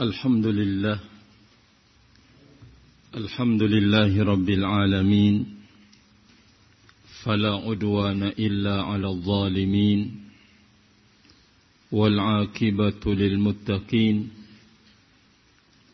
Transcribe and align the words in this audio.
الحمد 0.00 0.46
لله. 0.46 1.00
الحمد 3.16 3.62
لله 3.62 4.24
رب 4.24 4.50
العالمين. 4.50 5.44
فلا 7.24 7.54
عدوان 7.54 8.22
إلا 8.22 8.82
على 8.82 9.08
الظالمين. 9.08 10.20
والعاقبة 11.92 13.14
للمتقين. 13.14 14.30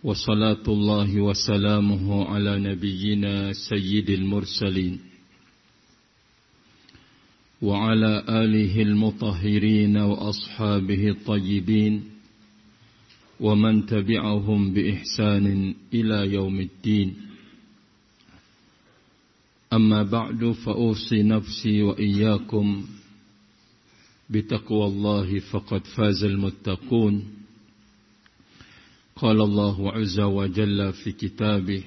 وصلاة 0.04 0.62
الله 0.68 1.20
وسلامه 1.20 2.24
على 2.24 2.58
نبينا 2.58 3.52
سيد 3.52 4.10
المرسلين. 4.10 4.98
وعلى 7.62 8.24
آله 8.28 8.82
المطهرين 8.82 9.96
وأصحابه 9.96 11.08
الطيبين. 11.08 12.11
ومن 13.42 13.86
تبعهم 13.86 14.72
بإحسان 14.72 15.74
إلى 15.94 16.32
يوم 16.34 16.60
الدين. 16.60 17.16
أما 19.72 20.02
بعد 20.02 20.52
فأوصي 20.52 21.22
نفسي 21.22 21.82
وإياكم 21.82 22.84
بتقوى 24.30 24.86
الله 24.86 25.38
فقد 25.38 25.86
فاز 25.86 26.24
المتقون. 26.24 27.24
قال 29.16 29.40
الله 29.40 29.92
عز 29.92 30.20
وجل 30.20 30.92
في 30.92 31.12
كتابه 31.12 31.84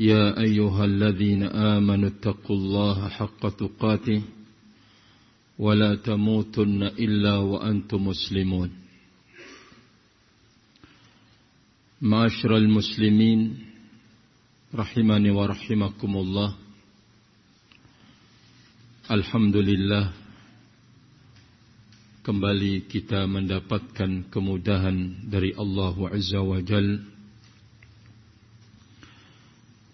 يا 0.00 0.40
أيها 0.40 0.84
الذين 0.84 1.42
آمنوا 1.42 2.08
اتقوا 2.08 2.56
الله 2.56 3.08
حق 3.08 3.48
تقاته 3.48 4.22
ولا 5.58 5.94
تموتن 5.94 6.82
إلا 6.82 7.36
وأنتم 7.36 8.08
مسلمون. 8.08 8.79
Masyrul 12.00 12.64
muslimin 12.64 13.60
rahimani 14.72 15.36
wa 15.36 15.52
rahimakumullah. 15.52 16.56
Alhamdulillah 19.04 20.08
kembali 22.24 22.88
kita 22.88 23.28
mendapatkan 23.28 24.32
kemudahan 24.32 25.28
dari 25.28 25.52
Allah 25.52 25.92
Azza 26.08 26.40
wa 26.40 26.56
Jal 26.64 27.04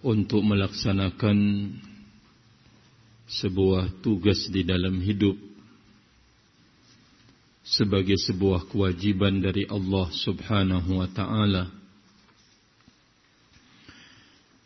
untuk 0.06 0.46
melaksanakan 0.46 1.38
sebuah 3.26 3.98
tugas 4.06 4.46
di 4.54 4.62
dalam 4.62 5.02
hidup 5.02 5.34
sebagai 7.66 8.14
sebuah 8.14 8.70
kewajiban 8.70 9.42
dari 9.42 9.66
Allah 9.66 10.06
Subhanahu 10.14 11.02
wa 11.02 11.10
taala 11.10 11.75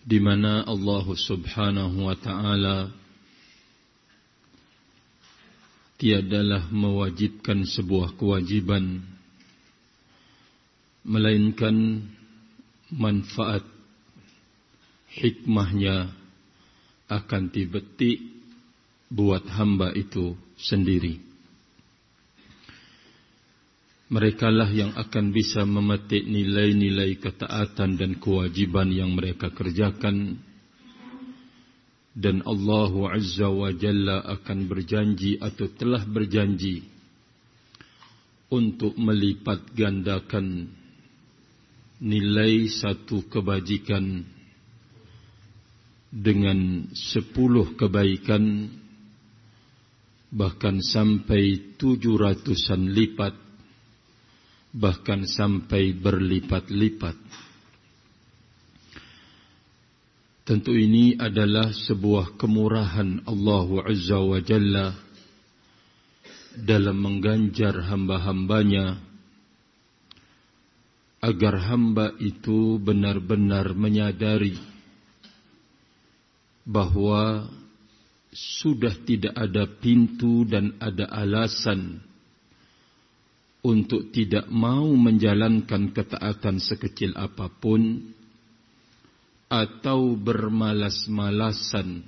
di 0.01 0.19
mana 0.19 0.65
Allah 0.65 1.05
Subhanahu 1.05 2.09
wa 2.09 2.17
taala 2.17 2.89
tiadalah 6.01 6.73
mewajibkan 6.73 7.69
sebuah 7.69 8.17
kewajiban 8.17 9.05
melainkan 11.05 12.09
manfaat 12.93 13.65
hikmahnya 15.12 16.12
akan 17.11 17.53
dibetik 17.53 18.23
buat 19.11 19.43
hamba 19.51 19.91
itu 19.93 20.39
sendiri. 20.55 21.30
Merekalah 24.11 24.66
yang 24.75 24.91
akan 24.98 25.30
bisa 25.30 25.62
memetik 25.62 26.27
nilai-nilai 26.27 27.14
ketaatan 27.22 27.94
dan 27.94 28.19
kewajiban 28.19 28.91
yang 28.91 29.14
mereka 29.14 29.55
kerjakan. 29.55 30.34
Dan 32.10 32.43
Allah 32.43 32.91
Azza 33.15 33.47
wa 33.47 33.70
Jalla 33.70 34.26
akan 34.26 34.66
berjanji 34.66 35.38
atau 35.38 35.70
telah 35.70 36.03
berjanji 36.03 36.82
untuk 38.50 38.99
melipat 38.99 39.70
gandakan 39.78 40.75
nilai 42.03 42.66
satu 42.66 43.31
kebajikan 43.31 44.26
dengan 46.10 46.91
sepuluh 46.91 47.78
kebaikan 47.78 48.75
bahkan 50.34 50.82
sampai 50.82 51.78
tujuh 51.78 52.19
ratusan 52.19 52.91
lipat 52.91 53.50
bahkan 54.70 55.26
sampai 55.26 55.94
berlipat-lipat. 55.98 57.16
Tentu 60.47 60.75
ini 60.75 61.14
adalah 61.14 61.70
sebuah 61.70 62.34
kemurahan 62.34 63.22
Allah 63.26 63.69
Azza 63.86 64.19
wa 64.19 64.41
Jalla 64.42 64.94
dalam 66.58 66.98
mengganjar 66.98 67.86
hamba-hambanya 67.86 68.98
agar 71.22 71.54
hamba 71.70 72.16
itu 72.19 72.81
benar-benar 72.82 73.76
menyadari 73.76 74.58
bahwa 76.66 77.47
sudah 78.34 78.94
tidak 79.06 79.34
ada 79.37 79.69
pintu 79.69 80.42
dan 80.48 80.75
ada 80.82 81.06
alasan 81.12 82.09
untuk 83.60 84.09
tidak 84.12 84.48
mau 84.48 84.88
menjalankan 84.88 85.93
ketaatan 85.93 86.56
sekecil 86.56 87.12
apa 87.12 87.53
pun 87.53 88.12
atau 89.50 90.16
bermalas-malasan 90.16 92.06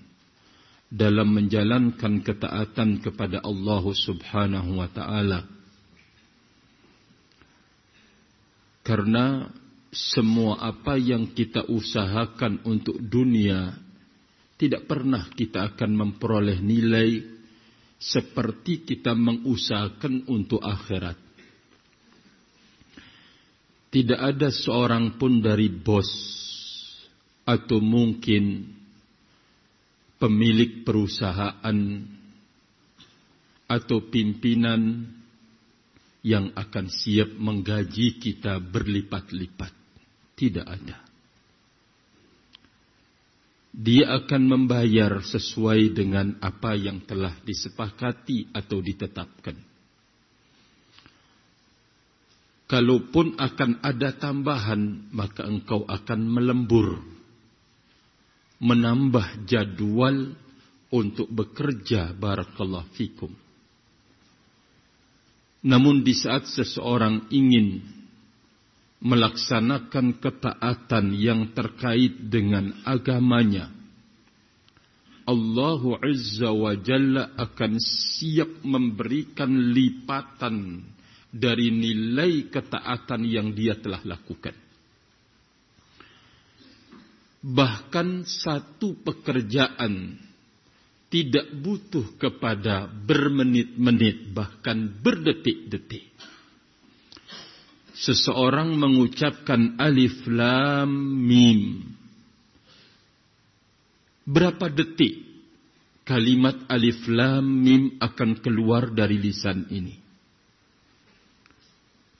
dalam 0.93 1.29
menjalankan 1.33 2.21
ketaatan 2.21 3.01
kepada 3.01 3.41
Allah 3.41 3.85
Subhanahu 3.85 4.81
wa 4.81 4.89
taala. 4.93 5.41
Karena 8.83 9.49
semua 9.93 10.61
apa 10.61 10.97
yang 10.97 11.33
kita 11.33 11.69
usahakan 11.69 12.65
untuk 12.65 12.97
dunia 12.97 13.77
tidak 14.57 14.87
pernah 14.87 15.27
kita 15.33 15.75
akan 15.75 15.91
memperoleh 15.97 16.61
nilai 16.63 17.25
seperti 17.99 18.83
kita 18.83 19.15
mengusahakan 19.15 20.27
untuk 20.27 20.63
akhirat. 20.63 21.32
Tidak 23.93 24.17
ada 24.17 24.49
seorang 24.49 25.21
pun 25.21 25.45
dari 25.45 25.69
bos 25.69 26.09
atau 27.45 27.77
mungkin 27.77 28.65
pemilik 30.17 30.81
perusahaan 30.81 31.79
atau 33.69 33.99
pimpinan 34.09 35.05
yang 36.23 36.55
akan 36.55 36.87
siap 36.89 37.37
menggaji 37.37 38.17
kita 38.17 38.63
berlipat-lipat. 38.63 39.75
Tidak 40.41 40.67
ada. 40.67 40.99
Dia 43.73 44.21
akan 44.21 44.43
membayar 44.47 45.21
sesuai 45.21 45.97
dengan 45.97 46.37
apa 46.41 46.77
yang 46.77 47.05
telah 47.05 47.37
disepakati 47.45 48.53
atau 48.57 48.81
ditetapkan. 48.81 49.72
Kalaupun 52.71 53.37
akan 53.37 53.85
ada 53.85 54.17
tambahan, 54.17 55.13
maka 55.13 55.45
engkau 55.45 55.85
akan 55.85 56.21
melembur 56.25 57.13
menambah 58.63 59.43
jadwal 59.51 60.39
untuk 60.95 61.27
bekerja 61.35 62.15
barakallahu 62.15 62.87
fikum. 62.95 63.35
Namun 65.67 66.07
di 66.07 66.15
saat 66.15 66.47
seseorang 66.47 67.27
ingin 67.35 67.83
melaksanakan 69.03 70.23
ketaatan 70.23 71.07
yang 71.19 71.51
terkait 71.51 72.31
dengan 72.31 72.71
agamanya, 72.87 73.67
Allah 75.27 75.83
Azza 76.03 76.51
wa 76.55 76.75
Jalla 76.79 77.35
akan 77.35 77.79
siap 77.83 78.63
memberikan 78.63 79.51
lipatan 79.75 80.87
dari 81.33 81.73
nilai 81.73 82.53
ketaatan 82.53 83.25
yang 83.25 83.57
dia 83.57 83.75
telah 83.81 84.05
lakukan 84.05 84.53
bahkan 87.43 88.23
satu 88.23 88.95
pekerjaan 89.03 90.15
tidak 91.13 91.53
butuh 91.61 92.17
kepada 92.17 92.89
bermenit-menit 92.89 94.33
bahkan 94.33 94.89
berdetik-detik. 94.89 96.09
Seseorang 97.93 98.73
mengucapkan 98.81 99.77
alif 99.77 100.25
lam 100.25 100.89
mim. 101.29 101.85
Berapa 104.25 104.73
detik 104.73 105.21
kalimat 106.09 106.57
alif 106.73 107.05
lam 107.05 107.45
mim 107.45 108.01
akan 108.01 108.41
keluar 108.41 108.89
dari 108.89 109.21
lisan 109.21 109.69
ini? 109.69 110.02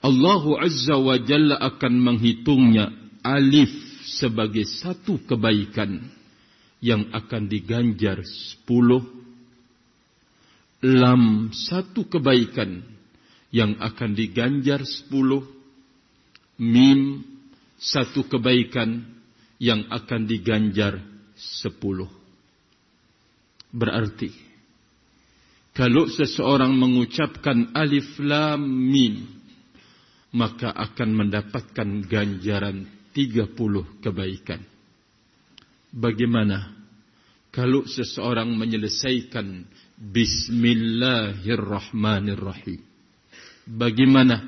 Allah 0.03 0.43
Azza 0.59 0.99
wa 0.99 1.15
Jalla 1.15 1.55
akan 1.63 1.93
menghitungnya 1.95 2.91
alif 3.23 3.71
sebagai 4.19 4.67
satu 4.67 5.23
kebaikan 5.23 6.11
yang 6.83 7.07
akan 7.15 7.47
diganjar 7.47 8.19
sepuluh, 8.27 8.99
lam 10.83 11.55
satu 11.55 12.03
kebaikan 12.11 12.83
yang 13.47 13.79
akan 13.79 14.11
diganjar 14.11 14.83
sepuluh, 14.83 15.47
mim 16.59 17.23
satu 17.79 18.27
kebaikan 18.27 19.07
yang 19.55 19.87
akan 19.87 20.27
diganjar 20.27 20.99
sepuluh. 21.39 22.11
Berarti, 23.71 24.35
kalau 25.71 26.11
seseorang 26.11 26.75
mengucapkan 26.75 27.71
alif 27.71 28.19
lam 28.19 28.59
mim, 28.67 29.42
maka 30.33 30.73
akan 30.73 31.13
mendapatkan 31.13 32.09
ganjaran 32.09 32.89
tiga 33.13 33.45
puluh 33.45 33.85
kebaikan. 34.01 34.65
Bagaimana 35.93 36.73
kalau 37.53 37.85
seseorang 37.85 38.49
menyelesaikan 38.57 39.69
Bismillahirrahmanirrahim? 39.93 42.81
Bagaimana 43.69 44.41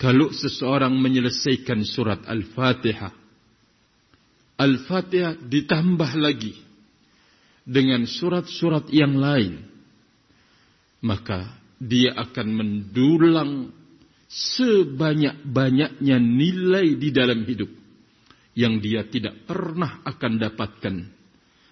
kalau 0.00 0.32
seseorang 0.32 0.96
menyelesaikan 0.96 1.84
surat 1.84 2.24
Al-Fatihah? 2.24 3.12
Al-Fatihah 4.56 5.36
ditambah 5.36 6.16
lagi 6.16 6.56
dengan 7.68 8.08
surat-surat 8.08 8.88
yang 8.88 9.20
lain. 9.20 9.60
Maka 11.04 11.60
dia 11.76 12.16
akan 12.16 12.48
mendulang 12.56 13.68
sebanyak-banyaknya 14.34 16.16
nilai 16.18 16.98
di 16.98 17.14
dalam 17.14 17.46
hidup 17.46 17.70
yang 18.58 18.82
dia 18.82 19.06
tidak 19.06 19.46
pernah 19.46 20.02
akan 20.02 20.32
dapatkan 20.42 20.96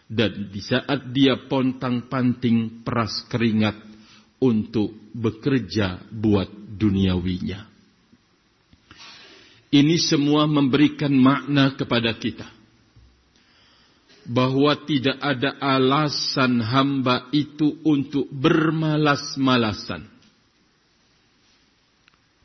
dan 0.07 0.33
di 0.53 0.63
saat 0.63 1.11
dia 1.11 1.43
pontang-panting 1.51 2.87
peras 2.87 3.27
keringat 3.27 3.75
untuk 4.39 4.95
bekerja 5.11 6.07
buat 6.15 6.47
duniawinya. 6.79 7.67
Ini 9.73 9.97
semua 9.99 10.45
memberikan 10.45 11.17
makna 11.17 11.73
kepada 11.75 12.13
kita 12.15 12.45
bahwa 14.29 14.77
tidak 14.85 15.17
ada 15.19 15.57
alasan 15.59 16.61
hamba 16.61 17.27
itu 17.33 17.81
untuk 17.83 18.29
bermalas-malasan 18.31 20.12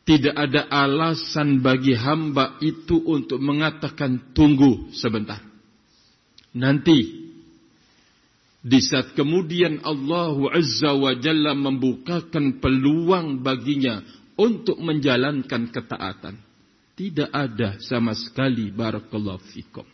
tidak 0.07 0.39
ada 0.39 0.71
alasan 0.71 1.59
bagi 1.59 1.91
hamba 1.91 2.55
itu 2.63 2.95
untuk 3.03 3.43
mengatakan 3.43 4.31
tunggu 4.31 4.87
sebentar. 4.95 5.43
Nanti 6.55 7.27
di 8.63 8.79
saat 8.79 9.11
kemudian 9.19 9.83
Allah 9.83 10.31
Azza 10.55 10.95
wa 10.95 11.11
Jalla 11.11 11.51
membukakan 11.59 12.63
peluang 12.63 13.43
baginya 13.43 13.99
untuk 14.39 14.79
menjalankan 14.79 15.75
ketaatan. 15.75 16.39
Tidak 16.95 17.27
ada 17.27 17.75
sama 17.83 18.15
sekali 18.15 18.71
barakallahu 18.71 19.43
fikum. 19.51 19.85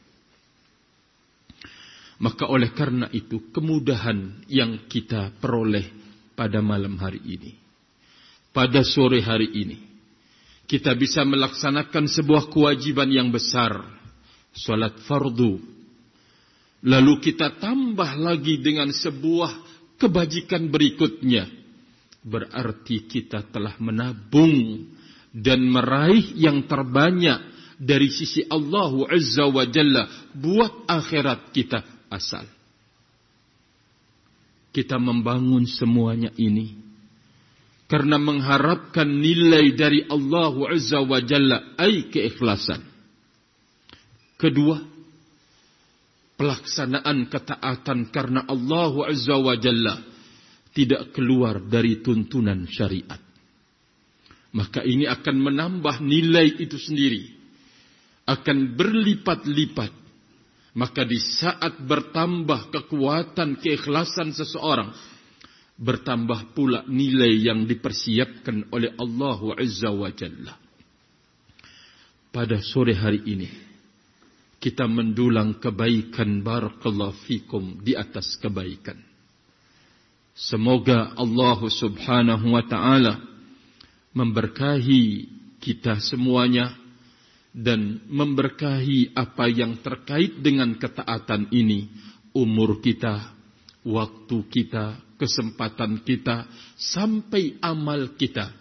Maka 2.21 2.45
oleh 2.54 2.69
karena 2.69 3.09
itu 3.09 3.50
kemudahan 3.50 4.45
yang 4.45 4.86
kita 4.86 5.33
peroleh 5.42 5.89
pada 6.38 6.62
malam 6.62 7.01
hari 7.01 7.19
ini. 7.25 7.57
Pada 8.54 8.86
sore 8.86 9.18
hari 9.19 9.50
ini 9.50 9.93
kita 10.68 10.95
bisa 10.95 11.27
melaksanakan 11.27 12.07
sebuah 12.07 12.48
kewajiban 12.48 13.12
yang 13.12 13.30
besar, 13.30 13.83
salat 14.56 14.95
fardu. 15.04 15.60
Lalu 16.83 17.13
kita 17.24 17.60
tambah 17.60 18.19
lagi 18.19 18.60
dengan 18.60 18.92
sebuah 18.92 19.51
kebajikan 20.00 20.68
berikutnya. 20.68 21.48
Berarti 22.24 23.04
kita 23.07 23.44
telah 23.51 23.75
menabung 23.80 24.88
dan 25.36 25.60
meraih 25.68 26.36
yang 26.39 26.63
terbanyak 26.68 27.51
dari 27.80 28.07
sisi 28.07 28.48
Allah 28.48 28.92
Azza 29.12 29.44
wa 29.48 29.68
Jalla 29.68 30.31
buat 30.31 30.88
akhirat 30.88 31.51
kita 31.51 31.83
asal. 32.07 32.48
Kita 34.71 34.98
membangun 34.98 35.68
semuanya 35.68 36.31
ini 36.39 36.93
karena 37.94 38.18
mengharapkan 38.18 39.06
nilai 39.06 39.78
dari 39.78 40.01
Allah 40.10 40.50
Azza 40.74 40.98
wa 41.06 41.22
Jalla 41.22 41.78
ai 41.78 42.10
keikhlasan. 42.10 42.81
Kedua, 44.34 44.81
pelaksanaan 46.34 47.30
ketaatan 47.30 48.10
karena 48.10 48.50
Allah 48.50 49.13
Azza 49.13 49.38
wa 49.38 49.54
Jalla 49.54 50.01
tidak 50.74 51.13
keluar 51.13 51.62
dari 51.62 52.01
tuntunan 52.01 52.66
syariat. 52.66 53.22
Maka 54.57 54.81
ini 54.81 55.06
akan 55.06 55.38
menambah 55.38 56.01
nilai 56.01 56.66
itu 56.66 56.81
sendiri. 56.81 57.30
Akan 58.25 58.74
berlipat-lipat. 58.74 59.94
Maka 60.74 61.06
di 61.06 61.22
saat 61.22 61.78
bertambah 61.86 62.74
kekuatan 62.74 63.62
keikhlasan 63.62 64.34
seseorang 64.34 65.12
bertambah 65.77 66.53
pula 66.53 66.85
nilai 66.85 67.49
yang 67.49 67.65
dipersiapkan 67.65 68.69
oleh 68.69 68.93
Allah 68.97 69.39
Azza 69.57 69.89
wa 69.89 70.09
Jalla. 70.13 70.53
Pada 72.33 72.57
sore 72.65 72.97
hari 72.97 73.21
ini, 73.29 73.49
kita 74.57 74.87
mendulang 74.87 75.59
kebaikan 75.59 76.39
barakallahu 76.39 77.13
fikum 77.27 77.83
di 77.83 77.93
atas 77.93 78.39
kebaikan. 78.39 78.97
Semoga 80.33 81.13
Allah 81.13 81.59
subhanahu 81.61 82.57
wa 82.57 82.63
ta'ala 82.65 83.21
memberkahi 84.17 85.29
kita 85.61 86.01
semuanya 86.01 86.73
dan 87.53 88.01
memberkahi 88.09 89.13
apa 89.13 89.45
yang 89.45 89.77
terkait 89.83 90.41
dengan 90.41 90.73
ketaatan 90.73 91.53
ini, 91.53 91.85
umur 92.33 92.81
kita, 92.81 93.29
waktu 93.85 94.37
kita, 94.49 95.02
kesempatan 95.18 96.01
kita, 96.01 96.48
sampai 96.75 97.57
amal 97.60 98.13
kita. 98.15 98.51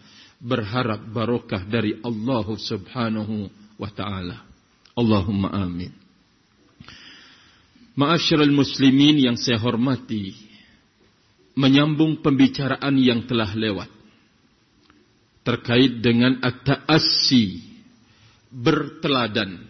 Berharap 0.43 1.07
barokah 1.07 1.63
dari 1.63 2.03
Allah 2.03 2.47
subhanahu 2.47 3.47
wa 3.79 3.91
ta'ala. 3.95 4.43
Allahumma 4.99 5.55
amin. 5.55 5.95
Ma'asyiral 7.95 8.51
muslimin 8.51 9.23
yang 9.23 9.37
saya 9.39 9.61
hormati, 9.63 10.35
menyambung 11.55 12.25
pembicaraan 12.25 12.97
yang 12.97 13.29
telah 13.29 13.53
lewat 13.53 13.91
terkait 15.43 15.99
dengan 15.99 16.39
at-ta'assi 16.39 17.61
berteladan 18.49 19.67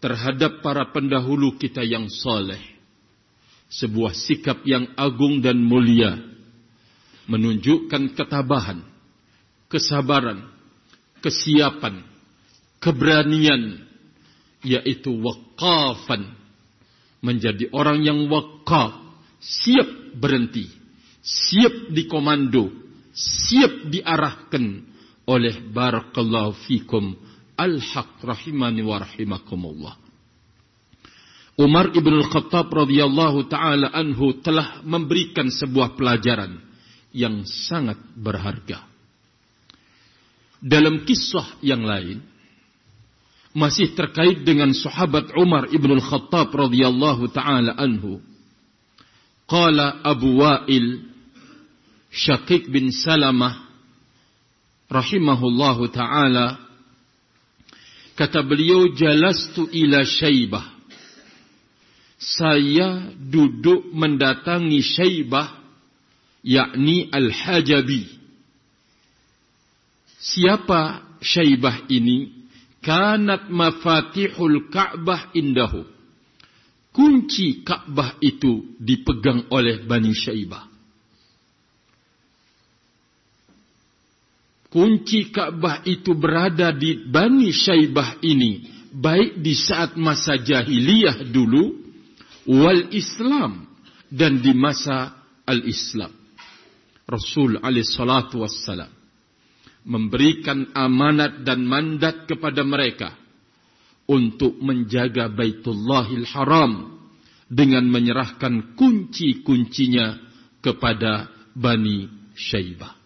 terhadap 0.00 0.64
para 0.64 0.88
pendahulu 0.90 1.56
kita 1.60 1.84
yang 1.84 2.08
soleh 2.08 2.73
sebuah 3.70 4.12
sikap 4.14 4.62
yang 4.68 4.92
agung 4.94 5.40
dan 5.40 5.58
mulia 5.58 6.16
menunjukkan 7.24 8.12
ketabahan, 8.14 8.84
kesabaran, 9.72 10.44
kesiapan, 11.24 12.04
keberanian 12.84 13.80
yaitu 14.60 15.08
waqafan 15.08 16.36
menjadi 17.24 17.72
orang 17.72 18.04
yang 18.04 18.28
wakaf 18.28 19.00
siap 19.40 19.88
berhenti 20.20 20.68
siap 21.24 21.88
dikomando 21.88 22.68
siap 23.16 23.88
diarahkan 23.88 24.84
oleh 25.24 25.56
barakallahu 25.72 26.52
fikum 26.68 27.16
al-haq 27.56 28.20
rahimani 28.20 28.84
wa 28.84 29.00
rahimakumullah 29.00 29.96
Umar 31.54 31.94
ibn 31.94 32.10
al-Khattab 32.18 32.66
radhiyallahu 32.66 33.46
taala 33.46 33.94
anhu 33.94 34.42
telah 34.42 34.82
memberikan 34.82 35.46
sebuah 35.46 35.94
pelajaran 35.94 36.58
yang 37.14 37.46
sangat 37.46 37.94
berharga. 38.18 38.82
Dalam 40.58 41.06
kisah 41.06 41.62
yang 41.62 41.86
lain 41.86 42.18
masih 43.54 43.94
terkait 43.94 44.42
dengan 44.42 44.74
sahabat 44.74 45.30
Umar 45.38 45.70
ibn 45.70 45.94
al-Khattab 45.94 46.50
radhiyallahu 46.50 47.30
taala 47.30 47.78
anhu. 47.78 48.18
Qala 49.46 50.02
Abu 50.02 50.42
Wa'il 50.42 51.06
Syakik 52.10 52.66
bin 52.66 52.90
Salamah 52.90 53.62
rahimahullahu 54.90 55.86
taala 55.94 56.58
kata 58.18 58.42
beliau 58.42 58.90
jalastu 58.90 59.70
ila 59.70 60.02
Syaibah 60.02 60.73
saya 62.18 63.12
duduk 63.18 63.90
mendatangi 63.92 64.80
Syaibah 64.80 65.60
yakni 66.44 67.08
Al-Hajabi. 67.10 68.06
Siapa 70.20 71.04
Syaibah 71.20 71.88
ini 71.88 72.48
kanat 72.84 73.48
mafatihul 73.48 74.68
Ka'bah 74.68 75.32
indahu. 75.32 75.84
Kunci 76.94 77.66
Ka'bah 77.66 78.16
itu 78.22 78.76
dipegang 78.78 79.50
oleh 79.50 79.82
Bani 79.82 80.14
Syaibah. 80.14 80.70
Kunci 84.70 85.30
Ka'bah 85.30 85.82
itu 85.86 86.14
berada 86.14 86.70
di 86.70 87.04
Bani 87.08 87.50
Syaibah 87.50 88.22
ini. 88.22 88.70
Baik 88.94 89.42
di 89.42 89.54
saat 89.58 89.98
masa 89.98 90.38
jahiliyah 90.38 91.26
dulu. 91.30 91.83
Wal 92.48 92.92
Islam. 92.94 93.66
Dan 94.14 94.38
di 94.38 94.54
masa 94.54 95.10
al-Islam. 95.42 96.12
Rasul 97.04 97.58
alaih 97.58 97.82
salatu 97.82 98.46
wassalam 98.46 98.88
memberikan 99.84 100.72
amanat 100.72 101.44
dan 101.44 101.60
mandat 101.68 102.24
kepada 102.24 102.64
mereka 102.64 103.12
untuk 104.08 104.56
menjaga 104.60 105.28
Baitullahil 105.28 106.24
Haram 106.32 106.96
dengan 107.48 107.84
menyerahkan 107.88 108.76
kunci-kuncinya 108.76 110.16
kepada 110.64 111.28
Bani 111.52 112.08
Syaibah. 112.32 112.96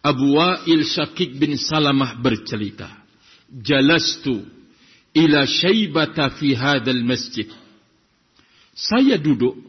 Abu 0.00 0.40
Wa'il 0.40 0.88
Syakik 0.88 1.36
bin 1.36 1.60
Salamah 1.60 2.16
bercerita, 2.16 2.88
"Jalastu 3.52 4.40
ila 5.12 5.44
Syaibata 5.44 6.32
fi 6.40 6.56
hadzal 6.56 7.04
masjid." 7.04 7.48
Saya 8.80 9.20
duduk 9.20 9.60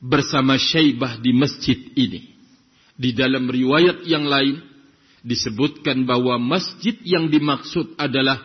bersama 0.00 0.56
Syaibah 0.56 1.20
di 1.20 1.36
masjid 1.36 1.76
ini. 1.92 2.32
Di 2.96 3.12
dalam 3.12 3.44
riwayat 3.44 4.08
yang 4.08 4.24
lain 4.24 4.60
disebutkan 5.20 6.08
bahwa 6.08 6.40
masjid 6.40 6.96
yang 7.04 7.28
dimaksud 7.28 7.94
adalah 8.00 8.40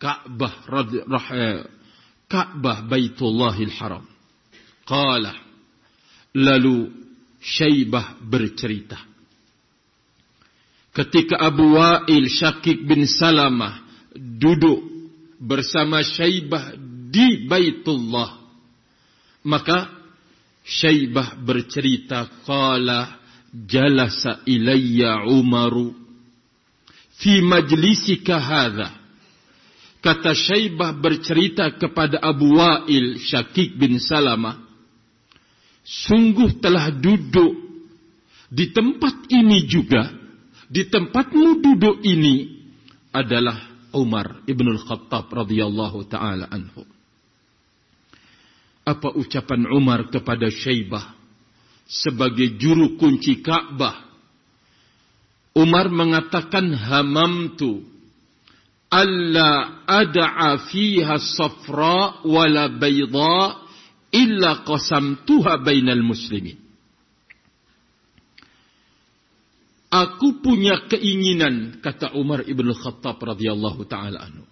Ka'bah 0.00 0.54
eh, 1.32 1.64
Ka'bah 2.28 2.84
Baitullahil 2.84 3.74
Haram. 3.80 4.04
Qala 4.84 5.34
lalu 6.36 6.92
Syaibah 7.40 8.20
bercerita. 8.20 9.00
Ketika 10.90 11.38
Abu 11.38 11.78
Wa'il 11.78 12.28
Syakik 12.28 12.82
bin 12.84 13.06
Salamah 13.06 13.80
duduk 14.14 14.82
bersama 15.40 16.04
Syaibah 16.04 16.76
di 17.10 17.46
Baitullah. 17.46 18.39
Maka 19.44 19.88
Syaibah 20.60 21.40
bercerita 21.40 22.28
qala 22.44 23.18
jalasa 23.50 24.44
ilayya 24.46 25.26
Umaru 25.26 25.96
fi 27.20 27.40
majlisika 27.40 28.36
hadha. 28.38 28.88
Kata 30.00 30.32
Syaibah 30.32 30.96
bercerita 30.96 31.68
kepada 31.76 32.20
Abu 32.24 32.56
Wa'il 32.56 33.20
Syakik 33.20 33.76
bin 33.76 34.00
Salamah. 34.00 34.56
Sungguh 35.84 36.60
telah 36.60 36.88
duduk 36.92 37.56
di 38.48 38.72
tempat 38.72 39.28
ini 39.28 39.68
juga. 39.68 40.08
Di 40.70 40.86
tempatmu 40.86 41.60
duduk 41.60 42.00
ini 42.06 42.62
adalah 43.10 43.58
Umar 43.90 44.46
ibnul 44.46 44.78
Khattab 44.78 45.26
radhiyallahu 45.28 46.06
taala 46.06 46.46
anhu. 46.46 46.86
Apa 48.90 49.14
ucapan 49.14 49.70
Umar 49.70 50.10
kepada 50.10 50.50
Syaibah? 50.50 51.20
sebagai 51.90 52.54
juru 52.54 52.94
kunci 52.94 53.42
Ka'bah. 53.42 54.06
Umar 55.58 55.90
mengatakan 55.90 56.70
hamamtu 56.70 57.82
alla 58.86 59.82
ada'a 59.82 60.70
fiha 60.70 61.18
safra 61.18 62.22
wala 62.22 62.70
bayda 62.70 63.58
illa 64.14 64.62
qasamtuha 64.62 65.58
bainal 65.66 66.06
muslimin. 66.06 66.54
Aku 69.90 70.38
punya 70.38 70.86
keinginan 70.86 71.82
kata 71.82 72.14
Umar 72.14 72.46
ibn 72.46 72.70
Khattab 72.70 73.18
radhiyallahu 73.18 73.82
taala 73.90 74.22
anhu. 74.22 74.46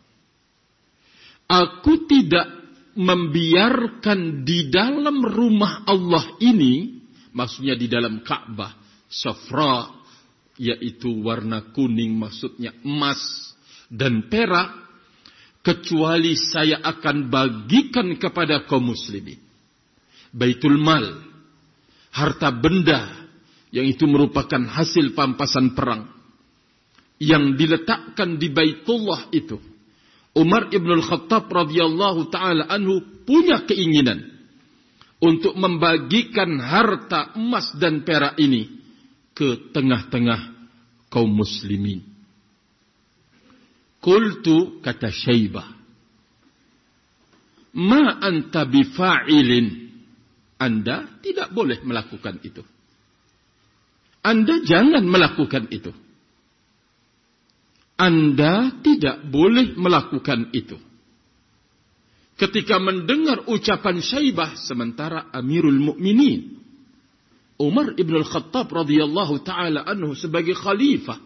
Aku 1.47 2.11
tidak 2.11 2.58
membiarkan 2.99 4.43
di 4.43 4.67
dalam 4.75 5.23
rumah 5.23 5.87
Allah 5.87 6.35
ini 6.43 6.99
maksudnya 7.31 7.79
di 7.79 7.87
dalam 7.87 8.27
Ka'bah 8.27 8.75
safra 9.07 9.95
yaitu 10.59 11.23
warna 11.23 11.71
kuning 11.71 12.19
maksudnya 12.19 12.75
emas 12.83 13.55
dan 13.87 14.27
perak 14.27 14.75
kecuali 15.63 16.35
saya 16.35 16.83
akan 16.83 17.31
bagikan 17.31 18.19
kepada 18.19 18.67
kaum 18.67 18.91
muslimin. 18.91 19.39
Baitul 20.35 20.77
mal 20.77 21.23
harta 22.11 22.51
benda 22.51 23.31
yang 23.71 23.87
itu 23.87 24.11
merupakan 24.11 24.61
hasil 24.67 25.15
pampasan 25.15 25.79
perang 25.79 26.11
yang 27.23 27.55
diletakkan 27.55 28.43
di 28.43 28.51
Baitullah 28.51 29.31
itu 29.31 29.61
Umar 30.39 30.71
ibn 30.71 30.87
al-Khattab 31.03 31.51
radhiyallahu 31.51 32.31
taala 32.31 32.71
anhu 32.71 33.03
punya 33.27 33.67
keinginan 33.67 34.39
untuk 35.19 35.59
membagikan 35.59 36.63
harta 36.63 37.35
emas 37.35 37.75
dan 37.75 38.07
perak 38.07 38.39
ini 38.39 38.71
ke 39.35 39.75
tengah-tengah 39.75 40.55
kaum 41.11 41.31
muslimin. 41.31 42.07
Kultu 43.99 44.79
kata 44.79 45.11
Syaibah. 45.11 45.75
Ma 47.75 48.23
anta 48.23 48.63
bifa'ilin. 48.63 49.91
Anda 50.59 51.23
tidak 51.23 51.55
boleh 51.55 51.83
melakukan 51.87 52.43
itu. 52.43 52.63
Anda 54.23 54.59
jangan 54.67 55.07
melakukan 55.07 55.71
itu. 55.71 55.95
Anda 57.99 58.79
tidak 58.79 59.27
boleh 59.27 59.75
melakukan 59.75 60.55
itu 60.55 60.79
ketika 62.39 62.79
mendengar 62.79 63.43
ucapan 63.51 63.99
Syaibah 63.99 64.55
sementara 64.55 65.27
Amirul 65.35 65.83
Mukminin 65.83 66.63
Umar 67.59 67.99
ibn 67.99 68.15
al-Khattab 68.15 68.71
radhiyallahu 68.71 69.43
taala 69.43 69.83
anhu 69.83 70.15
sebagai 70.15 70.55
khalifah 70.55 71.19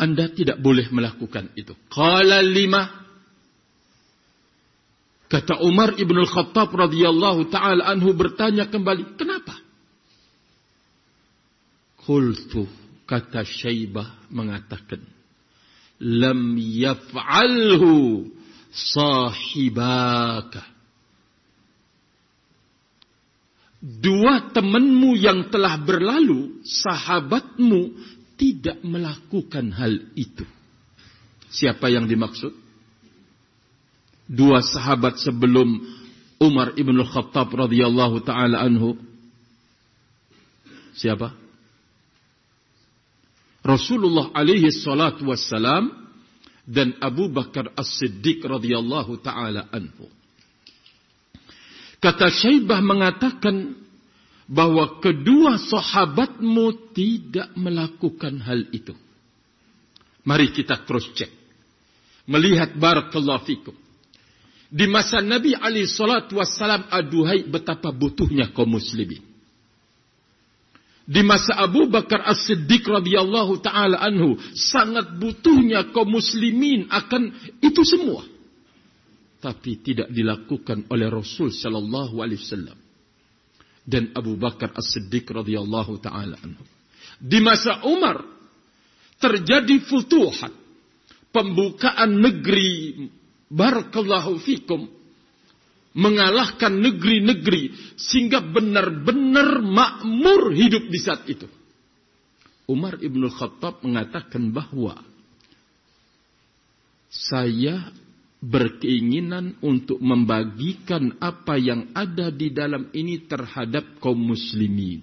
Anda 0.00 0.28
tidak 0.32 0.60
boleh 0.60 0.88
melakukan 0.92 1.52
itu. 1.56 1.76
Qala 1.92 2.40
lima 2.40 3.06
Kata 5.26 5.58
Umar 5.58 5.98
ibn 5.98 6.16
al-Khattab 6.22 6.70
radhiyallahu 6.70 7.50
taala 7.50 7.90
anhu 7.90 8.14
bertanya 8.14 8.70
kembali, 8.70 9.18
"Kenapa?" 9.18 9.58
Qultu 12.06 12.85
kata 13.06 13.46
Syaibah 13.46 14.28
mengatakan, 14.28 15.00
"Lam 16.02 16.58
yaf'alhu 16.58 18.26
sahibaka. 18.76 20.62
Dua 23.80 24.52
temanmu 24.52 25.16
yang 25.16 25.48
telah 25.48 25.78
berlalu, 25.80 26.60
sahabatmu 26.64 27.94
tidak 28.36 28.82
melakukan 28.84 29.72
hal 29.72 29.96
itu. 30.18 30.44
Siapa 31.48 31.88
yang 31.88 32.04
dimaksud? 32.04 32.52
Dua 34.26 34.58
sahabat 34.58 35.22
sebelum 35.22 35.80
Umar 36.42 36.74
ibn 36.76 36.98
Khattab 37.06 37.48
radhiyallahu 37.54 38.26
taala 38.26 38.60
anhu. 38.60 38.98
Siapa? 40.98 41.45
Rasulullah 43.66 44.30
alaihi 44.30 44.70
salatu 44.70 45.26
wassalam 45.26 45.90
dan 46.62 46.94
Abu 47.02 47.26
Bakar 47.26 47.74
As-Siddiq 47.74 48.46
radhiyallahu 48.46 49.18
taala 49.18 49.66
anhu. 49.74 50.06
Kata 51.98 52.30
Syaibah 52.30 52.78
mengatakan 52.78 53.74
bahwa 54.46 55.02
kedua 55.02 55.58
sahabatmu 55.58 56.94
tidak 56.94 57.50
melakukan 57.58 58.38
hal 58.46 58.70
itu. 58.70 58.94
Mari 60.22 60.54
kita 60.54 60.86
cross 60.86 61.10
check. 61.18 61.30
Melihat 62.30 62.78
barakallahu 62.78 63.42
fikum. 63.46 63.74
Di 64.70 64.86
masa 64.90 65.22
Nabi 65.22 65.54
Ali 65.54 65.86
salatu 65.86 66.38
wassalam 66.38 66.86
aduhai 66.90 67.46
betapa 67.46 67.94
butuhnya 67.94 68.50
kaum 68.50 68.78
muslimin 68.78 69.35
di 71.06 71.22
masa 71.22 71.54
Abu 71.62 71.86
Bakar 71.86 72.26
As-Siddiq 72.26 72.82
radhiyallahu 72.82 73.62
taala 73.62 74.02
anhu 74.02 74.34
sangat 74.58 75.14
butuhnya 75.14 75.94
kaum 75.94 76.18
muslimin 76.18 76.90
akan 76.90 77.30
itu 77.62 77.82
semua. 77.86 78.26
Tapi 79.38 79.78
tidak 79.86 80.10
dilakukan 80.10 80.90
oleh 80.90 81.06
Rasul 81.06 81.54
sallallahu 81.54 82.18
alaihi 82.18 82.42
wasallam 82.42 82.78
dan 83.86 84.10
Abu 84.18 84.34
Bakar 84.34 84.74
As-Siddiq 84.74 85.30
radhiyallahu 85.30 86.02
taala 86.02 86.34
anhu. 86.42 86.66
Di 87.22 87.38
masa 87.38 87.86
Umar 87.86 88.26
terjadi 89.22 89.78
futuhat, 89.86 90.50
pembukaan 91.30 92.18
negeri 92.18 93.06
barakallahu 93.46 94.42
fikum 94.42 94.90
mengalahkan 95.96 96.76
negeri-negeri 96.76 97.96
sehingga 97.96 98.44
benar-benar 98.44 99.64
makmur 99.64 100.52
hidup 100.52 100.84
di 100.92 100.98
saat 101.00 101.24
itu. 101.24 101.48
Umar 102.68 103.00
ibn 103.00 103.24
Khattab 103.32 103.80
mengatakan 103.80 104.52
bahwa 104.52 105.00
saya 107.08 107.88
berkeinginan 108.44 109.56
untuk 109.64 109.96
membagikan 110.02 111.16
apa 111.16 111.56
yang 111.56 111.88
ada 111.96 112.28
di 112.28 112.52
dalam 112.52 112.92
ini 112.92 113.24
terhadap 113.24 113.96
kaum 113.96 114.20
muslimin. 114.20 115.00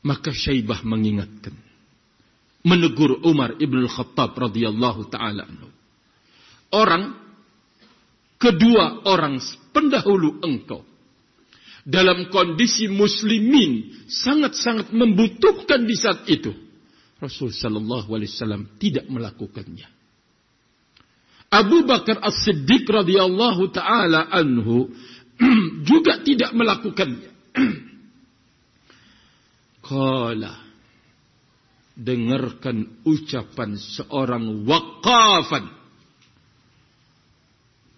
Maka 0.00 0.32
Syaibah 0.32 0.80
mengingatkan, 0.80 1.52
menegur 2.64 3.20
Umar 3.20 3.60
ibn 3.60 3.84
Khattab 3.84 4.32
radhiyallahu 4.32 5.12
taala 5.12 5.44
Orang 6.70 7.29
kedua 8.40 9.04
orang 9.04 9.36
pendahulu 9.70 10.40
engkau 10.40 10.82
dalam 11.84 12.32
kondisi 12.32 12.88
muslimin 12.88 14.04
sangat-sangat 14.08 14.92
membutuhkan 14.96 15.84
di 15.84 15.96
saat 15.96 16.24
itu. 16.28 16.52
Rasul 17.20 17.52
sallallahu 17.52 18.16
alaihi 18.16 18.32
wasallam 18.32 18.64
tidak 18.80 19.04
melakukannya. 19.12 19.84
Abu 21.50 21.84
Bakar 21.84 22.22
As-Siddiq 22.24 22.88
radhiyallahu 22.88 23.74
taala 23.74 24.32
anhu 24.32 24.88
juga 25.88 26.22
tidak 26.24 26.56
melakukannya. 26.56 27.30
Kala 29.90 30.54
dengarkan 31.98 33.04
ucapan 33.04 33.76
seorang 33.76 34.64
waqafan 34.64 35.79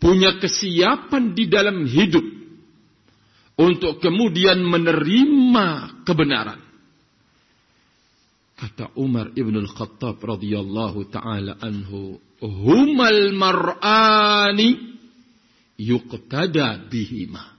punya 0.03 0.43
kesiapan 0.43 1.31
di 1.31 1.47
dalam 1.47 1.87
hidup 1.87 2.27
untuk 3.55 4.03
kemudian 4.03 4.59
menerima 4.67 6.03
kebenaran. 6.03 6.59
Kata 8.59 8.91
Umar 8.99 9.31
ibn 9.39 9.55
al-Khattab 9.63 10.19
radhiyallahu 10.19 11.07
taala 11.07 11.55
anhu, 11.63 12.19
"Humal 12.43 13.31
mar'ani 13.31 14.99
yuqtada 15.79 16.83
bihima." 16.91 17.55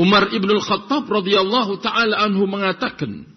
Umar 0.00 0.32
ibn 0.32 0.48
al-Khattab 0.48 1.04
radhiyallahu 1.08 1.76
taala 1.84 2.24
anhu 2.24 2.48
mengatakan 2.48 3.28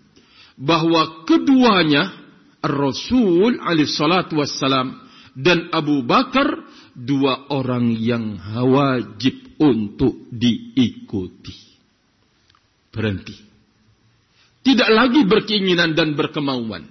bahwa 0.55 1.27
keduanya 1.27 2.15
Rasul 2.63 3.59
alaihi 3.59 3.91
salatu 3.91 4.39
wassalam 4.39 5.04
dan 5.35 5.67
Abu 5.75 6.07
Bakar 6.07 6.63
dua 6.95 7.51
orang 7.51 7.91
yang 7.91 8.39
wajib 8.39 9.59
untuk 9.59 10.31
diikuti. 10.31 11.75
Berhenti. 12.87 13.35
Tidak 14.63 14.89
lagi 14.89 15.27
berkeinginan 15.27 15.93
dan 15.93 16.15
berkemauan 16.15 16.87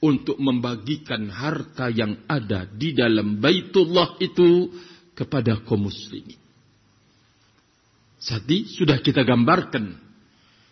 untuk 0.00 0.40
membagikan 0.40 1.28
harta 1.28 1.92
yang 1.92 2.24
ada 2.26 2.64
di 2.66 2.96
dalam 2.96 3.38
Baitullah 3.38 4.16
itu 4.18 4.72
kepada 5.14 5.60
kaum 5.62 5.86
muslimin. 5.86 6.40
Tadi 8.24 8.64
sudah 8.64 9.04
kita 9.04 9.20
gambarkan 9.20 10.00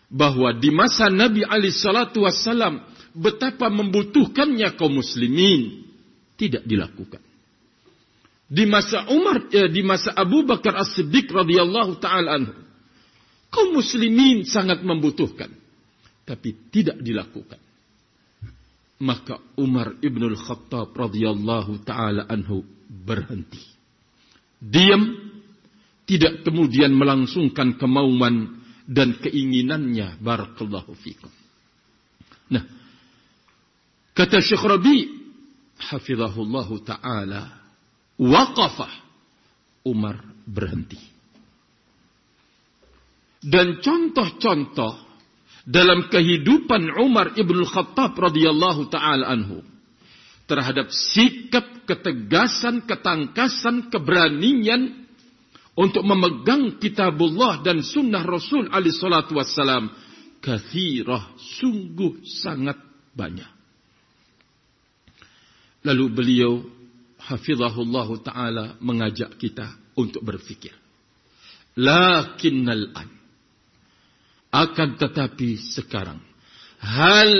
bahwa 0.08 0.56
di 0.56 0.72
masa 0.72 1.12
Nabi 1.12 1.44
Shallallahu 1.44 2.24
Wasallam 2.24 2.80
betapa 3.12 3.68
membutuhkannya 3.68 4.72
kaum 4.80 4.96
muslimin 5.00 5.91
tidak 6.42 6.66
dilakukan. 6.66 7.22
Di 8.50 8.66
masa 8.66 9.06
Umar, 9.14 9.46
eh, 9.54 9.70
di 9.70 9.86
masa 9.86 10.10
Abu 10.18 10.42
Bakar 10.42 10.74
As-Siddiq 10.82 11.30
radhiyallahu 11.30 12.02
taala 12.02 12.42
anhu, 12.42 12.58
kaum 13.46 13.78
muslimin 13.78 14.42
sangat 14.42 14.82
membutuhkan, 14.82 15.54
tapi 16.26 16.58
tidak 16.74 16.98
dilakukan. 16.98 17.62
Maka 19.02 19.38
Umar 19.54 19.94
ibn 20.02 20.26
al-Khattab 20.26 20.90
radhiyallahu 20.92 21.86
taala 21.86 22.26
anhu 22.26 22.66
berhenti. 22.90 23.62
Diam, 24.58 25.16
tidak 26.04 26.42
kemudian 26.42 26.92
melangsungkan 26.92 27.78
kemauan 27.78 28.62
dan 28.84 29.16
keinginannya 29.16 30.18
barakallahu 30.18 30.92
fikum. 30.98 31.30
Nah, 32.52 32.62
kata 34.12 34.44
Syekh 34.44 34.60
Rabi 34.60 35.21
hafizahullahu 35.90 36.82
taala 36.86 37.50
waqafah 38.20 38.92
Umar 39.82 40.22
berhenti. 40.46 40.98
Dan 43.42 43.82
contoh-contoh 43.82 44.94
dalam 45.66 46.06
kehidupan 46.06 46.94
Umar 47.02 47.34
ibn 47.34 47.58
Khattab 47.66 48.14
radhiyallahu 48.14 48.86
taala 48.86 49.26
anhu 49.30 49.66
terhadap 50.46 50.90
sikap 50.90 51.86
ketegasan, 51.86 52.86
ketangkasan, 52.86 53.90
keberanian 53.90 55.02
untuk 55.74 56.04
memegang 56.04 56.78
kitabullah 56.78 57.64
dan 57.64 57.80
sunnah 57.80 58.22
Rasul 58.22 58.68
alaihi 58.70 58.94
salatu 58.94 59.38
wassalam 59.38 59.90
kathirah 60.42 61.34
sungguh 61.38 62.26
sangat 62.26 62.76
banyak. 63.14 63.61
Lalu 65.82 66.04
beliau 66.14 66.62
hafizahullah 67.18 68.08
taala 68.22 68.64
mengajak 68.78 69.34
kita 69.38 69.66
untuk 69.98 70.22
berfikir. 70.22 70.74
Lakinnal 71.78 72.94
an. 72.94 73.08
Akan 74.52 75.00
tetapi 75.00 75.56
sekarang 75.56 76.20
hal 76.76 77.32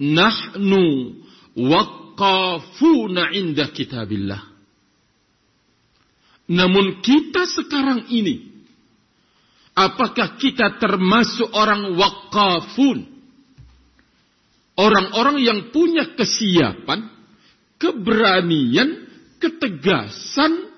nahnu 0.00 1.14
waqafuna 1.52 3.34
inda 3.36 3.68
kitabillah. 3.68 4.40
Namun 6.48 7.04
kita 7.04 7.44
sekarang 7.48 8.08
ini 8.08 8.52
apakah 9.76 10.40
kita 10.40 10.80
termasuk 10.80 11.48
orang 11.52 11.92
waqafun? 11.94 13.12
Orang-orang 14.74 15.38
yang 15.38 15.70
punya 15.70 16.18
kesiapan 16.18 17.13
keberanian, 17.84 19.04
ketegasan 19.36 20.72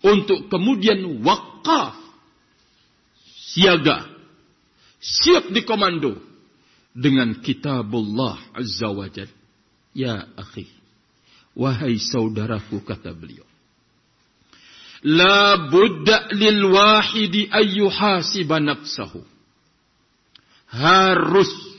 untuk 0.00 0.48
kemudian 0.48 1.20
wakaf, 1.20 2.00
siaga, 3.52 4.08
siap 4.96 5.52
dikomando 5.52 6.16
dengan 6.96 7.36
kitabullah 7.44 8.40
azza 8.56 8.88
wa 8.88 9.04
jal. 9.12 9.28
Ya 9.92 10.24
akhi, 10.36 10.64
wahai 11.52 12.00
saudaraku 12.00 12.80
kata 12.80 13.12
beliau. 13.12 13.44
La 15.04 15.68
budda 15.68 16.32
lil 16.32 16.72
wahidi 16.72 17.52
ayyuhasiba 17.52 18.64
nafsahu. 18.64 19.20
Harus 20.72 21.75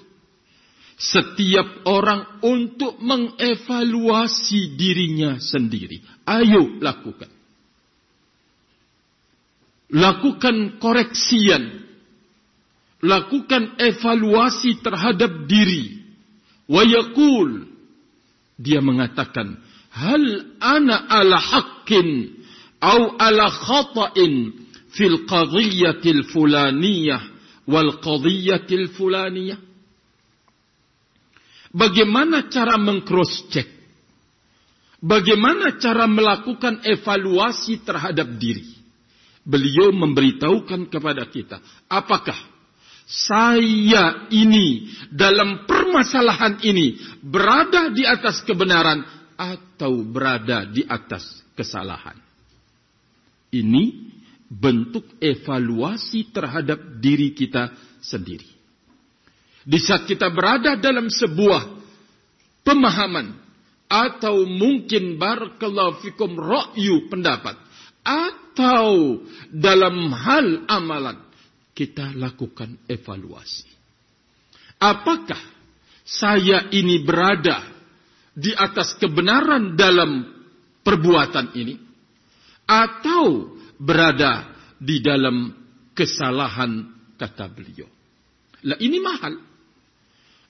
setiap 0.97 1.85
orang 1.85 2.41
untuk 2.41 2.97
mengevaluasi 2.97 4.73
dirinya 4.73 5.37
sendiri. 5.37 6.01
Ayo 6.25 6.81
lakukan. 6.81 7.29
Lakukan 9.93 10.81
koreksian. 10.81 11.85
Lakukan 13.05 13.77
evaluasi 13.77 14.81
terhadap 14.81 15.45
diri. 15.45 16.01
Wayakul. 16.65 17.69
Dia 18.57 18.81
mengatakan, 18.81 19.61
Hal 19.93 20.25
ana 20.57 21.05
ala 21.05 21.37
haqqin 21.37 22.33
au 22.81 23.13
ala 23.21 23.53
khata'in 23.53 24.33
fil 24.97 25.29
qadhiyatil 25.29 26.25
fulaniyah 26.33 27.21
wal 27.69 28.01
qadhiyatil 28.01 28.97
fulaniyah. 28.97 29.66
Bagaimana 31.71 32.47
cara 32.47 32.79
mengcross 32.79 33.47
check? 33.51 33.67
Bagaimana 34.97 35.77
cara 35.77 36.09
melakukan 36.09 36.81
evaluasi 36.81 37.85
terhadap 37.85 38.33
diri? 38.41 38.65
Beliau 39.47 39.95
memberitahukan 39.95 40.91
kepada 40.91 41.23
kita, 41.31 41.63
apakah 41.87 42.35
saya 43.07 44.27
ini 44.27 44.91
dalam 45.07 45.63
permasalahan 45.63 46.59
ini 46.59 46.99
berada 47.23 47.87
di 47.95 48.03
atas 48.03 48.43
kebenaran 48.43 49.07
atau 49.39 50.03
berada 50.03 50.67
di 50.67 50.83
atas 50.83 51.23
kesalahan? 51.55 52.19
Ini 53.47 54.11
bentuk 54.51 55.07
evaluasi 55.23 56.27
terhadap 56.35 56.99
diri 56.99 57.31
kita 57.31 57.71
sendiri. 58.03 58.56
Di 59.67 59.83
saat 59.83 60.07
kita 60.07 60.31
berada 60.31 60.79
dalam 60.79 61.11
sebuah 61.11 61.75
pemahaman 62.63 63.35
atau 63.91 64.47
mungkin 64.47 65.19
barakallahu 65.19 65.99
fikum 65.99 66.39
ra'yu 66.39 67.11
pendapat 67.11 67.59
atau 68.07 69.19
dalam 69.51 70.11
hal 70.15 70.63
amalan 70.71 71.19
kita 71.75 72.15
lakukan 72.15 72.79
evaluasi. 72.87 73.67
Apakah 74.79 75.39
saya 76.07 76.71
ini 76.71 77.03
berada 77.03 77.59
di 78.31 78.55
atas 78.55 78.95
kebenaran 78.95 79.75
dalam 79.75 80.23
perbuatan 80.79 81.51
ini 81.59 81.75
atau 82.63 83.51
berada 83.75 84.53
di 84.79 85.03
dalam 85.03 85.51
kesalahan 85.97 86.85
kata 87.17 87.49
beliau. 87.49 87.89
Lah 88.63 88.77
ini 88.77 89.01
mahal. 89.01 89.56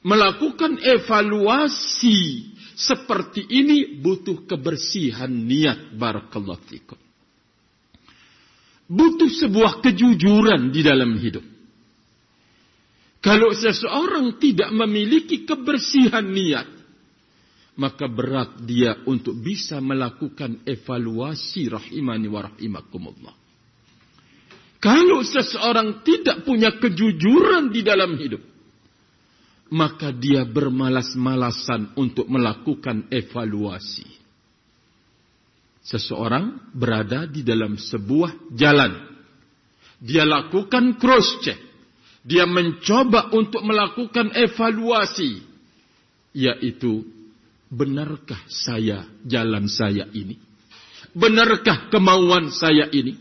Melakukan 0.08 0.80
evaluasi 0.80 2.48
seperti 2.80 3.44
ini 3.44 4.00
butuh 4.00 4.48
kebersihan 4.48 5.28
niat 5.28 6.00
barakallahu 6.00 6.64
fikum. 6.64 7.00
Butuh 8.88 9.28
sebuah 9.28 9.84
kejujuran 9.84 10.72
di 10.72 10.80
dalam 10.80 11.12
hidup. 11.20 11.44
Kalau 13.20 13.52
seseorang 13.52 14.40
tidak 14.40 14.72
memiliki 14.72 15.44
kebersihan 15.44 16.24
niat, 16.24 16.72
maka 17.76 18.08
berat 18.08 18.64
dia 18.64 19.04
untuk 19.04 19.36
bisa 19.36 19.84
melakukan 19.84 20.64
evaluasi 20.64 21.68
rahimani 21.68 22.32
wa 22.32 22.48
rahimakumullah. 22.48 23.36
Kalau 24.80 25.20
seseorang 25.26 26.06
tidak 26.08 26.48
punya 26.48 26.78
kejujuran 26.78 27.74
di 27.74 27.82
dalam 27.84 28.16
hidup, 28.16 28.40
maka 29.74 30.16
dia 30.16 30.48
bermalas-malasan 30.48 31.96
untuk 32.00 32.28
melakukan 32.32 33.08
evaluasi. 33.12 34.08
Seseorang 35.84 36.76
berada 36.76 37.24
di 37.28 37.48
dalam 37.48 37.80
sebuah 37.80 38.52
jalan. 38.56 39.08
Dia 40.04 40.28
lakukan 40.28 41.00
cross 41.00 41.40
check. 41.44 41.60
Dia 42.28 42.44
mencoba 42.44 43.32
untuk 43.32 43.64
melakukan 43.64 44.36
evaluasi. 44.36 45.40
Yaitu, 46.36 47.08
benarkah 47.72 48.44
saya 48.52 49.08
jalan 49.24 49.72
saya 49.72 50.12
ini? 50.12 50.36
Benarkah 51.16 51.88
kemauan 51.88 52.52
saya 52.52 52.92
ini? 52.92 53.16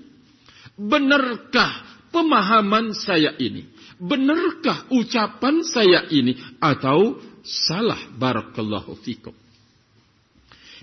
Benarkah 0.75 1.87
pemahaman 2.11 2.93
saya 2.93 3.33
ini? 3.39 3.76
Benarkah 3.97 4.93
ucapan 4.93 5.65
saya 5.65 6.05
ini? 6.13 6.37
Atau 6.61 7.21
salah 7.41 8.01
barakallahu 8.13 8.97
fikum. 9.01 9.33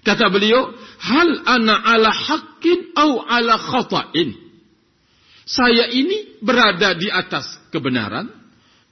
Kata 0.03 0.27
beliau, 0.27 0.73
hal 0.99 1.29
ana 1.47 1.79
ala 1.79 2.11
haqqin 2.11 2.91
au 2.97 3.23
ala 3.23 3.55
khata'in. 3.55 4.35
Saya 5.47 5.91
ini 5.91 6.39
berada 6.43 6.95
di 6.95 7.07
atas 7.07 7.59
kebenaran 7.71 8.27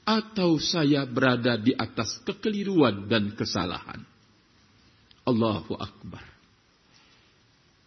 atau 0.07 0.60
saya 0.60 1.03
berada 1.07 1.60
di 1.60 1.75
atas 1.75 2.19
kekeliruan 2.23 3.07
dan 3.12 3.36
kesalahan. 3.36 4.03
Allahu 5.27 5.75
Akbar. 5.79 6.23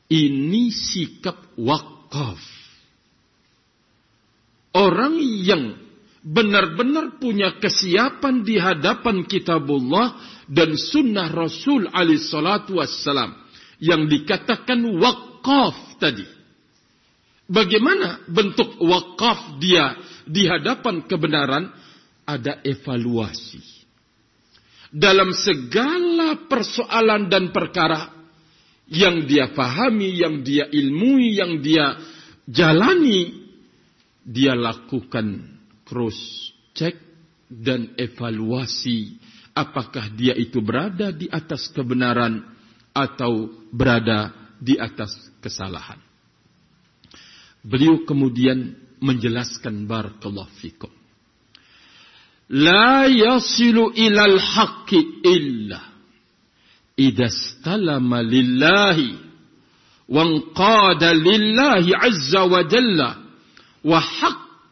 Ini 0.08 0.68
sikap 0.68 1.56
wakaf 1.56 2.64
Orang 4.74 5.22
yang 5.22 5.78
benar-benar 6.24 7.20
punya 7.20 7.60
kesiapan 7.60 8.40
di 8.40 8.56
hadapan 8.56 9.28
kitabullah 9.28 10.16
dan 10.48 10.72
sunnah 10.72 11.28
Rasul 11.28 11.84
alaihi 11.92 12.24
salatu 12.24 12.80
wassalam 12.80 13.36
yang 13.76 14.08
dikatakan 14.08 14.80
wakaf 14.96 16.00
tadi. 16.00 16.24
Bagaimana 17.44 18.24
bentuk 18.24 18.80
wakaf 18.80 19.60
dia 19.60 20.00
di 20.24 20.48
hadapan 20.48 21.04
kebenaran? 21.04 21.68
Ada 22.24 22.64
evaluasi. 22.64 23.60
Dalam 24.88 25.36
segala 25.36 26.48
persoalan 26.48 27.28
dan 27.28 27.52
perkara 27.52 28.08
yang 28.88 29.28
dia 29.28 29.52
pahami, 29.52 30.24
yang 30.24 30.40
dia 30.40 30.64
ilmui, 30.72 31.36
yang 31.36 31.60
dia 31.60 32.00
jalani, 32.48 33.44
dia 34.24 34.56
lakukan 34.56 35.53
cross 35.84 36.50
check 36.74 36.96
dan 37.48 37.94
evaluasi 37.94 39.20
apakah 39.54 40.10
dia 40.12 40.34
itu 40.34 40.58
berada 40.58 41.14
di 41.14 41.30
atas 41.30 41.70
kebenaran 41.70 42.42
atau 42.90 43.52
berada 43.70 44.34
di 44.58 44.74
atas 44.74 45.14
kesalahan. 45.38 45.98
Beliau 47.64 48.04
kemudian 48.04 48.76
menjelaskan 49.00 49.88
barakallahu 49.88 50.52
fikum. 50.60 50.92
La 52.52 53.08
yasilu 53.08 53.94
ilal 53.96 54.36
haqqi 54.36 55.00
illa 55.24 55.80
idastalama 56.94 58.20
lillahi 58.20 59.16
lillahi 61.16 61.90
azza 61.96 62.44
wa 62.44 62.60
jalla 62.68 63.10
wa 63.80 64.00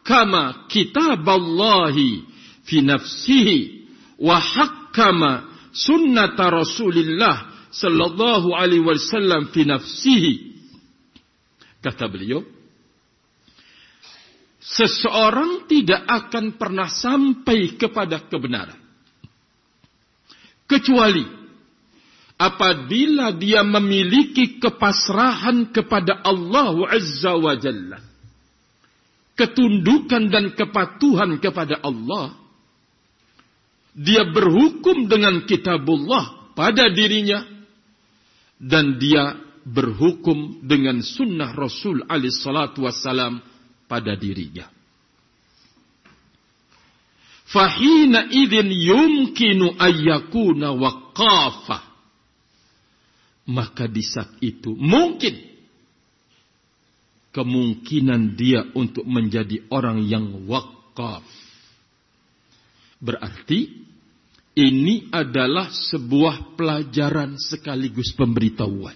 hakkama 0.03 0.67
kitaballahi 0.67 2.23
fi 2.67 2.81
nafsihi 2.83 3.87
wa 4.19 4.35
hakkama 4.39 5.47
sunnata 5.71 6.51
Rasulillah 6.51 7.67
sallallahu 7.71 8.51
alaihi 8.51 8.83
wasallam 8.83 9.47
fi 9.55 9.63
nafsihi 9.63 10.33
kata 11.79 12.11
beliau 12.11 12.43
seseorang 14.59 15.67
tidak 15.71 16.03
akan 16.07 16.59
pernah 16.59 16.91
sampai 16.91 17.79
kepada 17.79 18.27
kebenaran 18.27 18.79
kecuali 20.67 21.23
apabila 22.35 23.31
dia 23.35 23.63
memiliki 23.63 24.59
kepasrahan 24.59 25.71
kepada 25.71 26.23
Allah 26.23 26.75
Azza 26.91 27.35
wa 27.39 27.55
Jalla 27.55 28.12
ketundukan 29.33 30.29
dan 30.29 30.53
kepatuhan 30.53 31.41
kepada 31.41 31.81
Allah, 31.81 32.37
dia 33.93 34.25
berhukum 34.25 35.05
dengan 35.05 35.45
kitabullah 35.45 36.53
pada 36.57 36.89
dirinya 36.89 37.45
dan 38.57 38.97
dia 38.97 39.37
berhukum 39.63 40.65
dengan 40.65 40.99
sunnah 41.05 41.53
Rasul 41.53 42.01
alaihi 42.09 42.33
salatu 42.33 42.85
wassalam 42.89 43.39
pada 43.85 44.17
dirinya. 44.17 44.65
Fahina 47.53 48.33
idin 48.33 48.73
yumkinu 48.73 49.77
ayyakuna 49.77 50.73
waqafa. 50.73 51.93
Maka 53.43 53.85
di 53.91 54.01
saat 54.01 54.39
itu 54.41 54.73
mungkin 54.73 55.52
kemungkinan 57.33 58.37
dia 58.37 58.61
untuk 58.77 59.03
menjadi 59.09 59.65
orang 59.73 60.05
yang 60.05 60.45
wakaf. 60.45 61.25
Berarti 63.01 63.83
ini 64.53 65.09
adalah 65.09 65.73
sebuah 65.73 66.53
pelajaran 66.53 67.41
sekaligus 67.41 68.13
pemberitahuan. 68.13 68.95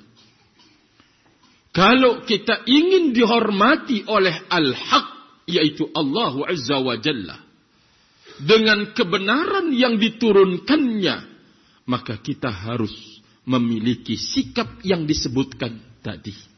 Kalau 1.74 2.26
kita 2.26 2.66
ingin 2.70 3.12
dihormati 3.14 4.06
oleh 4.06 4.34
Al-Haq, 4.50 5.08
yaitu 5.50 5.90
Allah 5.94 6.34
Azza 6.46 6.78
wa 6.78 6.96
Jalla, 6.98 7.38
dengan 8.38 8.94
kebenaran 8.94 9.74
yang 9.74 9.98
diturunkannya, 9.98 11.16
maka 11.90 12.22
kita 12.22 12.54
harus 12.54 12.94
memiliki 13.46 14.18
sikap 14.18 14.82
yang 14.86 15.06
disebutkan 15.10 16.02
tadi 16.02 16.57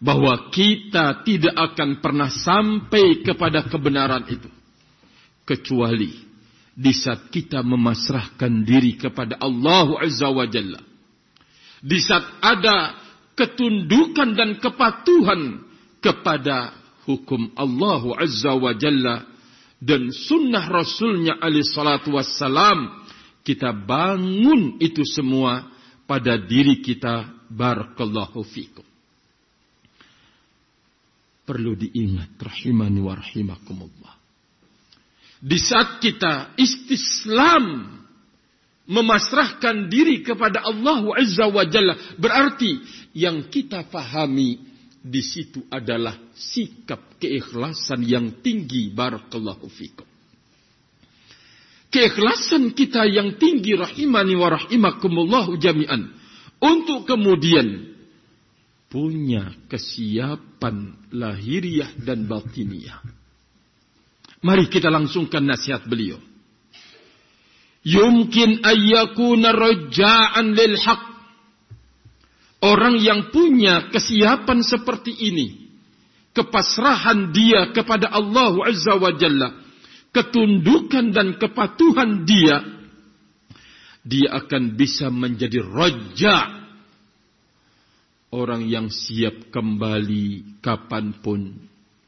bahwa 0.00 0.52
kita 0.52 1.24
tidak 1.24 1.54
akan 1.56 2.04
pernah 2.04 2.28
sampai 2.28 3.24
kepada 3.24 3.64
kebenaran 3.64 4.24
itu. 4.28 4.50
Kecuali 5.46 6.12
di 6.76 6.92
saat 6.92 7.32
kita 7.32 7.64
memasrahkan 7.64 8.66
diri 8.66 9.00
kepada 9.00 9.40
Allah 9.40 9.96
Azza 10.04 10.28
wa 10.28 10.44
Jalla. 10.44 10.82
Di 11.80 11.98
saat 12.02 12.42
ada 12.42 12.98
ketundukan 13.38 14.36
dan 14.36 14.60
kepatuhan 14.60 15.64
kepada 16.02 16.76
hukum 17.08 17.54
Allah 17.56 18.02
Azza 18.20 18.52
wa 18.52 18.74
Jalla 18.76 19.24
dan 19.80 20.12
sunnah 20.12 20.66
Rasulnya 20.68 21.40
alaihi 21.40 21.64
salatu 21.64 22.16
wassalam 22.16 23.06
kita 23.46 23.70
bangun 23.70 24.82
itu 24.82 25.06
semua 25.06 25.70
pada 26.04 26.36
diri 26.36 26.82
kita. 26.82 27.32
Barakallahu 27.46 28.42
fikum 28.42 28.95
perlu 31.46 31.78
diingat 31.78 32.34
rahimani 32.42 32.98
wa 32.98 33.14
rahimakumullah. 33.14 34.14
Di 35.38 35.58
saat 35.62 36.02
kita 36.02 36.58
istislam 36.58 37.94
memasrahkan 38.90 39.86
diri 39.86 40.26
kepada 40.26 40.66
Allah 40.66 41.06
Azza 41.14 41.46
wa 41.46 41.62
Jalla 41.62 41.94
berarti 42.18 42.82
yang 43.14 43.46
kita 43.46 43.86
fahami 43.86 44.58
di 45.06 45.22
situ 45.22 45.62
adalah 45.70 46.18
sikap 46.34 47.22
keikhlasan 47.22 48.02
yang 48.02 48.42
tinggi 48.42 48.90
barakallahu 48.90 49.70
fikum. 49.70 50.06
Keikhlasan 51.94 52.74
kita 52.74 53.06
yang 53.06 53.38
tinggi 53.38 53.78
rahimani 53.78 54.34
wa 54.34 54.50
rahimakumullahu 54.50 55.54
jami'an 55.62 56.10
untuk 56.58 57.06
kemudian 57.06 57.95
punya 58.86 59.50
kesiapan 59.66 60.94
lahiriah 61.10 61.90
dan 62.00 62.24
batiniah. 62.30 63.02
Mari 64.42 64.70
kita 64.70 64.92
langsungkan 64.92 65.42
nasihat 65.42 65.84
beliau 65.88 66.20
yumkin 67.86 68.66
ayyakuna 68.66 69.54
raja'an 69.54 70.58
lil 70.58 70.74
haq. 70.74 71.02
Orang 72.66 72.98
yang 72.98 73.30
punya 73.30 73.94
kesiapan 73.94 74.66
seperti 74.66 75.14
ini, 75.14 75.70
kepasrahan 76.34 77.30
dia 77.30 77.70
kepada 77.70 78.10
Allah 78.10 78.50
Azza 78.66 78.98
wa 78.98 79.14
Jalla, 79.14 79.54
ketundukan 80.10 81.14
dan 81.14 81.38
kepatuhan 81.38 82.26
dia, 82.26 82.64
dia 84.02 84.34
akan 84.34 84.74
bisa 84.74 85.12
menjadi 85.14 85.62
raja. 85.62 86.55
Orang 88.34 88.66
yang 88.66 88.90
siap 88.90 89.54
kembali 89.54 90.58
kapan 90.58 91.14
pun, 91.22 91.54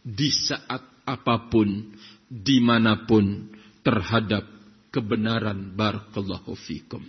di 0.02 0.28
saat 0.28 0.82
apa 1.06 1.46
pun, 1.46 1.94
di 2.28 2.58
mana 2.58 3.06
pun 3.06 3.48
terhadap 3.80 4.44
kebenaran 4.92 5.72
barakallahu 5.72 6.52
fikum. 6.58 7.00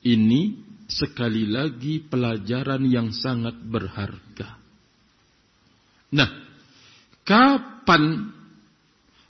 Ini 0.00 0.40
sekali 0.88 1.44
lagi 1.44 2.00
pelajaran 2.00 2.82
yang 2.88 3.12
sangat 3.12 3.56
berharga. 3.60 4.56
Nah, 6.10 6.30
kapan 7.22 8.32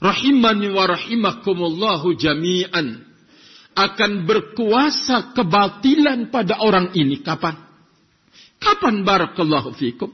rahimani 0.01 0.67
wa 0.73 0.85
rahimakumullahu 0.89 2.17
jami'an 2.17 3.10
akan 3.71 4.27
berkuasa 4.27 5.31
kebatilan 5.31 6.27
pada 6.29 6.59
orang 6.59 6.91
ini 6.95 7.23
kapan? 7.23 7.55
Kapan 8.61 9.01
barakallahu 9.01 9.73
fikum? 9.73 10.11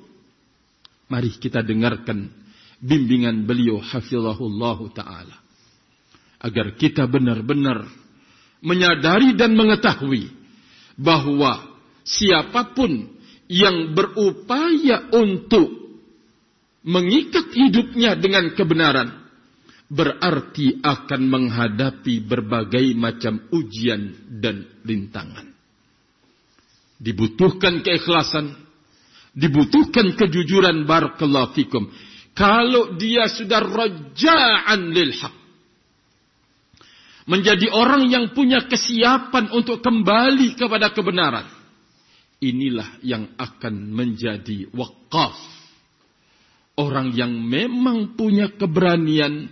Mari 1.07 1.35
kita 1.39 1.63
dengarkan 1.63 2.31
bimbingan 2.79 3.47
beliau 3.47 3.81
hafizahullahu 3.81 4.93
taala 4.93 5.35
agar 6.37 6.77
kita 6.77 7.09
benar-benar 7.09 7.89
menyadari 8.61 9.33
dan 9.33 9.57
mengetahui 9.57 10.29
bahwa 10.97 11.77
siapa 12.05 12.73
pun 12.77 13.09
yang 13.47 13.95
berupaya 13.95 15.09
untuk 15.13 15.69
mengikat 16.83 17.51
hidupnya 17.51 18.15
dengan 18.15 18.53
kebenaran 18.53 19.26
berarti 19.87 20.83
akan 20.83 21.21
menghadapi 21.31 22.23
berbagai 22.27 22.91
macam 22.95 23.47
ujian 23.55 24.27
dan 24.39 24.67
rintangan. 24.83 25.47
Dibutuhkan 26.97 27.85
keikhlasan, 27.85 28.51
dibutuhkan 29.31 30.17
kejujuran 30.17 30.83
barakallahu 30.83 31.55
fikum 31.55 31.87
kalau 32.37 32.93
dia 33.01 33.25
sudah 33.33 33.65
raja'an 33.65 34.93
lil 34.93 35.09
haq. 35.09 35.35
Menjadi 37.27 37.67
orang 37.73 38.07
yang 38.07 38.31
punya 38.31 38.63
kesiapan 38.69 39.51
untuk 39.51 39.83
kembali 39.83 40.55
kepada 40.55 40.95
kebenaran. 40.95 41.43
Inilah 42.39 43.01
yang 43.03 43.35
akan 43.35 43.91
menjadi 43.91 44.69
wakaf. 44.71 45.35
Orang 46.77 47.11
yang 47.17 47.33
memang 47.33 48.13
punya 48.15 48.53
keberanian, 48.53 49.49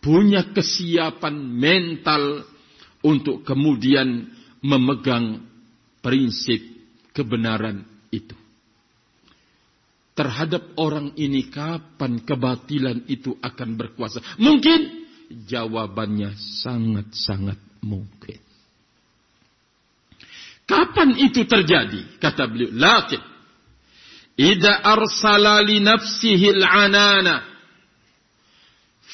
punya 0.00 0.52
kesiapan 0.54 1.34
mental 1.34 2.46
untuk 3.02 3.42
kemudian 3.42 4.30
memegang 4.62 5.42
prinsip 6.02 6.62
kebenaran 7.12 7.82
itu 8.10 8.34
terhadap 10.16 10.72
orang 10.80 11.12
ini 11.20 11.52
kapan 11.52 12.24
kebatilan 12.24 13.04
itu 13.06 13.36
akan 13.36 13.76
berkuasa? 13.76 14.24
Mungkin 14.40 15.04
jawabannya 15.44 16.32
sangat-sangat 16.64 17.60
mungkin. 17.84 18.40
Kapan 20.66 21.20
itu 21.20 21.44
terjadi? 21.46 22.16
Kata 22.18 22.48
beliau, 22.48 22.72
lakin 22.74 23.22
idza 24.34 24.72
arsala 24.82 25.62
li 25.62 25.78
nafsihi 25.84 26.48
al-anana 26.58 27.55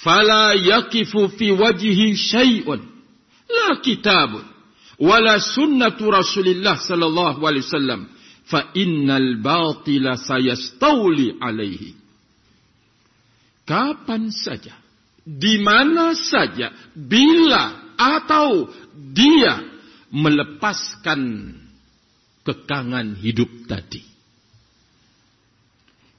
fala 0.04 0.54
yaqifu 0.54 1.28
fi 1.38 1.54
wajhi 1.54 2.16
syai'un 2.16 2.80
la 3.48 3.68
kitabun 3.80 4.44
wala 4.98 5.38
sunnatu 5.38 6.10
Rasulillah 6.10 6.78
sallallahu 6.78 7.42
alaihi 7.46 7.66
wasallam 7.66 8.02
fa 8.46 8.70
innal 8.74 9.38
batila 9.38 10.18
sayastawli 10.18 11.38
alaihi. 11.40 11.94
Kapan 13.62 14.34
saja, 14.34 14.74
di 15.22 15.62
mana 15.62 16.18
saja, 16.18 16.74
bila 16.98 17.94
atau 17.94 18.66
dia 19.14 19.62
melepaskan 20.10 21.54
kekangan 22.42 23.14
hidup 23.22 23.48
tadi. 23.70 24.02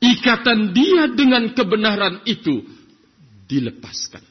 Ikatan 0.04 0.76
dia 0.76 1.12
dengan 1.12 1.52
kebenaran 1.56 2.24
itu 2.28 2.64
dilepaskan. 3.54 4.26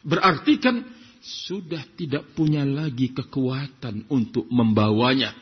Berarti 0.00 0.56
kan 0.56 0.80
sudah 1.20 1.84
tidak 1.92 2.32
punya 2.32 2.64
lagi 2.64 3.12
kekuatan 3.12 4.08
untuk 4.08 4.48
membawanya 4.48 5.36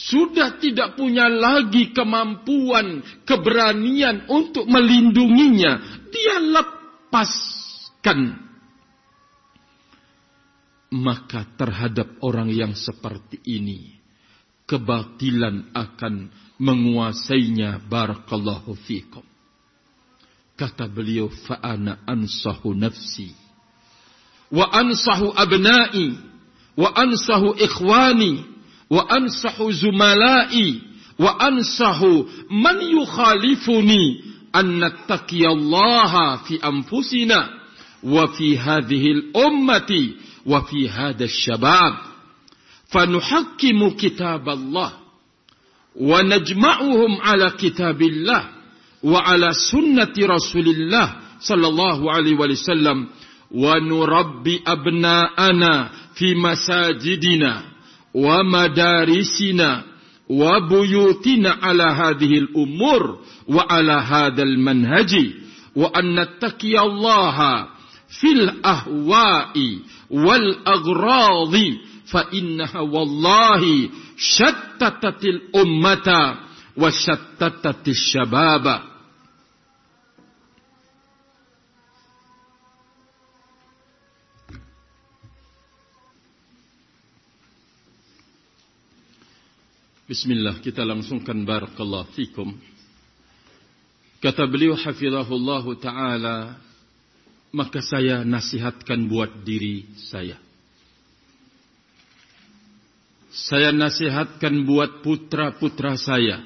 sudah 0.00 0.56
tidak 0.56 0.96
punya 0.96 1.28
lagi 1.28 1.92
kemampuan, 1.92 3.04
keberanian 3.28 4.24
untuk 4.32 4.64
melindunginya, 4.64 5.76
dia 6.08 6.40
lepaskan. 6.40 8.48
Maka 10.90 11.46
terhadap 11.54 12.18
orang 12.24 12.50
yang 12.50 12.74
seperti 12.74 13.38
ini, 13.46 13.94
kebatilan 14.66 15.70
akan 15.76 16.32
menguasainya. 16.56 17.84
Barakallahu 17.86 18.74
fikum. 18.74 19.29
Kata 20.60 20.84
beliau, 20.88 21.28
fa'ana 21.48 21.92
ansahu 22.06 22.74
nafsi. 22.76 23.32
Wa 24.52 24.68
ansahu 24.72 25.32
abnai. 25.36 26.18
Wa 26.76 26.96
ansahu 26.96 27.56
ikhwani. 27.66 28.44
Wa 28.90 29.08
ansahu 29.08 29.72
zumalai. 29.72 30.82
Wa 31.18 31.40
ansahu 31.40 32.28
man 32.50 32.76
yukhalifuni. 32.96 34.04
An 34.52 34.66
nattaqiyallaha 34.84 36.44
fi 36.44 36.60
anfusina. 36.62 37.40
Wa 38.04 38.28
fi 38.28 38.54
hadhihi 38.56 39.10
al-ummati 39.16 40.16
wa 40.46 40.60
fi 40.68 40.86
hadha 40.86 41.24
ash-shabab 41.24 41.94
fanuhakkimu 42.92 43.96
kitab 43.96 44.48
Allah. 44.48 44.92
Wa 45.96 46.22
najma'uhum 46.22 47.18
ala 47.22 47.50
wa 49.02 49.24
ala 49.26 49.52
sunnati 49.54 50.26
rasulillah 50.26 51.16
sallallahu 51.40 52.10
alaihi 52.10 52.36
wasallam 52.36 53.08
wa 53.50 53.80
nurabbi 53.80 54.62
abna'ana 54.64 55.90
fi 56.14 56.34
masajidina 56.34 57.62
ومدارسنا 58.14 59.84
وبيوتنا 60.28 61.50
على 61.62 61.82
هذه 61.82 62.32
الأمور 62.38 63.18
وعلى 63.48 63.92
هذا 63.92 64.42
المنهج. 64.42 65.12
وأن 65.76 66.20
نتقي 66.20 66.78
الله 66.82 67.66
في 68.20 68.28
الأهواء 68.32 69.54
والأغراض. 70.10 71.54
فإنها 72.06 72.80
والله 72.80 73.88
شتتت 74.18 75.24
الأمة 75.24 76.34
وشتتت 76.76 77.88
الشباب. 77.88 78.82
Bismillah 90.10 90.58
kita 90.58 90.82
langsungkan 90.82 91.46
barakallahu 91.46 92.10
fikum. 92.18 92.58
Kata 94.18 94.42
beliau 94.50 94.74
hafizahullah 94.74 95.62
taala 95.78 96.58
maka 97.54 97.78
saya 97.78 98.26
nasihatkan 98.26 99.06
buat 99.06 99.46
diri 99.46 99.86
saya. 100.10 100.34
Saya 103.30 103.70
nasihatkan 103.70 104.66
buat 104.66 105.06
putra-putra 105.06 105.94
saya, 105.94 106.42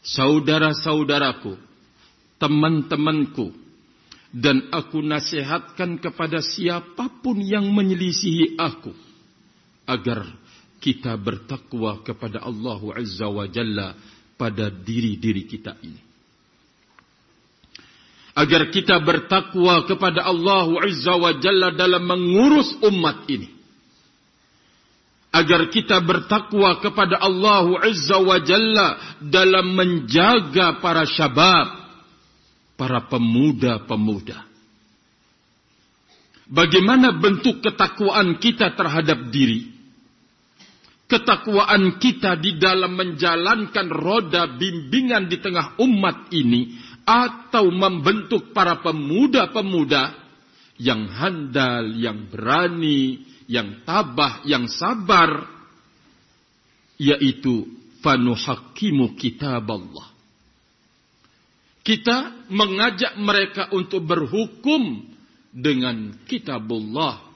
saudara-saudaraku, 0.00 1.60
teman-temanku, 2.40 3.52
dan 4.32 4.72
aku 4.72 5.04
nasihatkan 5.04 6.00
kepada 6.00 6.40
siapa 6.40 7.12
pun 7.20 7.36
yang 7.44 7.68
menyelisihi 7.68 8.56
aku 8.56 8.96
agar 9.84 10.40
kita 10.82 11.14
bertakwa 11.14 12.02
kepada 12.02 12.42
Allah 12.42 12.82
Azza 12.98 13.30
wa 13.30 13.46
Jalla 13.46 13.94
pada 14.34 14.66
diri-diri 14.66 15.46
kita 15.46 15.78
ini. 15.78 16.02
Agar 18.34 18.66
kita 18.74 18.98
bertakwa 18.98 19.86
kepada 19.86 20.26
Allah 20.26 20.66
Azza 20.82 21.14
wa 21.14 21.30
Jalla 21.38 21.70
dalam 21.70 22.02
mengurus 22.02 22.74
umat 22.82 23.22
ini. 23.30 23.46
Agar 25.32 25.70
kita 25.70 26.02
bertakwa 26.02 26.82
kepada 26.82 27.22
Allah 27.22 27.86
Azza 27.86 28.18
wa 28.18 28.42
Jalla 28.42 29.16
dalam 29.22 29.70
menjaga 29.78 30.82
para 30.82 31.06
syabab 31.06 31.78
para 32.74 33.06
pemuda-pemuda. 33.06 34.50
Bagaimana 36.52 37.16
bentuk 37.16 37.64
ketakwaan 37.64 38.36
kita 38.36 38.76
terhadap 38.76 39.32
diri? 39.32 39.71
Ketakwaan 41.12 42.00
kita 42.00 42.40
di 42.40 42.56
dalam 42.56 42.96
menjalankan 42.96 43.92
roda 43.92 44.48
bimbingan 44.56 45.28
di 45.28 45.36
tengah 45.44 45.76
umat 45.76 46.32
ini 46.32 46.72
atau 47.04 47.68
membentuk 47.68 48.56
para 48.56 48.80
pemuda-pemuda 48.80 50.16
yang 50.80 51.04
handal, 51.12 51.92
yang 51.92 52.32
berani, 52.32 53.28
yang 53.44 53.84
tabah, 53.84 54.40
yang 54.48 54.64
sabar 54.72 55.44
yaitu 56.96 57.68
fanuhakimu 58.00 59.12
kitab 59.12 59.68
Allah 59.68 60.12
kita 61.82 62.46
mengajak 62.46 63.18
mereka 63.18 63.62
untuk 63.74 64.06
berhukum 64.06 65.02
dengan 65.50 66.14
kitabullah. 66.30 67.31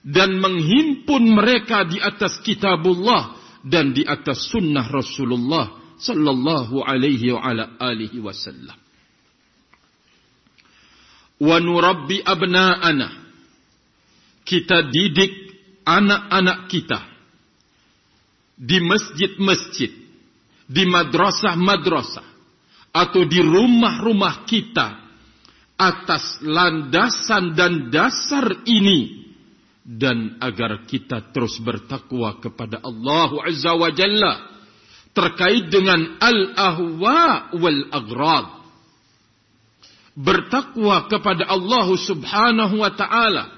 Dan 0.00 0.40
menghimpun 0.40 1.28
mereka 1.28 1.84
di 1.84 2.00
atas 2.00 2.40
kitabullah 2.40 3.36
dan 3.60 3.92
di 3.92 4.00
atas 4.00 4.48
sunnah 4.48 4.88
Rasulullah 4.88 5.96
sallallahu 6.00 6.80
alaihi 6.80 7.36
wa 7.36 7.44
ala 7.44 7.76
alihi 7.76 8.16
wasallam. 8.24 8.76
Wa 11.40 11.56
nurabbi 11.60 12.24
abna'ana. 12.24 13.28
Kita 14.40 14.88
didik 14.88 15.52
anak-anak 15.84 16.58
kita 16.72 17.00
di 18.56 18.80
masjid-masjid, 18.80 19.92
di 20.64 20.84
madrasah-madrasah 20.88 22.26
atau 22.90 23.22
di 23.28 23.38
rumah-rumah 23.38 24.48
kita 24.48 25.00
atas 25.80 26.42
landasan 26.44 27.56
dan 27.56 27.88
dasar 27.88 28.64
ini 28.68 29.19
dan 29.90 30.38
agar 30.38 30.86
kita 30.86 31.34
terus 31.34 31.58
bertakwa 31.58 32.38
kepada 32.38 32.78
Allah 32.78 33.30
Azza 33.42 33.74
wa 33.74 33.90
Jalla 33.90 34.46
terkait 35.10 35.66
dengan 35.66 36.14
al-ahwa 36.22 37.50
wal 37.58 37.82
agrad 37.90 38.46
bertakwa 40.14 41.10
kepada 41.10 41.50
Allah 41.50 41.86
Subhanahu 41.98 42.78
wa 42.78 42.94
taala 42.94 43.50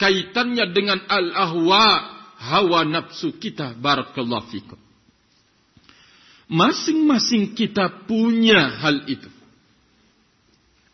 kaitannya 0.00 0.72
dengan 0.72 1.04
al-ahwa 1.04 1.84
hawa 2.40 2.88
nafsu 2.88 3.36
kita 3.36 3.76
barakallahu 3.76 4.48
fikum 4.48 4.80
Masing-masing 6.52 7.56
kita 7.56 8.04
punya 8.04 8.76
hal 8.84 9.08
itu. 9.08 9.30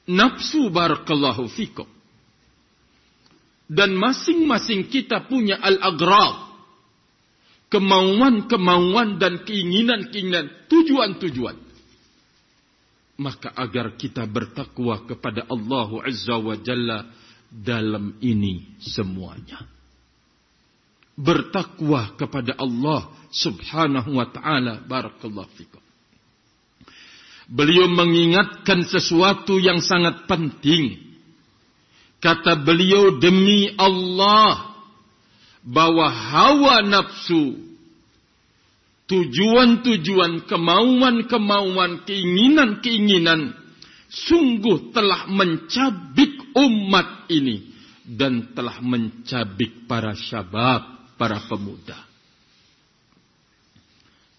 Nafsu 0.06 0.70
barakallahu 0.70 1.50
fikum. 1.50 1.90
Dan 3.68 3.94
masing-masing 4.00 4.88
kita 4.88 5.28
punya 5.28 5.60
al-agrad. 5.60 6.48
Kemauan-kemauan 7.68 9.20
dan 9.20 9.44
keinginan-keinginan, 9.44 10.68
tujuan-tujuan. 10.72 11.56
Maka 13.20 13.52
agar 13.52 13.92
kita 14.00 14.24
bertakwa 14.24 15.04
kepada 15.04 15.44
Allah 15.52 15.88
Azza 16.00 16.40
wa 16.40 16.56
Jalla 16.56 17.12
dalam 17.52 18.16
ini 18.24 18.80
semuanya 18.80 19.68
bertakwa 21.18 22.14
kepada 22.14 22.54
Allah 22.54 23.10
Subhanahu 23.34 24.14
wa 24.14 24.26
taala 24.30 24.78
barakallahu 24.86 25.50
fikum. 25.58 25.82
Beliau 27.50 27.90
mengingatkan 27.90 28.86
sesuatu 28.86 29.58
yang 29.58 29.82
sangat 29.82 30.30
penting. 30.30 31.07
Kata 32.18 32.58
beliau 32.58 33.22
demi 33.22 33.70
Allah 33.78 34.74
bahwa 35.62 36.06
hawa 36.10 36.82
nafsu 36.82 37.54
tujuan-tujuan, 39.08 40.44
kemauan-kemauan, 40.50 42.04
keinginan-keinginan 42.04 43.54
sungguh 44.08 44.92
telah 44.92 45.30
mencabik 45.30 46.52
umat 46.56 47.30
ini 47.32 47.70
dan 48.04 48.52
telah 48.56 48.80
mencabik 48.80 49.86
para 49.88 50.16
syabab 50.16 51.14
para 51.20 51.44
pemuda. 51.44 52.08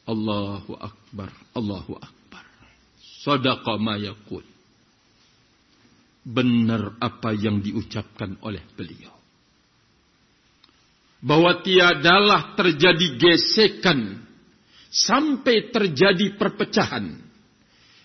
Allahu 0.09 0.73
Akbar, 0.73 1.29
Allahu 1.53 1.93
Akbar. 2.01 2.43
Sadaqa 3.21 3.77
ma. 3.77 3.93
Benar 6.25 6.99
apa 6.99 7.32
yang 7.34 7.63
diucapkan 7.63 8.38
oleh 8.43 8.62
beliau. 8.75 9.15
Bahwa 11.19 11.60
tiadalah 11.60 12.55
terjadi 12.55 13.19
gesekan 13.19 14.23
sampai 14.88 15.67
terjadi 15.71 16.39
perpecahan 16.39 17.19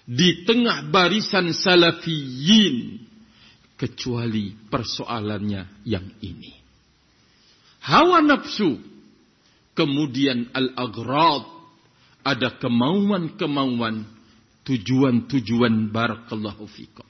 di 0.04 0.42
tengah 0.42 0.90
barisan 0.90 1.54
salafiyin 1.54 3.06
kecuali 3.78 4.54
persoalannya 4.66 5.86
yang 5.86 6.06
ini 6.22 6.64
hawa 7.84 8.24
nafsu, 8.24 8.80
kemudian 9.76 10.48
al-aghrad, 10.56 11.44
ada 12.24 12.56
kemauan-kemauan, 12.56 14.08
tujuan-tujuan 14.64 15.92
barakallahu 15.92 16.64
fikum. 16.72 17.04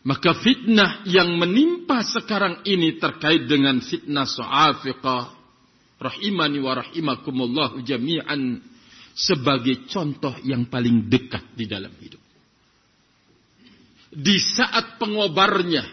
Maka 0.00 0.32
fitnah 0.32 1.04
yang 1.04 1.36
menimpa 1.36 2.00
sekarang 2.00 2.64
ini 2.64 2.96
terkait 2.96 3.44
dengan 3.44 3.84
fitnah 3.84 4.24
so'afiqah, 4.24 5.36
rahimani 6.00 6.58
wa 6.64 6.72
rahimakumullah 6.80 7.84
jami'an, 7.84 8.64
sebagai 9.12 9.84
contoh 9.92 10.32
yang 10.40 10.72
paling 10.72 11.12
dekat 11.12 11.52
di 11.52 11.68
dalam 11.68 11.92
hidup. 12.00 12.22
Di 14.10 14.40
saat 14.40 14.96
pengobarnya, 14.96 15.84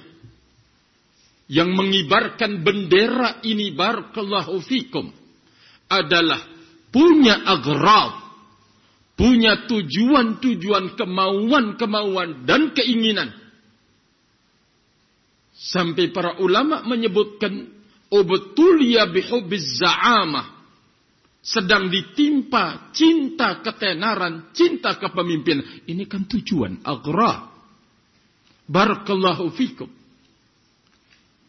yang 1.47 1.71
mengibarkan 1.71 2.63
bendera 2.63 3.39
ini 3.43 3.71
barakallahu 3.71 4.59
fikum 4.63 5.11
adalah 5.87 6.43
punya 6.91 7.39
agrab, 7.47 8.19
punya 9.15 9.67
tujuan-tujuan, 9.67 10.99
kemauan-kemauan 10.99 12.43
dan 12.43 12.75
keinginan. 12.75 13.31
Sampai 15.57 16.13
para 16.13 16.37
ulama 16.37 16.85
menyebutkan 16.85 17.65
ubtuliya 18.13 19.09
bihubbiz 19.09 19.81
za'amah. 19.81 20.53
Sedang 21.41 21.89
ditimpa 21.89 22.93
cinta 22.93 23.63
ketenaran, 23.65 24.53
cinta 24.53 24.99
kepemimpinan. 25.01 25.87
Ini 25.89 26.05
kan 26.05 26.29
tujuan 26.29 26.85
agrab. 26.85 27.49
Barakallahu 28.67 29.49
fikum. 29.55 29.89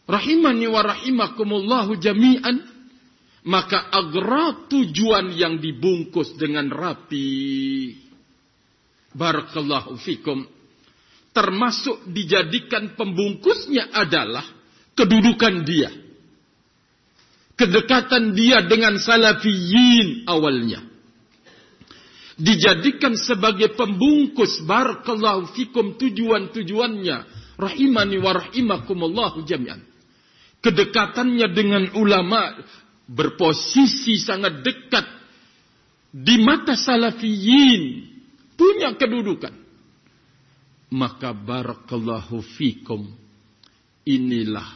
Rahimani 0.09 0.65
wa 0.65 0.81
rahimakumullahu 0.81 1.99
jami'an. 2.01 2.65
Maka 3.45 3.93
agra 3.93 4.67
tujuan 4.67 5.31
yang 5.37 5.61
dibungkus 5.61 6.33
dengan 6.39 6.71
rapi. 6.73 7.93
Barakallahu 9.13 9.99
fikum 10.01 10.58
termasuk 11.39 12.03
dijadikan 12.11 12.99
pembungkusnya 12.99 13.95
adalah 13.95 14.43
kedudukan 14.91 15.63
dia. 15.63 15.87
Kedekatan 17.55 18.35
dia 18.35 18.59
dengan 18.67 18.99
salafiyin 18.99 20.27
awalnya. 20.27 20.83
Dijadikan 22.35 23.15
sebagai 23.15 23.71
pembungkus 23.71 24.63
barakallahu 24.67 25.55
fikum 25.55 25.95
tujuan-tujuannya. 25.95 27.17
Rahimani 27.55 28.19
wa 28.19 28.31
rahimakumullah 28.35 29.39
jami'an. 29.43 29.79
Kedekatannya 30.59 31.47
dengan 31.55 31.83
ulama 31.95 32.51
berposisi 33.07 34.19
sangat 34.19 34.59
dekat 34.59 35.07
di 36.11 36.35
mata 36.43 36.75
salafiyin. 36.75 38.11
Punya 38.59 38.95
kedudukan 38.99 39.58
maka 40.89 41.33
barakallahu 41.33 42.41
fikum 42.57 43.05
inilah 44.05 44.67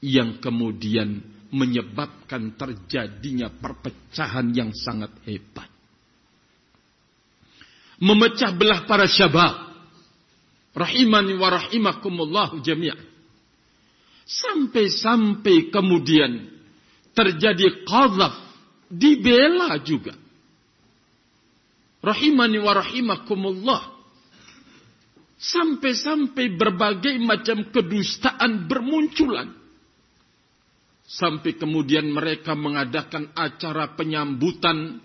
yang 0.00 0.40
kemudian 0.40 1.20
menyebabkan 1.52 2.56
terjadinya 2.56 3.52
perpecahan 3.52 4.48
yang 4.56 4.72
sangat 4.72 5.12
hebat 5.28 5.68
memecah 8.00 8.50
belah 8.56 8.88
para 8.88 9.04
syabab 9.04 9.76
rahimani 10.72 11.36
wa 11.36 11.48
rahimakumullah 11.52 12.56
jami'an 12.64 13.12
sampai-sampai 14.24 15.68
kemudian 15.68 16.48
terjadi 17.12 17.84
qadhaf 17.84 18.34
dibela 18.92 19.80
juga. 19.80 20.16
Rahimani 22.02 22.58
wa 22.60 22.72
rahimakumullah. 22.76 23.80
Sampai-sampai 25.42 26.54
berbagai 26.54 27.18
macam 27.18 27.66
kedustaan 27.74 28.70
bermunculan. 28.70 29.50
Sampai 31.02 31.58
kemudian 31.58 32.06
mereka 32.14 32.54
mengadakan 32.54 33.34
acara 33.34 33.98
penyambutan 33.98 35.02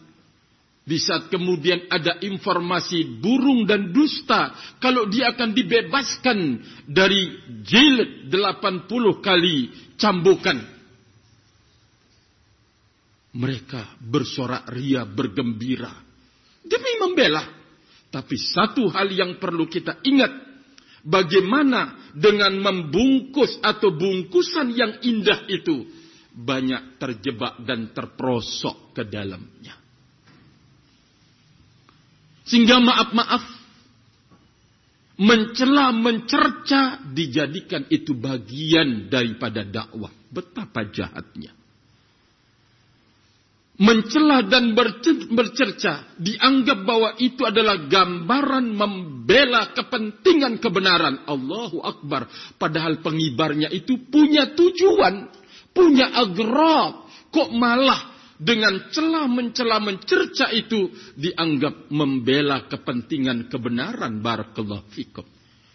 di 0.88 0.96
saat 1.02 1.28
kemudian 1.28 1.90
ada 1.92 2.22
informasi 2.24 3.20
burung 3.20 3.68
dan 3.68 3.92
dusta 3.92 4.56
kalau 4.80 5.04
dia 5.12 5.36
akan 5.36 5.52
dibebaskan 5.52 6.64
dari 6.88 7.28
jilid 7.66 8.32
80 8.32 8.88
kali 9.20 9.68
cambukan 10.00 10.78
mereka 13.38 13.86
bersorak 14.02 14.66
ria, 14.74 15.06
bergembira. 15.06 15.94
Demi 16.66 16.94
membela. 16.98 17.46
Tapi 18.18 18.34
satu 18.34 18.90
hal 18.90 19.14
yang 19.14 19.38
perlu 19.38 19.70
kita 19.70 20.02
ingat. 20.02 20.34
Bagaimana 21.06 22.10
dengan 22.18 22.58
membungkus 22.58 23.62
atau 23.62 23.94
bungkusan 23.94 24.74
yang 24.74 24.98
indah 25.06 25.46
itu. 25.46 25.86
Banyak 26.34 26.98
terjebak 26.98 27.62
dan 27.62 27.94
terprosok 27.94 28.98
ke 28.98 29.06
dalamnya. 29.06 29.78
Sehingga 32.50 32.82
maaf-maaf. 32.82 33.46
Mencela, 35.18 35.94
mencerca 35.94 37.06
dijadikan 37.14 37.86
itu 37.94 38.18
bagian 38.18 39.14
daripada 39.14 39.62
dakwah. 39.62 40.10
Betapa 40.34 40.90
jahatnya 40.90 41.57
mencela 43.78 44.42
dan 44.42 44.74
bercerca 45.30 46.18
dianggap 46.18 46.82
bahwa 46.82 47.14
itu 47.22 47.46
adalah 47.46 47.86
gambaran 47.86 48.74
membela 48.74 49.70
kepentingan 49.78 50.58
kebenaran. 50.58 51.30
Allahu 51.30 51.86
Akbar. 51.86 52.26
Padahal 52.58 53.06
pengibarnya 53.06 53.70
itu 53.70 54.10
punya 54.10 54.50
tujuan 54.58 55.30
punya 55.78 56.10
agrab. 56.10 57.06
Kok 57.30 57.54
malah 57.54 58.18
dengan 58.42 58.90
celah 58.90 59.30
mencela 59.30 59.78
mencerca 59.78 60.50
itu 60.50 60.90
dianggap 61.14 61.94
membela 61.94 62.66
kepentingan 62.66 63.46
kebenaran? 63.46 64.26
Barakallahu 64.26 64.90
fikum. 64.90 65.26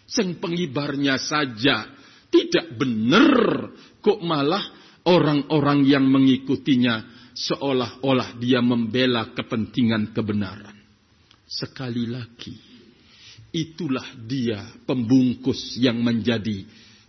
Sing 0.03 0.43
pengibarnya 0.43 1.15
saja 1.15 1.87
tidak 2.27 2.75
benar. 2.75 3.71
Kok 4.03 4.19
malah 4.19 4.63
orang-orang 5.07 5.87
yang 5.87 6.03
mengikutinya 6.03 7.12
seolah-olah 7.33 8.37
dia 8.37 8.61
membela 8.61 9.33
kepentingan 9.33 10.13
kebenaran. 10.13 10.77
Sekali 11.49 12.09
lagi, 12.09 12.55
itulah 13.53 14.05
dia 14.25 14.61
pembungkus 14.85 15.77
yang 15.77 16.01
menjadi 16.01 16.65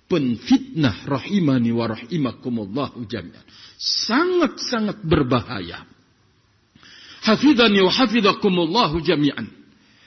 penfitnah 0.09 1.09
rahimani 1.09 1.73
wa 1.73 1.89
rahimakumullahu 1.93 3.09
jami'an. 3.09 3.45
Sangat-sangat 3.81 5.01
berbahaya. 5.05 5.85
Hafidhani 7.25 7.81
wa 7.81 7.93
hafidhakumullahu 7.93 9.01
jami'an. 9.01 9.49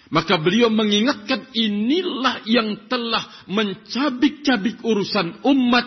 Maka 0.07 0.39
beliau 0.39 0.71
mengingatkan 0.71 1.51
inilah 1.51 2.39
yang 2.47 2.87
telah 2.87 3.27
mencabik-cabik 3.51 4.79
urusan 4.79 5.43
umat 5.43 5.83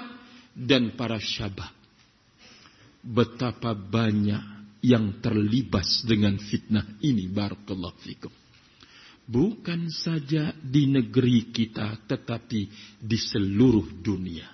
dan 0.53 0.93
para 0.93 1.17
syabab 1.17 1.80
betapa 3.01 3.73
banyak 3.73 4.61
yang 4.81 5.21
terlibas 5.21 6.05
dengan 6.05 6.37
fitnah 6.41 6.85
ini 7.05 7.29
barakallahu 7.29 7.97
fikum. 8.01 8.33
Bukan 9.31 9.87
saja 9.93 10.51
di 10.59 10.91
negeri 10.91 11.55
kita 11.55 12.03
tetapi 12.09 12.61
di 12.99 13.19
seluruh 13.21 14.03
dunia. 14.03 14.49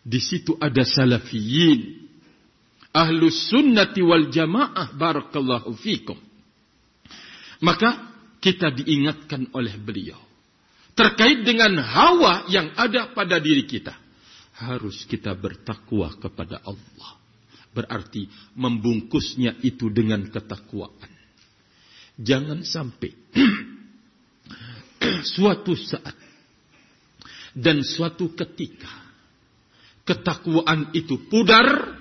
Di 0.00 0.20
situ 0.22 0.54
ada 0.60 0.86
salafiyin. 0.86 2.06
Ahlus 2.90 3.50
sunnati 3.50 4.02
wal 4.02 4.30
jamaah 4.30 4.94
barakallahu 4.94 5.74
fikum. 5.78 6.18
Maka 7.60 8.14
kita 8.38 8.70
diingatkan 8.72 9.50
oleh 9.52 9.74
beliau. 9.76 10.18
Terkait 10.94 11.42
dengan 11.42 11.80
hawa 11.82 12.46
yang 12.46 12.70
ada 12.78 13.10
pada 13.10 13.42
diri 13.42 13.66
kita. 13.66 13.94
Harus 14.54 15.02
kita 15.08 15.34
bertakwa 15.34 16.14
kepada 16.20 16.62
Allah 16.62 17.19
Berarti 17.70 18.26
membungkusnya 18.58 19.62
itu 19.62 19.94
dengan 19.94 20.26
ketakwaan. 20.26 21.10
Jangan 22.18 22.66
sampai 22.66 23.14
suatu 25.38 25.78
saat 25.78 26.18
dan 27.54 27.86
suatu 27.86 28.34
ketika 28.34 28.90
ketakwaan 30.02 30.90
itu 30.92 31.30
pudar 31.30 32.00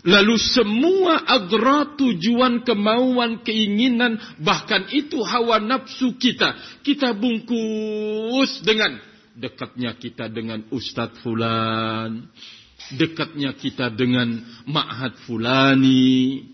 Lalu 0.00 0.40
semua 0.40 1.28
agra 1.28 1.92
tujuan, 1.92 2.64
kemauan, 2.64 3.44
keinginan, 3.44 4.16
bahkan 4.40 4.88
itu 4.96 5.20
hawa 5.20 5.60
nafsu 5.60 6.16
kita. 6.16 6.56
Kita 6.80 7.12
bungkus 7.12 8.64
dengan 8.64 8.96
dekatnya 9.36 9.92
kita 10.00 10.32
dengan 10.32 10.64
Ustadz 10.72 11.20
Fulan 11.20 12.32
dekatnya 12.94 13.54
kita 13.54 13.92
dengan 13.92 14.40
ma'had 14.64 15.16
fulani. 15.28 16.44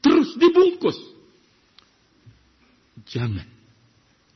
Terus 0.00 0.34
dibungkus. 0.40 0.98
Jangan. 3.10 3.48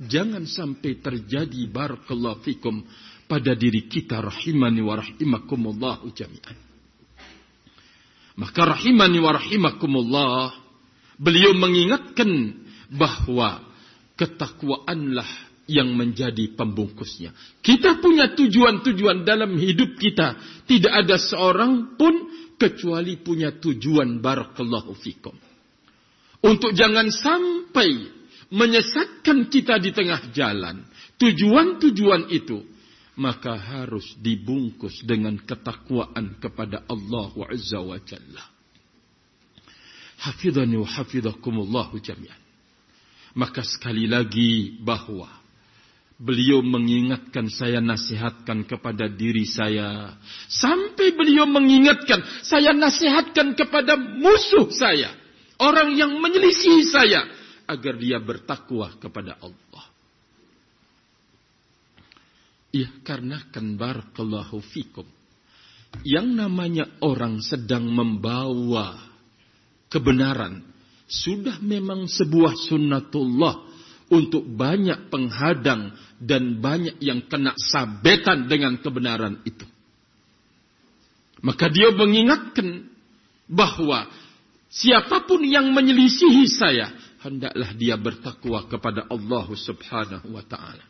Jangan 0.05 0.45
sampai 0.45 0.99
terjadi 0.99 1.71
barakallahu 1.71 2.43
fikum 2.43 2.83
pada 3.25 3.55
diri 3.57 3.87
kita 3.89 4.21
rahimani 4.21 4.83
wa 4.85 5.01
rahimakumullah 5.01 6.03
jami'an. 6.13 6.59
Maka 8.35 8.63
rahimani 8.67 9.19
wa 9.23 9.31
rahimakumullah 9.39 10.51
beliau 11.17 11.55
mengingatkan 11.55 12.59
bahwa 12.91 13.63
ketakwaanlah 14.19 15.27
yang 15.65 15.97
menjadi 15.97 16.53
pembungkusnya. 16.53 17.33
Kita 17.65 18.01
punya 18.01 18.37
tujuan-tujuan 18.37 19.25
dalam 19.25 19.57
hidup 19.57 19.97
kita. 19.97 20.37
Tidak 20.69 20.93
ada 20.93 21.17
seorang 21.17 21.97
pun 21.97 22.29
kecuali 22.61 23.17
punya 23.17 23.57
tujuan 23.57 24.21
barakallahu 24.21 24.93
fikum. 24.97 25.35
Untuk 26.45 26.77
jangan 26.77 27.09
sampai 27.09 27.89
menyesatkan 28.53 29.49
kita 29.49 29.81
di 29.81 29.91
tengah 29.97 30.29
jalan. 30.37 30.85
Tujuan-tujuan 31.17 32.29
itu 32.29 32.61
maka 33.15 33.55
harus 33.55 34.05
dibungkus 34.19 35.07
dengan 35.07 35.39
ketakwaan 35.39 36.37
kepada 36.43 36.83
Allah 36.91 37.31
Azza 37.49 37.81
wa 37.81 37.97
Jalla. 38.03 38.45
Hafidhani 40.19 40.77
wa 40.77 40.89
hafidhakumullahu 40.89 41.97
jami'an. 42.03 42.43
Maka 43.35 43.67
sekali 43.67 44.07
lagi 44.07 44.79
bahwa 44.79 45.44
Beliau 46.15 46.63
mengingatkan 46.63 47.51
saya 47.51 47.83
nasihatkan 47.83 48.63
kepada 48.71 49.11
diri 49.11 49.43
saya. 49.43 50.15
Sampai 50.47 51.11
beliau 51.11 51.43
mengingatkan 51.43 52.23
saya 52.47 52.71
nasihatkan 52.71 53.59
kepada 53.59 53.99
musuh 53.99 54.71
saya. 54.71 55.11
Orang 55.59 55.99
yang 55.99 56.15
menyelisih 56.23 56.87
saya. 56.87 57.27
Agar 57.67 57.99
dia 57.99 58.23
bertakwa 58.23 58.95
kepada 59.03 59.35
Allah. 59.43 59.85
Ya 62.71 62.91
karena 63.03 63.43
kan 63.51 63.75
barakallahu 63.75 64.63
fikum. 64.71 65.07
Yang 66.07 66.29
namanya 66.31 66.85
orang 67.03 67.43
sedang 67.43 67.91
membawa 67.91 68.99
kebenaran. 69.91 70.75
sudah 71.05 71.61
memang 71.61 72.09
sebuah 72.09 72.57
sunnatullah 72.65 73.74
untuk 74.15 74.47
banyak 74.47 75.11
penghadang 75.11 75.91
dan 76.23 76.63
banyak 76.63 77.03
yang 77.03 77.27
kena 77.27 77.59
sabetan 77.59 78.47
dengan 78.47 78.79
kebenaran 78.79 79.43
itu. 79.43 79.67
Maka 81.43 81.67
dia 81.69 81.91
mengingatkan 81.91 82.87
bahwa 83.51 84.07
siapa 84.71 85.27
pun 85.27 85.43
yang 85.43 85.75
menyelisihi 85.75 86.47
saya, 86.47 86.95
hendaklah 87.21 87.75
dia 87.75 87.99
bertakwa 87.99 88.65
kepada 88.71 89.05
Allah 89.11 89.47
Subhanahu 89.53 90.33
wa 90.33 90.45
taala. 90.47 90.87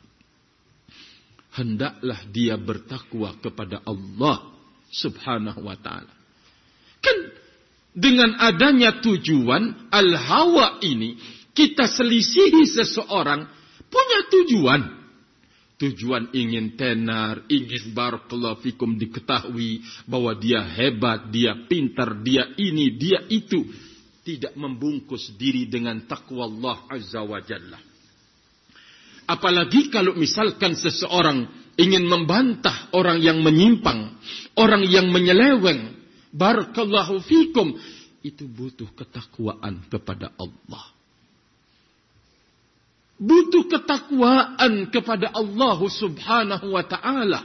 Hendaklah 1.55 2.21
dia 2.31 2.55
bertakwa 2.61 3.35
kepada 3.41 3.83
Allah 3.83 4.53
Subhanahu 4.95 5.65
wa 5.65 5.75
taala. 5.81 6.13
Kan 7.03 7.19
dengan 7.95 8.35
adanya 8.43 8.99
tujuan 9.03 9.91
al-hawa 9.91 10.83
ini 10.83 11.15
kita 11.55 11.87
selisihi 11.87 12.67
seseorang 12.67 13.47
punya 13.87 14.21
tujuan. 14.29 14.83
Tujuan 15.75 16.31
ingin 16.31 16.79
tenar, 16.79 17.47
ingin 17.51 17.95
barakallahu 17.95 18.63
fikum 18.63 18.95
diketahui 18.95 19.83
bahwa 20.07 20.35
dia 20.39 20.63
hebat, 20.63 21.31
dia 21.35 21.55
pintar, 21.67 22.23
dia 22.23 22.47
ini, 22.59 22.95
dia 22.95 23.23
itu. 23.27 23.67
Tidak 24.25 24.55
membungkus 24.55 25.35
diri 25.35 25.67
dengan 25.67 26.07
takwa 26.07 26.47
Allah 26.47 26.79
Azza 26.91 27.21
wa 27.27 27.43
Jalla. 27.43 27.77
Apalagi 29.27 29.91
kalau 29.91 30.15
misalkan 30.15 30.79
seseorang 30.79 31.49
ingin 31.75 32.07
membantah 32.07 32.95
orang 32.95 33.19
yang 33.21 33.43
menyimpang, 33.43 34.15
orang 34.55 34.87
yang 34.87 35.11
menyeleweng, 35.11 35.91
barakallahu 36.31 37.19
fikum, 37.21 37.75
itu 38.25 38.47
butuh 38.49 38.89
ketakwaan 38.97 39.85
kepada 39.91 40.33
Allah 40.39 40.94
butuh 43.19 43.71
ketakwaan 43.71 44.91
kepada 44.91 45.31
Allah 45.31 45.79
Subhanahu 45.79 46.75
wa 46.75 46.85
taala. 46.87 47.41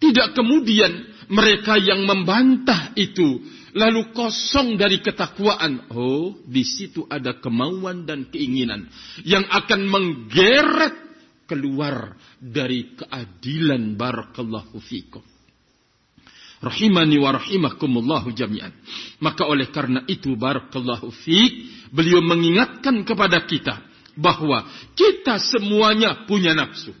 Tidak 0.00 0.36
kemudian 0.36 1.08
mereka 1.32 1.80
yang 1.80 2.04
membantah 2.04 2.92
itu 2.92 3.40
lalu 3.72 4.12
kosong 4.12 4.76
dari 4.76 5.00
ketakwaan. 5.00 5.88
Oh, 5.88 6.36
di 6.44 6.60
situ 6.60 7.08
ada 7.08 7.40
kemauan 7.40 8.04
dan 8.04 8.28
keinginan 8.28 8.92
yang 9.24 9.48
akan 9.48 9.80
menggeret 9.88 10.94
keluar 11.48 12.16
dari 12.36 12.92
keadilan 12.96 13.96
barakallahu 13.96 14.76
fikum. 14.80 15.24
Rahimani 16.64 17.20
wa 17.20 17.36
rahimakumullahu 17.36 18.32
jami'an. 18.32 18.72
Maka 19.20 19.44
oleh 19.44 19.68
karena 19.68 20.00
itu 20.08 20.32
barakallahu 20.32 21.12
fik, 21.12 21.52
beliau 21.92 22.24
mengingatkan 22.24 23.04
kepada 23.04 23.44
kita 23.44 23.93
bahwa 24.14 24.66
kita 24.94 25.42
semuanya 25.42 26.26
punya 26.26 26.54
nafsu. 26.54 26.94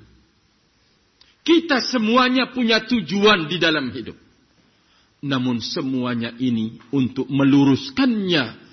Kita 1.44 1.84
semuanya 1.84 2.50
punya 2.50 2.82
tujuan 2.88 3.46
di 3.46 3.60
dalam 3.60 3.92
hidup. 3.92 4.16
Namun 5.24 5.60
semuanya 5.60 6.32
ini 6.36 6.80
untuk 6.92 7.28
meluruskannya 7.28 8.64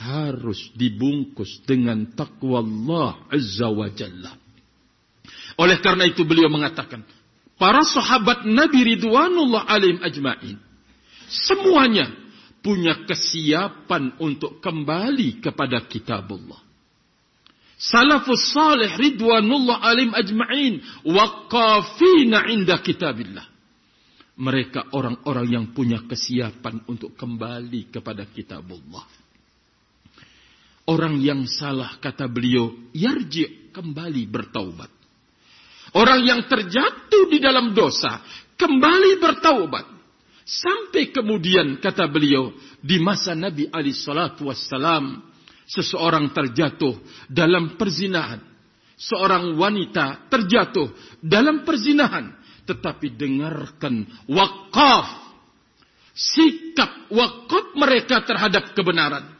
harus 0.00 0.72
dibungkus 0.74 1.60
dengan 1.66 2.14
takwa 2.14 2.62
Allah 2.62 3.10
Azza 3.30 3.68
wa 3.68 3.86
Jalla. 3.90 4.32
Oleh 5.60 5.76
karena 5.82 6.08
itu 6.08 6.24
beliau 6.24 6.48
mengatakan, 6.48 7.04
para 7.60 7.84
sahabat 7.84 8.48
Nabi 8.48 8.96
Ridwanullah 8.96 9.68
alim 9.68 10.00
ajma'in, 10.00 10.56
semuanya 11.28 12.08
punya 12.64 13.04
kesiapan 13.04 14.16
untuk 14.22 14.62
kembali 14.62 15.42
kepada 15.44 15.84
kitabullah 15.84 16.69
salafus 17.80 18.52
salih 18.52 18.92
ridwanullah 19.00 19.80
alim 19.80 20.12
ajma'in 20.12 20.84
waqafina 21.08 22.44
inda 22.52 22.84
kitabillah. 22.84 23.48
Mereka 24.40 24.92
orang-orang 24.96 25.46
yang 25.48 25.66
punya 25.72 26.04
kesiapan 26.04 26.84
untuk 26.88 27.16
kembali 27.16 27.92
kepada 27.92 28.24
kitabullah. 28.28 29.04
Orang 30.88 31.20
yang 31.20 31.44
salah 31.44 32.00
kata 32.00 32.24
beliau, 32.24 32.72
yarji 32.96 33.72
kembali 33.72 34.22
bertaubat. 34.26 34.90
Orang 35.92 36.24
yang 36.24 36.48
terjatuh 36.48 37.28
di 37.28 37.38
dalam 37.38 37.76
dosa, 37.76 38.22
kembali 38.56 39.20
bertaubat. 39.20 39.86
Sampai 40.42 41.14
kemudian 41.14 41.78
kata 41.78 42.10
beliau, 42.10 42.50
di 42.80 42.98
masa 42.98 43.36
Nabi 43.36 43.70
Ali 43.70 43.94
Salatu 43.94 44.50
Wassalam, 44.50 45.29
seseorang 45.70 46.34
terjatuh 46.34 46.98
dalam 47.30 47.78
perzinahan. 47.78 48.42
Seorang 49.00 49.56
wanita 49.56 50.28
terjatuh 50.28 50.90
dalam 51.22 51.62
perzinahan. 51.62 52.34
Tetapi 52.66 53.16
dengarkan 53.16 54.04
wakaf. 54.28 55.30
Sikap 56.12 57.08
wakaf 57.08 57.72
mereka 57.78 58.20
terhadap 58.26 58.74
kebenaran. 58.74 59.30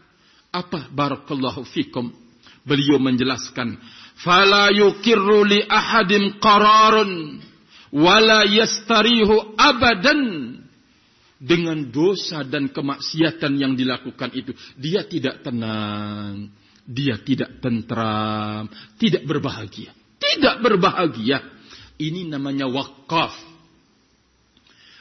Apa 0.54 0.88
barakallahu 0.88 1.66
fikum. 1.66 2.14
Beliau 2.62 3.02
menjelaskan. 3.02 3.76
Fala 4.22 4.70
yukirru 4.72 5.44
li 5.44 5.60
ahadim 5.66 6.40
qararun. 6.40 7.42
Wala 7.90 8.46
yastarihu 8.46 9.58
abadan 9.58 10.59
dengan 11.40 11.88
dosa 11.88 12.44
dan 12.44 12.68
kemaksiatan 12.68 13.56
yang 13.56 13.72
dilakukan 13.72 14.28
itu, 14.36 14.52
dia 14.76 15.08
tidak 15.08 15.40
tenang, 15.40 16.52
dia 16.84 17.16
tidak 17.24 17.64
tentram, 17.64 18.68
tidak 19.00 19.24
berbahagia. 19.24 19.96
Tidak 20.20 20.60
berbahagia. 20.60 21.40
Ini 21.96 22.28
namanya 22.28 22.68
wakaf. 22.68 23.32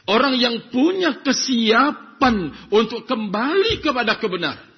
Orang 0.07 0.39
yang 0.39 0.71
punya 0.71 1.19
kesiapan 1.19 2.55
untuk 2.71 3.03
kembali 3.03 3.83
kepada 3.83 4.15
kebenaran. 4.15 4.69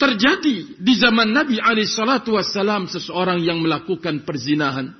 Terjadi 0.00 0.80
di 0.80 0.94
zaman 0.96 1.28
Nabi 1.32 1.60
Ali 1.60 1.84
Shallallahu 1.84 2.40
Wasallam 2.40 2.88
seseorang 2.88 3.44
yang 3.44 3.60
melakukan 3.60 4.24
perzinahan, 4.24 4.96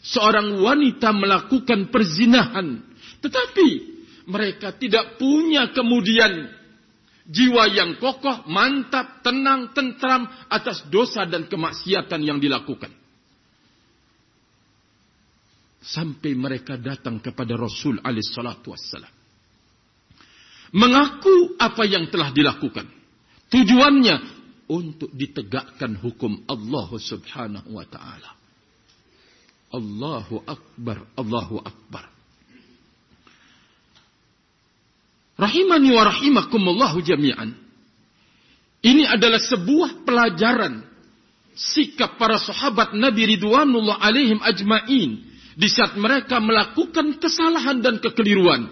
seorang 0.00 0.56
wanita 0.56 1.12
melakukan 1.12 1.92
perzinahan, 1.92 2.80
tetapi 3.22 3.68
mereka 4.26 4.74
tidak 4.74 5.18
punya 5.18 5.70
kemudian 5.70 6.50
jiwa 7.26 7.70
yang 7.70 7.98
kokoh, 8.02 8.46
mantap, 8.50 9.22
tenang, 9.22 9.70
tentram 9.70 10.26
atas 10.50 10.82
dosa 10.90 11.22
dan 11.26 11.46
kemaksiatan 11.46 12.20
yang 12.22 12.42
dilakukan. 12.42 12.90
Sampai 15.82 16.38
mereka 16.38 16.78
datang 16.78 17.18
kepada 17.18 17.58
Rasul 17.58 17.98
alaih 18.02 18.22
salatu 18.22 18.70
wassalam. 18.70 19.10
Mengaku 20.72 21.58
apa 21.58 21.82
yang 21.84 22.06
telah 22.06 22.30
dilakukan. 22.30 22.86
Tujuannya 23.50 24.16
untuk 24.70 25.10
ditegakkan 25.12 25.98
hukum 25.98 26.46
Allah 26.48 26.88
subhanahu 26.88 27.76
wa 27.76 27.84
ta'ala. 27.84 28.30
Allahu 29.74 30.46
Akbar, 30.46 31.02
Allahu 31.18 31.60
Akbar. 31.60 32.11
Rahimani 35.42 35.90
wa 35.90 36.06
rahimakumullahu 36.06 37.02
jami'an. 37.02 37.50
Ini 38.82 39.10
adalah 39.10 39.42
sebuah 39.42 40.06
pelajaran 40.06 40.86
sikap 41.58 42.14
para 42.14 42.38
sahabat 42.38 42.94
Nabi 42.94 43.34
Ridwanullah 43.34 43.98
alaihim 43.98 44.38
ajma'in 44.38 45.10
di 45.58 45.68
saat 45.68 45.98
mereka 45.98 46.38
melakukan 46.38 47.18
kesalahan 47.18 47.82
dan 47.82 47.98
kekeliruan. 47.98 48.70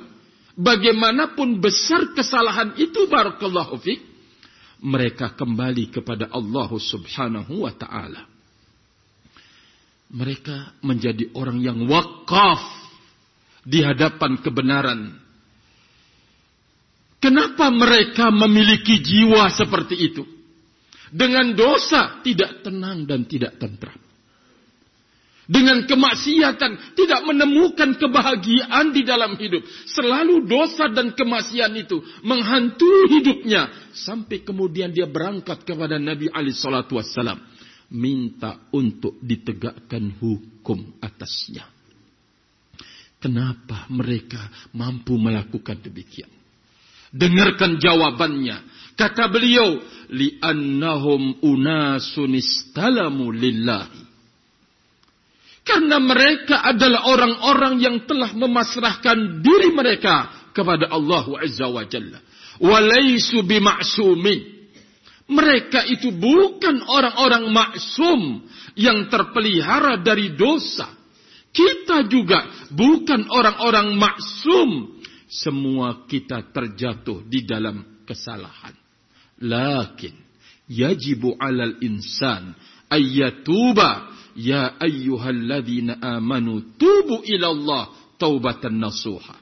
Bagaimanapun 0.55 1.59
besar 1.59 2.15
kesalahan 2.15 2.77
itu 2.79 3.09
barakallahu 3.11 3.81
fiqh, 3.81 4.03
mereka 4.83 5.33
kembali 5.33 5.93
kepada 5.93 6.29
Allah 6.31 6.69
Subhanahu 6.71 7.65
wa 7.67 7.73
taala. 7.75 8.29
Mereka 10.11 10.83
menjadi 10.83 11.31
orang 11.39 11.63
yang 11.63 11.87
wakaf 11.87 12.61
di 13.63 13.79
hadapan 13.85 14.43
kebenaran 14.43 15.20
Kenapa 17.21 17.69
mereka 17.69 18.33
memiliki 18.33 19.05
jiwa 19.05 19.53
seperti 19.53 19.95
itu? 20.01 20.25
Dengan 21.13 21.53
dosa 21.53 22.25
tidak 22.25 22.65
tenang 22.65 23.05
dan 23.05 23.29
tidak 23.29 23.61
tentram. 23.61 24.01
Dengan 25.51 25.83
kemaksiatan 25.83 26.95
tidak 26.95 27.21
menemukan 27.27 27.99
kebahagiaan 27.99 28.95
di 28.95 29.03
dalam 29.03 29.35
hidup. 29.35 29.67
Selalu 29.91 30.47
dosa 30.47 30.87
dan 30.89 31.13
kemaksiatan 31.13 31.75
itu 31.75 32.01
menghantui 32.23 33.19
hidupnya. 33.19 33.69
Sampai 33.91 34.47
kemudian 34.47 34.95
dia 34.95 35.11
berangkat 35.11 35.67
kepada 35.67 35.99
Nabi 35.99 36.31
Ali 36.31 36.55
Shallallahu 36.55 37.03
Wasallam. 37.03 37.43
Minta 37.91 38.71
untuk 38.71 39.19
ditegakkan 39.19 40.15
hukum 40.23 41.03
atasnya. 41.03 41.67
Kenapa 43.19 43.91
mereka 43.91 44.39
mampu 44.73 45.19
melakukan 45.19 45.83
demikian? 45.83 46.40
Dengarkan 47.11 47.83
jawabannya. 47.83 48.63
Kata 48.95 49.27
beliau, 49.33 49.81
li'annahum 50.11 51.43
unasun 51.43 52.37
istalamu 52.39 53.35
lillahi. 53.35 54.11
Karena 55.65 56.03
mereka 56.03 56.67
adalah 56.67 57.07
orang-orang 57.07 57.79
yang 57.79 57.97
telah 58.09 58.35
memasrahkan 58.35 59.45
diri 59.45 59.71
mereka 59.71 60.51
kepada 60.51 60.91
Allah 60.91 61.25
Azza 61.39 61.71
wa 61.71 61.85
Jalla. 61.87 62.19
Walaisu 62.59 63.47
bima'sumin. 63.47 64.61
Mereka 65.31 65.87
itu 65.95 66.11
bukan 66.11 66.83
orang-orang 66.91 67.55
maksum 67.55 68.43
yang 68.75 69.07
terpelihara 69.07 70.03
dari 70.03 70.35
dosa. 70.35 70.91
Kita 71.55 72.07
juga 72.11 72.67
bukan 72.75 73.31
orang-orang 73.31 73.95
maksum. 73.95 75.00
Semua 75.31 76.11
kita 76.11 76.51
terjatuh 76.51 77.23
di 77.23 77.47
dalam 77.47 78.03
kesalahan. 78.03 78.75
Lakin 79.47 80.13
yajibu 80.67 81.39
alal 81.39 81.79
insan 81.87 82.51
ayyatuba 82.91 84.11
ya 84.35 84.75
ayyuhalladzina 84.83 86.03
amanu 86.03 86.75
tubu 86.75 87.23
ilallah 87.23 87.95
taubatan 88.19 88.75
nasuha. 88.83 89.39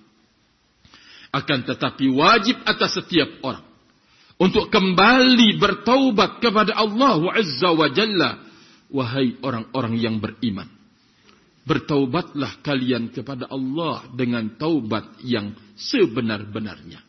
Akan 1.33 1.65
tetapi 1.65 2.13
wajib 2.13 2.61
atas 2.69 3.01
setiap 3.01 3.29
orang 3.45 3.65
untuk 4.39 4.69
kembali 4.69 5.57
bertaubat 5.57 6.41
kepada 6.41 6.77
Allah 6.77 7.21
Azza 7.33 7.73
wa 7.73 7.89
Jalla. 7.89 8.31
Wahai 8.89 9.37
orang-orang 9.45 10.01
yang 10.01 10.17
beriman. 10.17 10.78
Bertaubatlah 11.69 12.65
kalian 12.65 13.13
kepada 13.13 13.45
Allah 13.53 14.09
dengan 14.17 14.57
taubat 14.57 15.21
yang 15.21 15.53
sebenar-benarnya. 15.77 17.05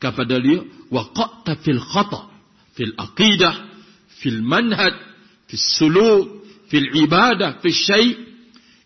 Kepada 0.00 0.40
dia, 0.40 0.64
waqa'ta 0.88 1.60
fil 1.60 1.82
khata, 1.82 2.32
fil 2.72 2.96
aqidah, 2.96 3.54
fil 4.22 4.40
manhaj, 4.40 4.96
fil 5.44 5.64
suluk, 5.76 6.24
fil 6.72 6.88
ibadah, 7.04 7.60
fil 7.60 7.76
syai' 7.76 8.16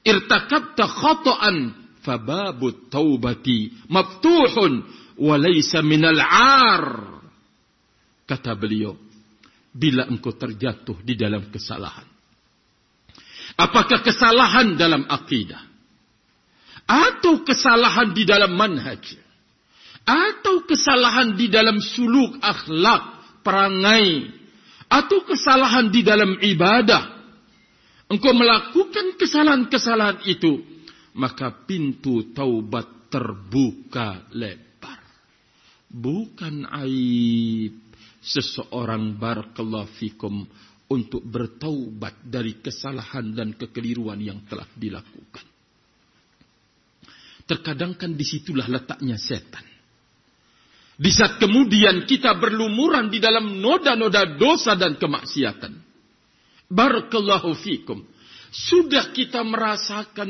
irtakabta 0.03 0.91
khata'an 0.91 1.57
fababut 2.03 2.91
taubati 2.91 3.71
maftuhun 3.87 4.83
walaysa 5.23 5.87
minal 5.87 6.19
ar. 6.19 6.85
Kata 8.27 8.59
beliau, 8.59 8.99
bila 9.73 10.09
engkau 10.11 10.35
terjatuh 10.35 11.01
di 11.01 11.15
dalam 11.15 11.49
kesalahan. 11.49 12.12
Apakah 13.59 14.01
kesalahan 14.01 14.75
dalam 14.77 15.05
akidah? 15.09 15.61
Atau 16.89 17.47
kesalahan 17.47 18.13
di 18.13 18.27
dalam 18.27 18.53
manhaj? 18.57 19.03
Atau 20.03 20.67
kesalahan 20.67 21.39
di 21.39 21.47
dalam 21.47 21.79
suluk, 21.79 22.37
akhlak, 22.43 23.03
perangai? 23.47 24.29
Atau 24.91 25.23
kesalahan 25.23 25.89
di 25.89 26.03
dalam 26.03 26.37
ibadah? 26.43 27.23
Engkau 28.11 28.35
melakukan 28.37 29.17
kesalahan-kesalahan 29.17 30.21
itu, 30.29 30.61
maka 31.17 31.49
pintu 31.65 32.35
taubat 32.35 33.09
terbuka 33.09 34.27
lebar 34.33 34.73
bukan 35.93 36.65
aib 36.89 37.77
seseorang 38.25 39.21
barakallahu 39.21 39.93
fikum 40.01 40.49
untuk 40.93 41.25
bertaubat 41.25 42.21
dari 42.29 42.61
kesalahan 42.61 43.33
dan 43.33 43.57
kekeliruan 43.57 44.21
yang 44.21 44.45
telah 44.45 44.69
dilakukan. 44.77 45.45
Terkadang 47.49 47.97
kan 47.97 48.13
di 48.13 48.23
situlah 48.23 48.69
letaknya 48.69 49.17
setan. 49.17 49.65
Di 51.01 51.09
saat 51.09 51.41
kemudian 51.41 52.05
kita 52.05 52.37
berlumuran 52.37 53.09
di 53.09 53.19
dalam 53.19 53.59
noda-noda 53.59 54.37
dosa 54.37 54.77
dan 54.77 55.01
kemaksiatan. 55.01 55.73
Barakallahu 56.69 57.57
fikum. 57.57 58.05
Sudah 58.53 59.11
kita 59.17 59.41
merasakan 59.41 60.29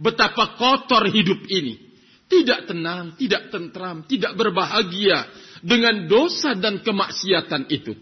betapa 0.00 0.56
kotor 0.56 1.04
hidup 1.12 1.44
ini 1.52 1.86
tidak 2.26 2.66
tenang, 2.66 3.14
tidak 3.14 3.54
tentram, 3.54 4.02
tidak 4.10 4.34
berbahagia 4.34 5.30
dengan 5.62 6.10
dosa 6.10 6.58
dan 6.58 6.82
kemaksiatan 6.82 7.70
itu. 7.70 7.94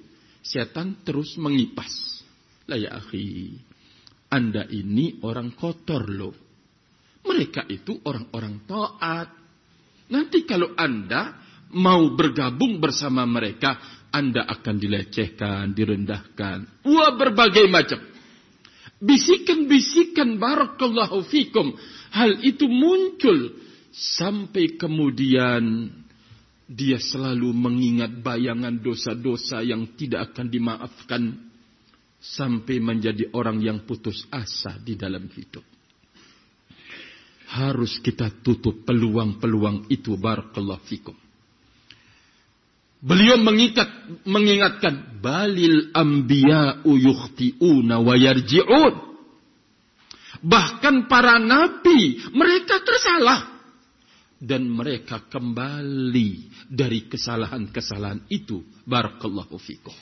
Setan 0.45 1.01
terus 1.01 1.41
mengipas. 1.41 2.21
Lah 2.69 2.77
ya 2.77 3.01
akhi, 3.01 3.57
Anda 4.29 4.69
ini 4.69 5.25
orang 5.25 5.57
kotor 5.57 6.05
loh. 6.05 6.37
Mereka 7.25 7.65
itu 7.73 7.97
orang-orang 8.05 8.69
taat. 8.69 9.33
Nanti 10.13 10.45
kalau 10.45 10.77
Anda 10.77 11.41
mau 11.73 12.13
bergabung 12.13 12.77
bersama 12.77 13.25
mereka, 13.25 13.81
Anda 14.13 14.45
akan 14.45 14.77
dilecehkan, 14.77 15.73
direndahkan. 15.73 16.85
Wah 16.85 17.17
berbagai 17.17 17.65
macam. 17.73 18.05
Bisikan-bisikan 19.01 20.37
barakallahu 20.37 21.25
fikum. 21.25 21.73
Hal 22.13 22.45
itu 22.45 22.69
muncul 22.69 23.65
Sampai 23.95 24.75
kemudian 24.75 25.87
dia 26.65 26.97
selalu 26.97 27.53
mengingat 27.53 28.25
bayangan 28.25 28.81
dosa-dosa 28.81 29.61
yang 29.61 29.93
tidak 29.97 30.33
akan 30.33 30.47
dimaafkan. 30.49 31.23
Sampai 32.25 32.81
menjadi 32.81 33.29
orang 33.37 33.61
yang 33.61 33.85
putus 33.85 34.25
asa 34.33 34.81
di 34.81 34.97
dalam 34.97 35.29
hidup. 35.29 35.61
Harus 37.53 38.01
kita 38.01 38.33
tutup 38.41 38.81
peluang-peluang 38.89 39.93
itu. 39.93 40.17
Barakallah 40.17 40.81
fikum. 40.89 41.13
Beliau 43.05 43.37
mengikat, 43.37 44.25
mengingatkan. 44.25 45.21
Balil 45.21 45.93
ambiya'u 45.93 46.89
yukhti'una 46.97 48.01
wa 48.01 48.17
yarji'un. 48.17 48.95
Bahkan 50.41 51.05
para 51.13 51.37
nabi 51.37 52.25
mereka 52.33 52.81
tersalah 52.81 53.54
dan 54.45 54.69
mereka 54.69 55.25
kembali 55.25 56.53
dari 56.69 57.09
kesalahan-kesalahan 57.09 58.29
itu. 58.29 58.61
Barakallahu 58.85 59.57
fikum. 59.57 59.97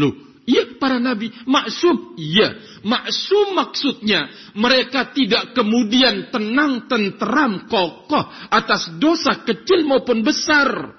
Loh, 0.00 0.40
iya 0.48 0.72
para 0.80 0.96
nabi 0.96 1.28
maksum, 1.44 2.16
iya 2.16 2.56
maksum 2.80 3.52
maksudnya 3.52 4.32
mereka 4.56 5.12
tidak 5.12 5.52
kemudian 5.52 6.32
tenang, 6.32 6.88
tenteram, 6.88 7.68
kokoh 7.68 8.24
atas 8.48 8.88
dosa 8.96 9.44
kecil 9.44 9.84
maupun 9.84 10.24
besar, 10.24 10.96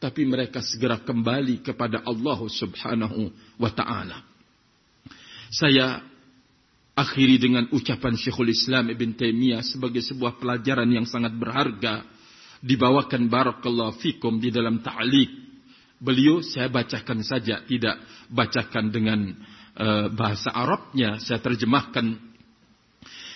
tapi 0.00 0.24
mereka 0.24 0.64
segera 0.64 1.04
kembali 1.04 1.60
kepada 1.60 2.00
Allah 2.00 2.40
Subhanahu 2.48 3.28
wa 3.60 3.68
taala. 3.68 4.24
Saya 5.52 6.00
akhiri 6.96 7.36
dengan 7.36 7.68
ucapan 7.76 8.16
Syekhul 8.16 8.56
Islam 8.56 8.88
Ibn 8.88 9.10
Taimiyah 9.20 9.60
sebagai 9.60 10.00
sebuah 10.00 10.40
pelajaran 10.40 10.88
yang 10.88 11.04
sangat 11.04 11.36
berharga 11.36 12.08
dibawakan 12.60 13.32
barakallahu 13.32 13.96
fikum 14.00 14.36
di 14.38 14.52
dalam 14.52 14.84
ta'liq. 14.84 15.48
Beliau 16.00 16.40
saya 16.40 16.72
bacakan 16.72 17.20
saja, 17.20 17.60
tidak 17.64 18.00
bacakan 18.32 18.88
dengan 18.88 19.36
uh, 19.76 20.08
bahasa 20.08 20.48
Arabnya, 20.48 21.20
saya 21.20 21.44
terjemahkan. 21.44 22.16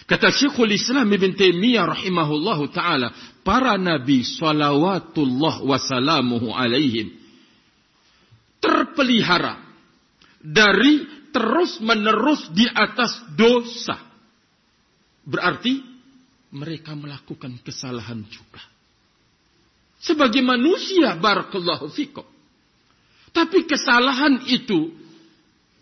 Kata 0.05 0.29
Syekhul 0.33 0.72
Islam 0.72 1.09
Ibn 1.09 1.31
Taimiyah 1.37 1.85
rahimahullahu 1.89 2.72
taala, 2.72 3.12
para 3.45 3.77
nabi 3.77 4.25
salawatullah 4.25 5.64
wasalamuhu 5.64 6.53
alaihim 6.53 7.12
terpelihara 8.61 9.61
dari 10.41 11.05
terus-menerus 11.33 12.49
di 12.53 12.64
atas 12.64 13.12
dosa. 13.37 14.01
Berarti 15.25 15.85
mereka 16.53 16.97
melakukan 16.97 17.61
kesalahan 17.61 18.25
juga 18.29 18.74
sebagai 20.05 20.44
manusia 20.44 21.16
barakallahu 21.16 21.88
fikum. 21.88 22.28
Tapi 23.32 23.64
kesalahan 23.64 24.44
itu 24.46 24.92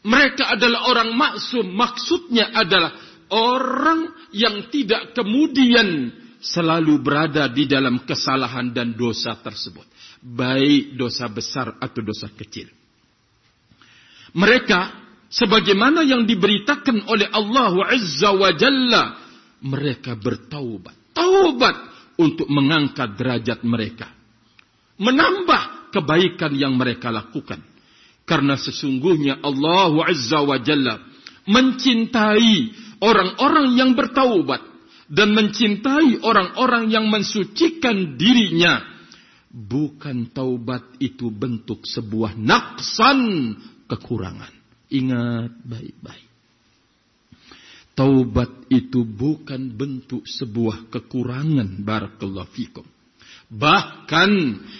mereka 0.06 0.54
adalah 0.54 0.86
orang 0.88 1.10
maksum, 1.12 1.66
maksudnya 1.74 2.54
adalah 2.54 2.94
orang 3.34 4.30
yang 4.30 4.70
tidak 4.70 5.12
kemudian 5.12 6.10
selalu 6.42 7.02
berada 7.02 7.46
di 7.50 7.66
dalam 7.70 8.02
kesalahan 8.02 8.70
dan 8.74 8.94
dosa 8.94 9.38
tersebut, 9.38 9.84
baik 10.22 10.98
dosa 10.98 11.30
besar 11.30 11.78
atau 11.78 12.00
dosa 12.02 12.30
kecil. 12.34 12.66
Mereka 14.32 14.80
sebagaimana 15.28 16.02
yang 16.02 16.24
diberitakan 16.24 17.04
oleh 17.06 17.28
Allah 17.30 17.74
Azza 17.94 18.32
wa 18.32 18.50
Jalla, 18.56 19.04
mereka 19.60 20.16
bertaubat. 20.18 21.12
Taubat 21.12 21.91
untuk 22.22 22.46
mengangkat 22.46 23.18
derajat 23.18 23.66
mereka. 23.66 24.08
Menambah 25.02 25.92
kebaikan 25.92 26.54
yang 26.54 26.78
mereka 26.78 27.10
lakukan. 27.10 27.60
Karena 28.22 28.54
sesungguhnya 28.54 29.42
Allah 29.42 29.92
Azza 30.06 30.40
wa 30.40 30.56
Jalla 30.62 31.02
mencintai 31.42 32.54
orang-orang 33.02 33.74
yang 33.74 33.98
bertaubat 33.98 34.62
dan 35.10 35.34
mencintai 35.34 36.22
orang-orang 36.22 36.88
yang 36.88 37.10
mensucikan 37.10 38.14
dirinya 38.14 38.80
bukan 39.52 40.32
taubat 40.32 40.96
itu 40.96 41.28
bentuk 41.28 41.84
sebuah 41.84 42.38
naksan 42.40 43.52
kekurangan. 43.84 44.48
Ingat 44.88 45.52
baik-baik. 45.68 46.31
Taubat 47.92 48.72
itu 48.72 49.04
bukan 49.04 49.68
bentuk 49.68 50.24
sebuah 50.24 50.88
kekurangan. 50.88 51.84
Barakallahu 51.84 52.48
fikum. 52.48 52.88
Bahkan 53.52 54.30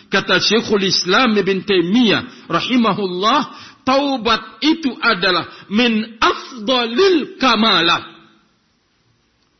kata 0.08 0.40
Syekhul 0.40 0.88
Islam 0.88 1.36
Ibn 1.36 1.60
Taimiyah 1.60 2.48
rahimahullah, 2.48 3.40
taubat 3.84 4.64
itu 4.64 4.96
adalah 4.96 5.44
min 5.68 6.16
afdalil 6.16 7.36
kamalah. 7.36 8.32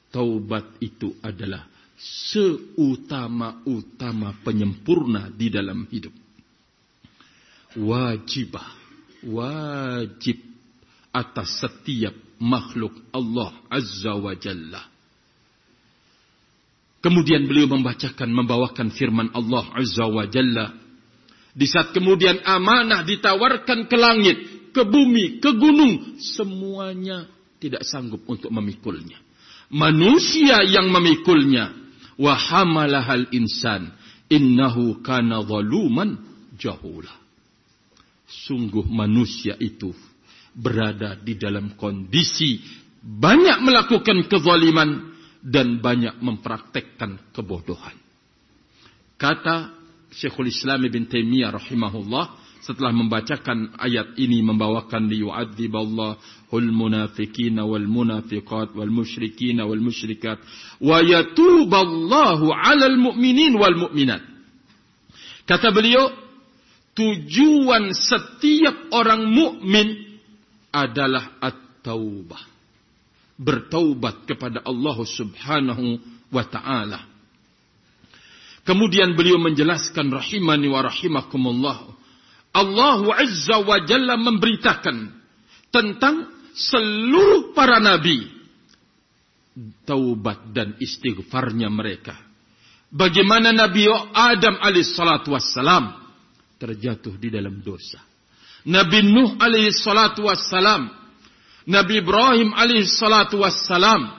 Taubat 0.09 0.81
itu 0.81 1.13
adalah 1.21 1.69
seutama-utama 2.01 4.33
penyempurna 4.41 5.29
di 5.29 5.53
dalam 5.53 5.85
hidup. 5.93 6.17
Wajibah, 7.77 8.81
wajib 9.29 10.41
atas 11.13 11.61
setiap 11.61 12.17
makhluk 12.43 12.91
Allah 13.15 13.55
Azza 13.71 14.19
wa 14.19 14.35
Jalla. 14.35 14.83
Kemudian 17.03 17.47
beliau 17.47 17.71
membacakan, 17.71 18.31
membawakan 18.31 18.91
firman 18.91 19.31
Allah 19.31 19.63
Azza 19.79 20.07
wa 20.11 20.27
Jalla. 20.27 20.75
Di 21.55 21.67
saat 21.71 21.95
kemudian 21.95 22.43
amanah 22.43 23.07
ditawarkan 23.07 23.87
ke 23.87 23.97
langit, 23.99 24.39
ke 24.75 24.83
bumi, 24.83 25.39
ke 25.39 25.51
gunung. 25.55 26.19
Semuanya 26.19 27.31
tidak 27.63 27.87
sanggup 27.87 28.27
untuk 28.27 28.51
memikulnya. 28.51 29.19
Manusia 29.71 30.67
yang 30.67 30.91
memikulnya. 30.91 31.71
Wahamalahal 32.19 33.31
insan. 33.31 33.95
Innahu 34.33 35.05
kana 35.05 35.45
zaluman 35.45 36.17
jahula. 36.57 37.13
Sungguh 38.27 38.89
manusia 38.89 39.59
itu 39.61 39.93
berada 40.53 41.17
di 41.17 41.35
dalam 41.41 41.75
kondisi 41.77 42.61
banyak 43.03 43.65
melakukan 43.65 44.31
kezaliman 44.31 45.11
dan 45.43 45.83
banyak 45.83 46.23
mempraktekkan 46.23 47.35
kebodohan. 47.35 47.99
Kata 49.19 49.75
Syekhul 50.13 50.53
Islam 50.53 50.87
Ibn 50.87 51.03
Taimiyah 51.09 51.51
rahimahullah 51.51 52.25
setelah 52.63 52.95
membacakan 52.95 53.75
ayat 53.75 54.15
ini 54.23 54.39
membawakan 54.39 55.11
liyu'adziballahul 55.11 56.71
munafiqin 56.71 57.59
wal 57.59 57.89
munafiqat 57.91 58.71
wal 58.79 58.93
musyrikin 58.93 59.59
wal 59.59 59.83
musyrikat 59.83 60.39
wa 60.79 61.03
yatuballahu 61.03 62.55
'alal 62.55 62.99
mu'minin 63.03 63.59
wal 63.59 63.75
mu'minat. 63.75 64.23
Kata 65.43 65.75
beliau, 65.75 66.07
tujuan 66.95 67.91
setiap 67.99 68.95
orang 68.95 69.27
mukmin 69.27 70.12
adalah 70.73 71.39
at-taubah. 71.39 72.43
Bertaubat 73.37 74.25
kepada 74.25 74.65
Allah 74.65 74.97
Subhanahu 75.05 76.01
wa 76.33 76.45
taala. 76.49 77.01
Kemudian 78.63 79.19
beliau 79.19 79.37
menjelaskan 79.43 80.09
rahimani 80.09 80.71
wa 80.71 80.81
rahimakumullah. 80.87 81.79
Allah 82.53 83.01
Azza 83.19 83.59
wa 83.61 83.81
Jalla 83.83 84.15
memberitakan 84.17 85.11
tentang 85.73 86.31
seluruh 86.53 87.57
para 87.57 87.81
nabi 87.81 88.29
taubat 89.85 90.53
dan 90.53 90.77
istighfarnya 90.81 91.69
mereka. 91.69 92.17
Bagaimana 92.93 93.57
Nabi 93.57 93.89
Adam 94.13 94.61
alaihissalatu 94.61 95.33
wassalam 95.33 95.97
terjatuh 96.61 97.17
di 97.17 97.33
dalam 97.33 97.65
dosa. 97.65 98.12
Nabi 98.67 99.03
Nuh 99.03 99.35
alaihi 99.43 99.75
salatu 99.75 100.27
wassalam, 100.31 100.91
Nabi 101.67 101.99
Ibrahim 101.99 102.55
alaihi 102.55 102.87
salatu 102.87 103.43
wassalam, 103.43 104.11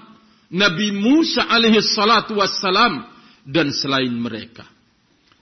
Nabi 0.52 0.92
Musa 0.92 1.48
alaihi 1.48 1.82
salatu 1.82 2.40
wassalam, 2.40 3.08
dan 3.44 3.72
selain 3.76 4.12
mereka. 4.12 4.64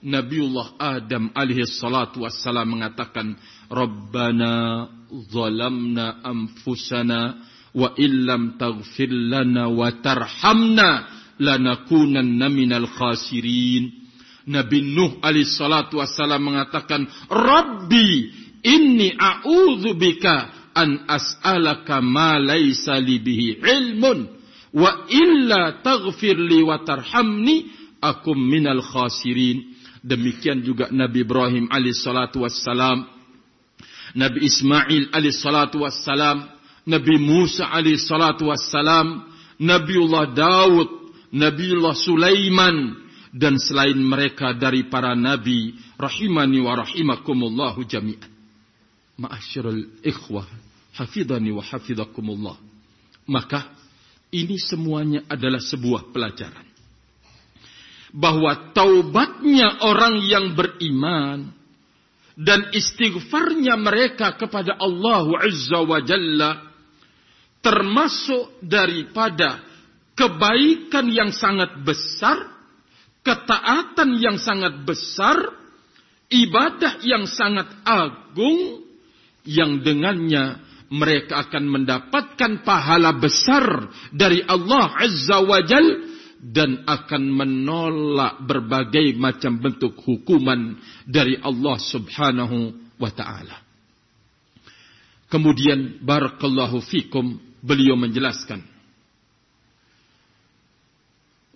Nabiullah 0.01 0.81
Adam 0.81 1.29
alaihi 1.37 1.65
salatu 1.69 2.25
wassalam 2.25 2.65
mengatakan, 2.65 3.37
Rabbana 3.69 4.89
zalamna 5.29 6.25
anfusana 6.25 7.37
wa 7.77 7.93
illam 8.01 8.57
taghfir 8.57 9.13
lana 9.13 9.69
wa 9.69 9.93
tarhamna 10.01 10.89
lanakunanna 11.37 12.49
minal 12.49 12.89
khasirin. 12.89 13.93
Nabi 14.49 14.81
Nuh 14.81 15.21
alaihi 15.21 15.45
salatu 15.45 16.01
wassalam 16.01 16.41
mengatakan, 16.49 17.05
Rabbi 17.29 18.40
Inni 18.63 19.13
bika 19.97 20.35
an 20.75 21.03
as'alaka 21.07 22.01
ma 22.01 22.39
laysa 22.39 22.99
li 22.99 23.19
bihi 23.19 23.59
ilmun 23.59 24.27
wa 24.73 25.05
illa 25.09 25.81
taghfir 25.83 26.37
li 26.37 26.63
wa 26.63 26.79
tarhamni 26.79 27.65
akum 28.01 28.37
minal 28.37 28.81
khasirin. 28.81 29.75
Demikian 30.01 30.65
juga 30.65 30.89
Nabi 30.89 31.21
Ibrahim 31.21 31.69
alaihi 31.69 31.93
salatu 31.93 32.41
wassalam, 32.41 33.05
Nabi 34.17 34.49
Ismail 34.49 35.13
alaihi 35.13 35.37
salatu 35.37 35.85
wassalam, 35.85 36.41
Nabi 36.89 37.21
Musa 37.21 37.69
alaihi 37.69 38.01
salatu 38.01 38.49
wassalam, 38.49 39.29
Nabiullah 39.61 40.33
Daud, 40.33 40.89
Nabiullah 41.29 41.93
Sulaiman 41.93 42.97
dan 43.31 43.55
selain 43.61 43.95
mereka 43.95 44.57
dari 44.57 44.89
para 44.91 45.15
nabi 45.15 45.77
rahimani 45.95 46.59
wa 46.59 46.81
rahimakumullahu 46.81 47.85
jami'an. 47.87 48.30
Ma'asyiral 49.19 50.03
ikhwah, 50.05 50.47
hafidhani 50.95 51.51
wa 51.51 51.63
hafidhakumullah. 51.63 52.57
Maka 53.27 53.71
ini 54.31 54.55
semuanya 54.57 55.27
adalah 55.27 55.59
sebuah 55.59 56.11
pelajaran. 56.15 56.67
Bahwa 58.11 58.75
taubatnya 58.75 59.87
orang 59.87 60.19
yang 60.27 60.51
beriman 60.55 61.51
dan 62.35 62.71
istighfarnya 62.75 63.75
mereka 63.79 64.35
kepada 64.35 64.75
Allah 64.79 65.27
Azza 65.39 65.79
wa 65.83 65.99
Jalla 66.03 66.51
termasuk 67.61 68.59
daripada 68.65 69.61
kebaikan 70.17 71.07
yang 71.07 71.31
sangat 71.31 71.77
besar, 71.85 72.51
ketaatan 73.21 74.17
yang 74.17 74.41
sangat 74.41 74.81
besar, 74.83 75.37
ibadah 76.27 76.99
yang 77.05 77.29
sangat 77.29 77.69
agung 77.85 78.90
yang 79.45 79.81
dengannya 79.81 80.61
mereka 80.91 81.47
akan 81.47 81.63
mendapatkan 81.71 82.67
pahala 82.67 83.15
besar 83.15 83.87
dari 84.11 84.43
Allah 84.43 84.91
Azza 84.99 85.39
wa 85.39 85.63
Jal 85.63 85.87
dan 86.41 86.83
akan 86.83 87.23
menolak 87.31 88.43
berbagai 88.43 89.13
macam 89.15 89.61
bentuk 89.61 89.95
hukuman 90.03 90.75
dari 91.07 91.37
Allah 91.39 91.77
Subhanahu 91.79 92.73
wa 92.97 93.11
taala. 93.13 93.61
Kemudian 95.31 96.03
barakallahu 96.03 96.83
fikum 96.83 97.39
beliau 97.63 97.95
menjelaskan 97.95 98.59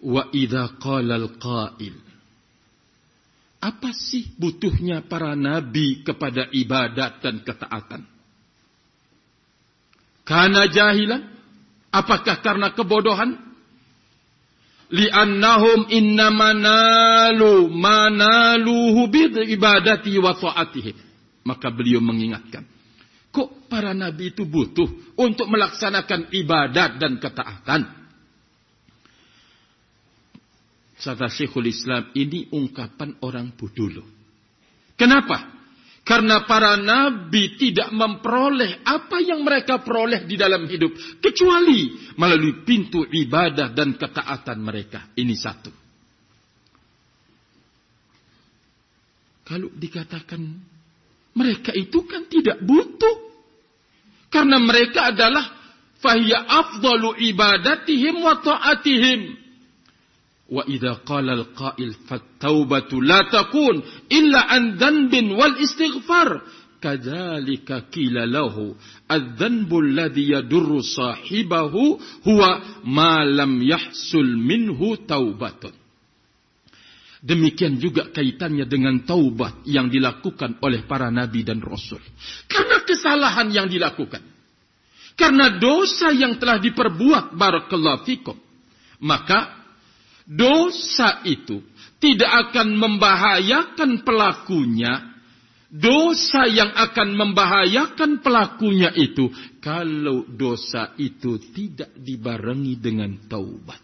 wa 0.06 0.30
idza 0.32 0.78
qala 0.78 1.18
al-qail 1.18 2.05
apa 3.66 3.89
sih 3.97 4.30
butuhnya 4.38 5.09
para 5.09 5.34
nabi 5.34 6.05
kepada 6.05 6.45
ibadat 6.53 7.18
dan 7.26 7.41
ketaatan? 7.41 8.05
Karena 10.22 10.70
jahilan? 10.70 11.22
Apakah 11.89 12.45
karena 12.45 12.78
kebodohan? 12.78 13.41
Li'annahum 14.93 15.89
innama 15.89 16.53
nalu 16.53 17.74
manaluhu 17.74 19.09
ibadati 19.49 20.13
wa 20.22 20.38
ta'atihim. 20.38 20.97
Maka 21.49 21.74
beliau 21.74 22.05
mengingatkan. 22.05 22.70
Kok 23.34 23.66
para 23.66 23.97
nabi 23.97 24.30
itu 24.30 24.45
butuh 24.45 25.18
untuk 25.18 25.49
melaksanakan 25.49 26.30
ibadat 26.30 27.01
dan 27.01 27.18
ketaatan? 27.18 28.05
Kata 30.96 31.28
Syekhul 31.28 31.68
Islam, 31.68 32.10
ini 32.16 32.48
ungkapan 32.56 33.20
orang 33.20 33.52
budulu. 33.54 34.02
Kenapa? 34.96 35.56
Karena 36.06 36.46
para 36.46 36.78
nabi 36.78 37.58
tidak 37.58 37.89
memperoleh 37.89 38.86
apa 38.86 39.18
yang 39.20 39.41
mereka 39.41 39.82
peroleh 39.82 40.24
di 40.30 40.38
dalam 40.38 40.70
hidup. 40.70 40.93
Kecuali 41.18 42.14
melalui 42.16 42.62
pintu 42.62 43.04
ibadah 43.04 43.74
dan 43.74 43.98
ketaatan 43.98 44.60
mereka. 44.62 45.12
Ini 45.18 45.36
satu. 45.36 45.74
Kalau 49.46 49.70
dikatakan 49.74 50.41
mereka 51.34 51.74
itu 51.74 52.06
kan 52.06 52.30
tidak 52.30 52.62
butuh. 52.62 53.26
Karena 54.30 54.62
mereka 54.62 55.10
adalah 55.10 55.58
fahya 56.00 56.38
afdalu 56.38 57.18
ibadatihim 57.34 58.22
wa 58.22 58.38
ta'atihim 58.46 59.45
Qala 60.46 61.34
al-qail 61.34 61.98
fattaubatu 62.06 63.02
la 63.02 63.26
takun 63.34 63.82
illa 64.14 64.46
an 64.46 64.78
dhanbin 64.78 65.34
wal 65.34 65.58
istighfar. 65.58 66.46
Kadzalika 66.78 67.89
qila 67.89 68.30
lahu 68.30 68.78
adz-dzanbu 69.10 69.76
alladhi 69.82 70.38
yadurru 70.38 70.86
sahibahu 70.86 71.98
huwa 72.30 72.62
ma 72.86 73.26
lam 73.26 73.58
yahsul 73.58 74.38
minhu 74.38 75.02
taubatun. 75.10 75.74
Demikian 77.26 77.82
juga 77.82 78.14
kaitannya 78.14 78.70
dengan 78.70 79.02
taubat 79.02 79.66
yang 79.66 79.89
dilakukan 79.89 80.62
oleh 80.62 80.86
para 80.86 81.10
nabi 81.10 81.41
dan 81.41 81.58
rasul. 81.58 81.98
Karena 82.46 82.86
kesalahan 82.86 83.50
yang 83.50 83.66
dilakukan. 83.66 84.22
Karena 85.18 85.58
dosa 85.58 86.14
yang 86.14 86.38
telah 86.38 86.62
diperbuat 86.62 87.34
barakallahu 87.34 88.06
fikum. 88.06 88.38
Maka 89.02 89.64
dosa 90.26 91.22
itu 91.24 91.62
tidak 92.02 92.50
akan 92.50 92.76
membahayakan 92.76 94.02
pelakunya. 94.02 95.14
Dosa 95.76 96.48
yang 96.48 96.72
akan 96.72 97.20
membahayakan 97.20 98.24
pelakunya 98.24 98.96
itu 98.96 99.28
kalau 99.60 100.24
dosa 100.24 100.96
itu 100.96 101.36
tidak 101.52 101.92
dibarengi 102.00 102.80
dengan 102.80 103.12
taubat. 103.28 103.82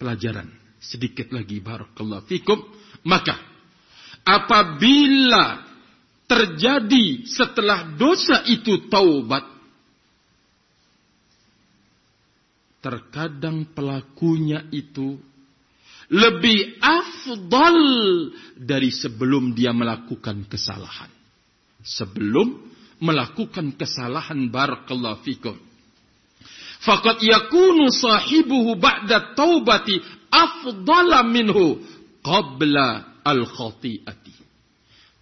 Pelajaran 0.00 0.48
sedikit 0.80 1.32
lagi 1.36 1.60
barakallahu 1.60 2.24
fikum 2.24 2.60
maka 3.04 3.36
apabila 4.24 5.64
terjadi 6.24 7.28
setelah 7.28 7.92
dosa 7.96 8.44
itu 8.48 8.88
taubat 8.88 9.53
terkadang 12.84 13.72
pelakunya 13.72 14.68
itu 14.68 15.16
lebih 16.12 16.76
afdal 16.84 17.80
dari 18.60 18.92
sebelum 18.92 19.56
dia 19.56 19.72
melakukan 19.72 20.44
kesalahan. 20.44 21.08
Sebelum 21.80 22.60
melakukan 23.00 23.72
kesalahan 23.72 24.52
barakallahu 24.52 25.24
fikum. 25.24 25.56
Faqad 26.84 27.24
yakunu 27.24 27.88
sahibuhu 27.88 28.76
ba'da 28.76 29.32
taubati 29.32 29.96
afdala 30.28 31.24
minhu 31.24 31.80
qabla 32.20 33.24
al-khati'ati. 33.24 34.36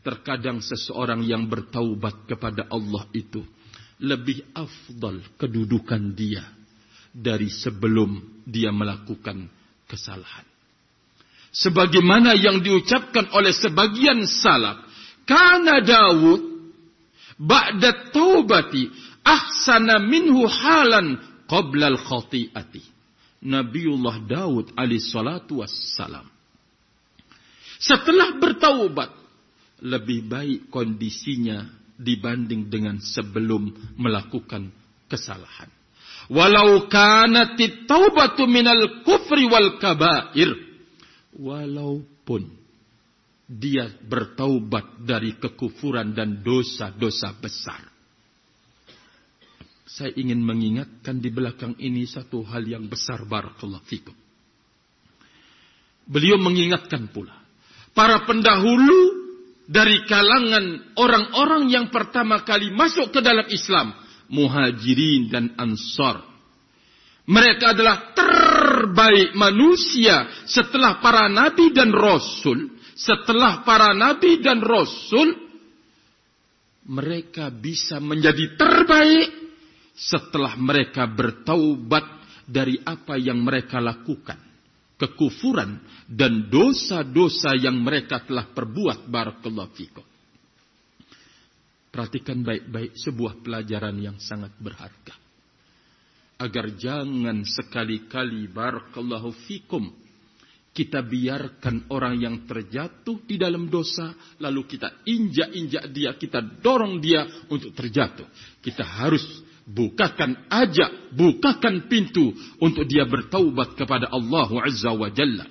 Terkadang 0.03 0.59
seseorang 0.59 1.23
yang 1.23 1.47
bertaubat 1.47 2.27
kepada 2.27 2.67
Allah 2.75 3.07
itu 3.15 3.47
lebih 4.03 4.43
afdal 4.51 5.23
kedudukan 5.39 6.11
dia 6.19 6.43
dari 7.13 7.53
sebelum 7.53 8.43
dia 8.49 8.73
melakukan 8.73 9.47
kesalahan. 9.85 10.49
Sebagaimana 11.53 12.33
yang 12.33 12.65
diucapkan 12.65 13.29
oleh 13.37 13.53
sebagian 13.53 14.25
salaf, 14.25 14.89
kana 15.29 15.85
Daud 15.85 16.41
ba'da 17.37 18.09
taubati 18.09 18.89
ahsana 19.21 20.01
minhu 20.01 20.49
halan 20.49 21.21
qabla 21.45 21.93
al-khati'ati. 21.93 22.83
Nabiullah 23.45 24.17
Daud 24.25 24.73
alaihissalatu 24.73 25.61
wassalam. 25.61 26.25
Setelah 27.83 28.39
bertaubat, 28.39 29.11
lebih 29.83 30.31
baik 30.31 30.71
kondisinya 30.71 31.67
dibanding 31.99 32.71
dengan 32.71 33.03
sebelum 33.03 33.75
melakukan 33.99 34.71
kesalahan. 35.11 35.82
Walau 36.31 36.87
kanat 36.87 37.59
taubatu 37.87 38.47
minal 38.47 39.03
kufri 39.03 39.49
wal 39.49 39.79
kabair. 39.83 40.55
Walaupun 41.35 42.63
dia 43.53 43.91
bertaubat 44.07 45.03
dari 45.03 45.37
kekufuran 45.37 46.15
dan 46.15 46.41
dosa-dosa 46.41 47.35
besar. 47.37 47.83
Saya 49.85 50.09
ingin 50.17 50.41
mengingatkan 50.41 51.21
di 51.21 51.29
belakang 51.29 51.77
ini 51.77 52.09
satu 52.09 52.41
hal 52.49 52.65
yang 52.65 52.89
besar 52.89 53.29
barakallahu 53.29 53.85
fikum. 53.85 54.17
Beliau 56.09 56.41
mengingatkan 56.41 57.13
pula 57.13 57.37
para 57.93 58.25
pendahulu 58.25 59.21
dari 59.69 60.05
kalangan 60.09 60.97
orang-orang 60.97 61.69
yang 61.69 61.87
pertama 61.93 62.41
kali 62.43 62.73
masuk 62.73 63.13
ke 63.13 63.21
dalam 63.21 63.47
Islam, 63.53 63.93
muhajirin 64.33 65.29
dan 65.29 65.53
ansar. 65.61 66.25
Mereka 67.23 67.77
adalah 67.77 68.17
terbaik 68.17 69.37
manusia 69.39 70.27
setelah 70.49 70.99
para 70.99 71.31
nabi 71.31 71.71
dan 71.71 71.95
rasul. 71.95 72.73
Setelah 72.99 73.63
para 73.63 73.95
nabi 73.95 74.43
dan 74.43 74.59
rasul, 74.59 75.33
mereka 76.89 77.53
bisa 77.55 78.03
menjadi 78.03 78.59
terbaik 78.59 79.31
setelah 79.95 80.59
mereka 80.59 81.07
bertaubat 81.07 82.05
dari 82.43 82.81
apa 82.83 83.15
yang 83.21 83.39
mereka 83.39 83.79
lakukan. 83.79 84.41
Kekufuran 84.99 85.83
dan 86.11 86.51
dosa-dosa 86.51 87.55
yang 87.59 87.79
mereka 87.79 88.23
telah 88.23 88.51
perbuat. 88.51 89.07
Barakallahu 89.07 89.71
fikum. 89.75 90.12
Perhatikan 91.93 92.41
baik-baik 92.41 92.97
sebuah 92.97 93.45
pelajaran 93.45 94.01
yang 94.01 94.17
sangat 94.17 94.57
berharga. 94.57 95.13
Agar 96.41 96.73
jangan 96.75 97.45
sekali-kali 97.45 98.49
barakallahu 98.49 99.31
fikum 99.45 99.93
kita 100.73 101.05
biarkan 101.05 101.93
orang 101.93 102.17
yang 102.17 102.37
terjatuh 102.49 103.21
di 103.29 103.37
dalam 103.37 103.69
dosa, 103.69 104.17
lalu 104.41 104.65
kita 104.65 105.05
injak-injak 105.05 105.85
dia, 105.93 106.17
kita 106.17 106.41
dorong 106.41 106.97
dia 106.97 107.29
untuk 107.53 107.77
terjatuh. 107.77 108.25
Kita 108.65 108.81
harus 108.81 109.21
bukakan 109.69 110.49
ajak, 110.49 111.13
bukakan 111.13 111.93
pintu 111.93 112.33
untuk 112.57 112.89
dia 112.89 113.05
bertaubat 113.05 113.77
kepada 113.77 114.09
Allah 114.09 114.49
Azza 114.65 114.97
wa 114.97 115.13
Jalla. 115.13 115.45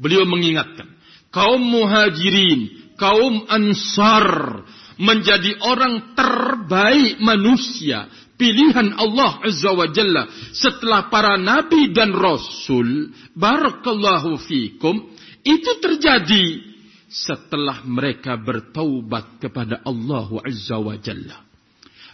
Beliau 0.00 0.24
mengingatkan, 0.24 0.88
kaum 1.28 1.60
muhajirin, 1.60 2.96
kaum 2.96 3.44
ansar, 3.44 4.64
menjadi 4.98 5.62
orang 5.62 6.12
terbaik 6.18 7.22
manusia, 7.22 8.10
pilihan 8.34 8.98
Allah 8.98 9.42
Azza 9.46 9.70
wa 9.72 9.86
Jalla 9.90 10.26
setelah 10.52 11.06
para 11.08 11.38
nabi 11.38 11.94
dan 11.94 12.10
rasul, 12.14 13.14
barakallahu 13.34 14.38
fikum, 14.42 15.08
itu 15.46 15.70
terjadi 15.78 16.66
setelah 17.08 17.86
mereka 17.88 18.36
bertaubat 18.36 19.40
kepada 19.40 19.80
Allah 19.86 20.28
Azza 20.44 20.76
wa 20.76 20.98
Jalla 20.98 21.48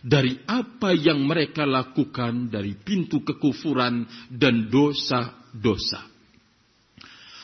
dari 0.05 0.37
apa 0.45 0.93
yang 0.93 1.25
mereka 1.25 1.65
lakukan 1.65 2.53
dari 2.53 2.77
pintu 2.77 3.25
kekufuran 3.25 4.05
dan 4.29 4.69
dosa-dosa. 4.69 6.14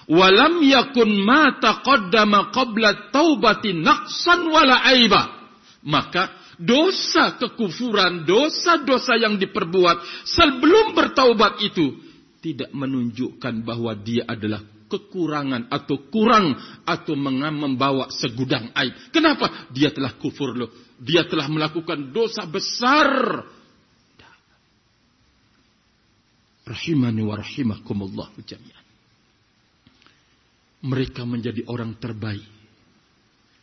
Walam 0.08 0.64
yakun 0.64 1.20
ma 1.20 1.58
taqaddama 1.60 2.54
qabla 2.54 3.12
taubati 3.12 3.76
naqsan 3.76 4.48
wala 4.48 4.80
aiba. 4.86 5.22
Maka 5.84 6.32
dosa 6.60 7.40
kekufuran, 7.40 8.28
dosa-dosa 8.28 9.16
yang 9.16 9.40
diperbuat 9.40 10.28
sebelum 10.28 10.92
bertaubat 10.92 11.60
itu 11.64 11.96
tidak 12.40 12.72
menunjukkan 12.72 13.64
bahwa 13.64 13.92
dia 13.96 14.24
adalah 14.24 14.64
kekurangan 14.90 15.70
atau 15.70 16.08
kurang 16.10 16.56
atau 16.84 17.14
membawa 17.14 18.10
segudang 18.10 18.72
aib. 18.74 18.92
Kenapa? 19.14 19.70
Dia 19.70 19.92
telah 19.94 20.16
kufur 20.18 20.56
loh 20.56 20.70
dia 21.00 21.24
telah 21.24 21.48
melakukan 21.48 22.12
dosa 22.12 22.44
besar. 22.44 23.08
Rahimani 26.68 27.24
wa 27.24 27.34
rahimakumullah 27.40 28.28
jami'an. 28.44 28.79
Mereka 30.80 31.28
menjadi 31.28 31.66
orang 31.68 31.96
terbaik. 32.00 32.46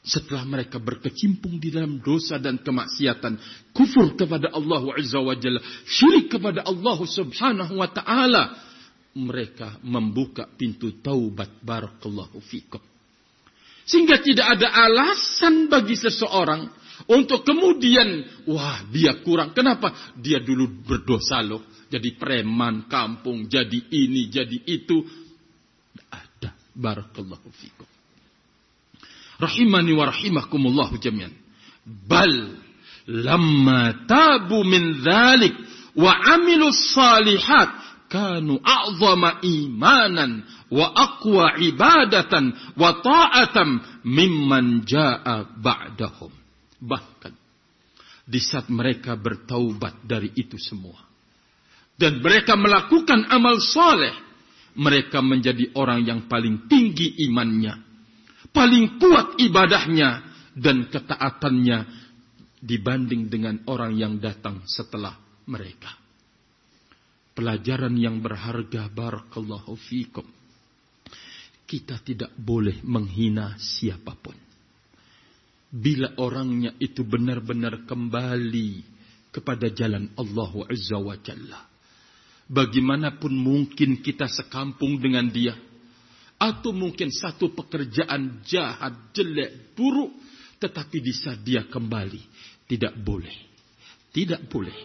Setelah 0.08 0.48
mereka 0.48 0.80
berkecimpung 0.80 1.60
di 1.60 1.68
dalam 1.68 2.00
dosa 2.00 2.40
dan 2.40 2.64
kemaksiatan, 2.64 3.36
kufur 3.76 4.16
kepada 4.16 4.56
Allah 4.56 4.80
Azza 4.96 5.20
wa 5.20 5.36
Jalla, 5.36 5.60
syirik 5.84 6.32
kepada 6.32 6.64
Allah 6.64 6.98
Subhanahu 7.04 7.76
wa 7.76 7.90
taala, 7.92 8.56
mereka 9.18 9.82
membuka 9.84 10.48
pintu 10.48 11.04
taubat 11.04 11.60
barakallahu 11.60 12.40
fikum. 12.40 12.80
Sehingga 13.84 14.24
tidak 14.24 14.48
ada 14.60 14.68
alasan 14.88 15.68
bagi 15.68 16.00
seseorang 16.00 16.72
untuk 17.08 17.46
kemudian, 17.46 18.26
wah 18.50 18.84
dia 18.90 19.22
kurang. 19.22 19.54
Kenapa? 19.54 20.14
Dia 20.18 20.42
dulu 20.42 20.88
berdosa 20.88 21.40
loh. 21.46 21.68
Jadi 21.88 22.20
preman 22.20 22.90
kampung, 22.92 23.48
jadi 23.48 23.80
ini, 23.92 24.28
jadi 24.28 24.58
itu. 24.66 25.08
Barakallahu 26.78 27.50
fikum. 27.58 27.90
Rahimani 29.42 29.92
wa 29.98 30.06
rahimakumullahu 30.14 31.02
jami'an. 31.02 31.34
Bal 31.86 32.58
lamma 33.10 34.06
tabu 34.06 34.62
min 34.62 35.02
dhalik 35.02 35.54
wa 35.98 36.14
amilu 36.38 36.70
salihat 36.70 37.70
kanu 38.14 38.62
a'zama 38.62 39.42
imanan 39.42 40.46
wa 40.70 40.86
aqwa 40.94 41.58
ibadatan 41.58 42.54
wa 42.78 43.02
ta'atan 43.02 44.02
mimman 44.06 44.86
ja'a 44.86 45.58
ba'dahum. 45.58 46.30
Bahkan 46.78 47.34
di 48.28 48.40
saat 48.44 48.70
mereka 48.70 49.18
bertaubat 49.18 50.06
dari 50.06 50.30
itu 50.36 50.60
semua 50.60 51.08
dan 51.98 52.22
mereka 52.22 52.54
melakukan 52.54 53.26
amal 53.34 53.58
soleh, 53.58 54.14
mereka 54.78 55.26
menjadi 55.26 55.74
orang 55.74 56.06
yang 56.06 56.30
paling 56.30 56.70
tinggi 56.70 57.26
imannya, 57.26 57.74
paling 58.54 59.02
kuat 59.02 59.42
ibadahnya 59.42 60.10
dan 60.54 60.86
ketaatannya 60.90 62.08
dibanding 62.62 63.30
dengan 63.30 63.62
orang 63.70 63.98
yang 63.98 64.18
datang 64.22 64.62
setelah 64.70 65.18
mereka. 65.50 65.94
Pelajaran 67.38 67.94
yang 67.98 68.18
berharga 68.22 68.90
barakallahu 68.90 69.78
fikum. 69.78 70.26
Kita 71.68 72.02
tidak 72.02 72.34
boleh 72.34 72.82
menghina 72.82 73.54
siapa 73.62 74.18
pun. 74.18 74.34
Bila 75.68 76.16
orangnya 76.18 76.74
itu 76.80 77.04
benar-benar 77.04 77.84
kembali 77.84 78.98
kepada 79.36 79.70
jalan 79.70 80.10
Allah 80.16 80.52
Azza 80.66 80.98
wa 80.98 81.14
Jalla. 81.20 81.67
Bagaimanapun 82.48 83.36
mungkin 83.36 84.00
kita 84.00 84.32
sekampung 84.32 85.04
dengan 85.04 85.28
dia. 85.28 85.56
Atau 86.40 86.72
mungkin 86.72 87.12
satu 87.12 87.52
pekerjaan 87.52 88.44
jahat, 88.48 89.12
jelek, 89.12 89.76
buruk. 89.76 90.16
Tetapi 90.58 90.98
di 91.04 91.14
saat 91.14 91.44
dia 91.44 91.68
kembali. 91.68 92.24
Tidak 92.68 92.94
boleh. 93.04 93.36
Tidak 94.16 94.48
boleh. 94.48 94.78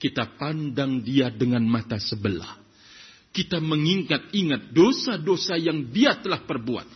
Kita 0.00 0.34
pandang 0.34 0.98
dia 1.04 1.30
dengan 1.30 1.62
mata 1.62 2.00
sebelah. 2.00 2.58
Kita 3.32 3.62
mengingat-ingat 3.62 4.74
dosa-dosa 4.74 5.56
yang 5.56 5.88
dia 5.94 6.18
telah 6.18 6.42
perbuat. 6.42 6.86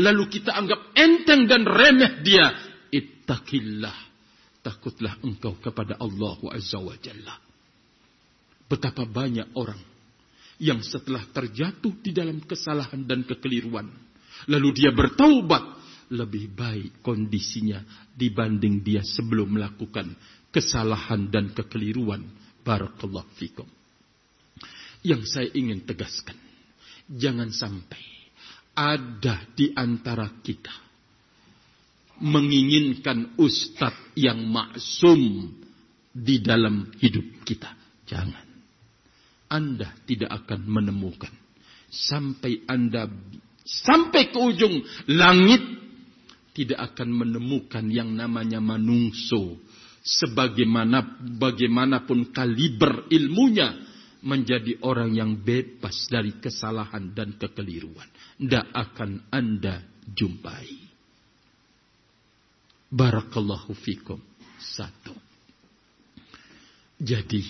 Lalu 0.00 0.24
kita 0.32 0.56
anggap 0.56 0.96
enteng 0.96 1.46
dan 1.46 1.62
remeh 1.68 2.24
dia 2.24 2.50
ittaqillah. 2.88 3.98
Takutlah 4.64 5.20
engkau 5.20 5.60
kepada 5.60 6.00
Allah 6.00 6.40
Azza 6.56 6.80
wa 6.80 6.96
Jalla. 6.96 7.43
Betapa 8.64 9.04
banyak 9.04 9.52
orang 9.54 9.80
yang 10.62 10.80
setelah 10.80 11.26
terjatuh 11.34 11.92
di 12.00 12.14
dalam 12.14 12.40
kesalahan 12.42 13.02
dan 13.04 13.26
kekeliruan. 13.26 13.90
Lalu 14.50 14.68
dia 14.84 14.90
bertaubat. 14.94 15.82
Lebih 16.04 16.52
baik 16.52 17.00
kondisinya 17.00 17.80
dibanding 18.12 18.84
dia 18.84 19.00
sebelum 19.00 19.56
melakukan 19.56 20.12
kesalahan 20.52 21.32
dan 21.32 21.56
kekeliruan. 21.56 22.28
Barakallahu 22.60 23.24
fikum. 23.40 23.64
Yang 25.00 25.32
saya 25.32 25.48
ingin 25.56 25.80
tegaskan. 25.88 26.36
Jangan 27.08 27.48
sampai 27.56 28.04
ada 28.76 29.48
di 29.56 29.72
antara 29.72 30.28
kita 30.44 30.72
menginginkan 32.20 33.34
ustadz 33.40 34.14
yang 34.14 34.44
maksum 34.44 35.50
di 36.14 36.38
dalam 36.44 36.94
hidup 37.00 37.42
kita. 37.42 37.74
Jangan. 38.06 38.53
Anda 39.54 39.94
tidak 40.02 40.42
akan 40.42 40.66
menemukan. 40.66 41.30
Sampai 41.86 42.66
Anda 42.66 43.06
sampai 43.62 44.34
ke 44.34 44.38
ujung 44.42 44.82
langit 45.14 45.62
tidak 46.58 46.94
akan 46.94 47.08
menemukan 47.14 47.86
yang 47.86 48.10
namanya 48.10 48.58
manungso 48.58 49.62
sebagaimana 50.02 51.22
bagaimanapun 51.38 52.34
kaliber 52.34 53.06
ilmunya 53.08 53.72
menjadi 54.24 54.80
orang 54.84 55.12
yang 55.12 55.32
bebas 55.40 56.08
dari 56.08 56.36
kesalahan 56.40 57.12
dan 57.12 57.36
kekeliruan. 57.36 58.08
Tidak 58.40 58.66
akan 58.72 59.30
Anda 59.32 59.84
jumpai. 60.08 60.68
Barakallahu 62.88 63.74
fikum. 63.74 64.20
Satu. 64.60 65.12
Jadi, 66.96 67.42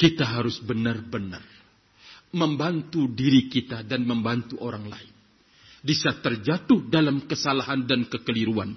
kita 0.00 0.24
harus 0.24 0.56
benar-benar 0.64 1.44
membantu 2.32 3.04
diri 3.12 3.52
kita 3.52 3.84
dan 3.84 4.08
membantu 4.08 4.56
orang 4.64 4.88
lain. 4.88 5.12
Di 5.80 5.92
saat 5.92 6.24
terjatuh 6.24 6.88
dalam 6.88 7.28
kesalahan 7.28 7.84
dan 7.84 8.08
kekeliruan, 8.08 8.72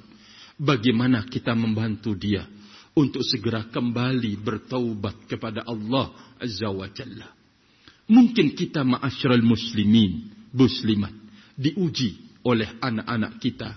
bagaimana 0.60 1.24
kita 1.24 1.56
membantu 1.56 2.12
dia 2.20 2.44
untuk 2.92 3.24
segera 3.24 3.72
kembali 3.72 4.36
bertaubat 4.44 5.24
kepada 5.32 5.64
Allah 5.64 6.12
Azza 6.44 6.68
wa 6.68 6.88
Jalla. 6.92 7.32
Mungkin 8.12 8.52
kita 8.52 8.84
ma'asyiral 8.84 9.44
muslimin, 9.44 10.28
muslimat, 10.52 11.16
diuji 11.56 12.44
oleh 12.44 12.68
anak-anak 12.84 13.40
kita 13.40 13.70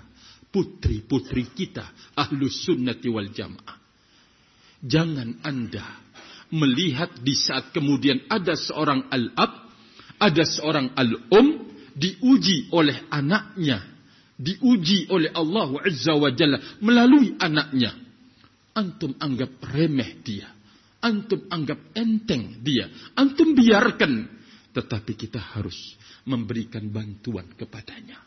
putri-putri 0.51 1.53
kita 1.53 1.85
ahlus 2.17 2.67
sunnati 2.67 3.07
wal 3.13 3.31
jamaah. 3.31 3.77
Jangan 4.83 5.43
anda 5.45 6.06
melihat 6.53 7.11
di 7.23 7.35
saat 7.35 7.75
kemudian 7.75 8.23
ada 8.31 8.55
seorang 8.55 9.07
al-ab, 9.11 9.71
ada 10.21 10.45
seorang 10.47 10.95
al-um, 10.95 11.67
diuji 11.97 12.69
oleh 12.71 13.09
anaknya, 13.09 13.81
diuji 14.37 15.09
oleh 15.09 15.33
Allah 15.33 15.71
Azza 15.81 16.13
wa 16.13 16.29
Jalla 16.29 16.61
melalui 16.85 17.35
anaknya. 17.41 17.97
Antum 18.77 19.17
anggap 19.17 19.57
remeh 19.73 20.21
dia. 20.21 20.53
Antum 21.01 21.49
anggap 21.49 21.97
enteng 21.97 22.61
dia. 22.61 22.93
Antum 23.17 23.57
biarkan. 23.57 24.29
Tetapi 24.77 25.13
kita 25.17 25.41
harus 25.57 25.97
memberikan 26.29 26.85
bantuan 26.93 27.49
kepadanya. 27.57 28.21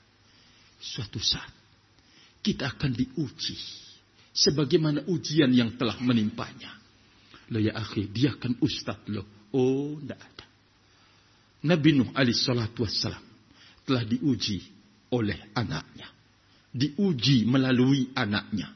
Suatu 0.81 1.21
saat 1.21 1.53
kita 2.41 2.73
akan 2.73 2.97
diuji. 2.97 3.57
Sebagaimana 4.33 5.05
ujian 5.11 5.53
yang 5.53 5.77
telah 5.77 6.01
menimpanya. 6.01 6.78
Loh 7.49 7.61
ya 7.61 7.73
akhi, 7.73 8.09
dia 8.13 8.37
kan 8.37 8.53
ustaz 8.61 9.01
loh. 9.09 9.25
Oh, 9.53 9.97
tidak 9.97 10.21
ada. 10.21 10.45
Nabi 11.65 11.97
Nuh 11.97 12.09
alaih 12.13 12.37
salatu 12.37 12.85
wassalam 12.85 13.21
telah 13.83 14.05
diuji 14.05 14.61
oleh 15.11 15.49
anaknya. 15.57 16.07
Diuji 16.69 17.49
melalui 17.49 18.13
anaknya. 18.13 18.69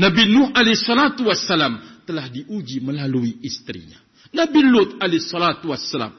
Nabi 0.00 0.24
Nuh 0.32 0.50
alaih 0.56 0.76
salatu 0.76 1.28
wassalam 1.28 2.02
telah 2.08 2.32
diuji 2.32 2.80
melalui 2.80 3.38
istrinya. 3.44 4.00
Nabi 4.32 4.60
Lut 4.64 4.96
alaih 4.98 5.22
salatu 5.22 5.70
wassalam 5.70 6.16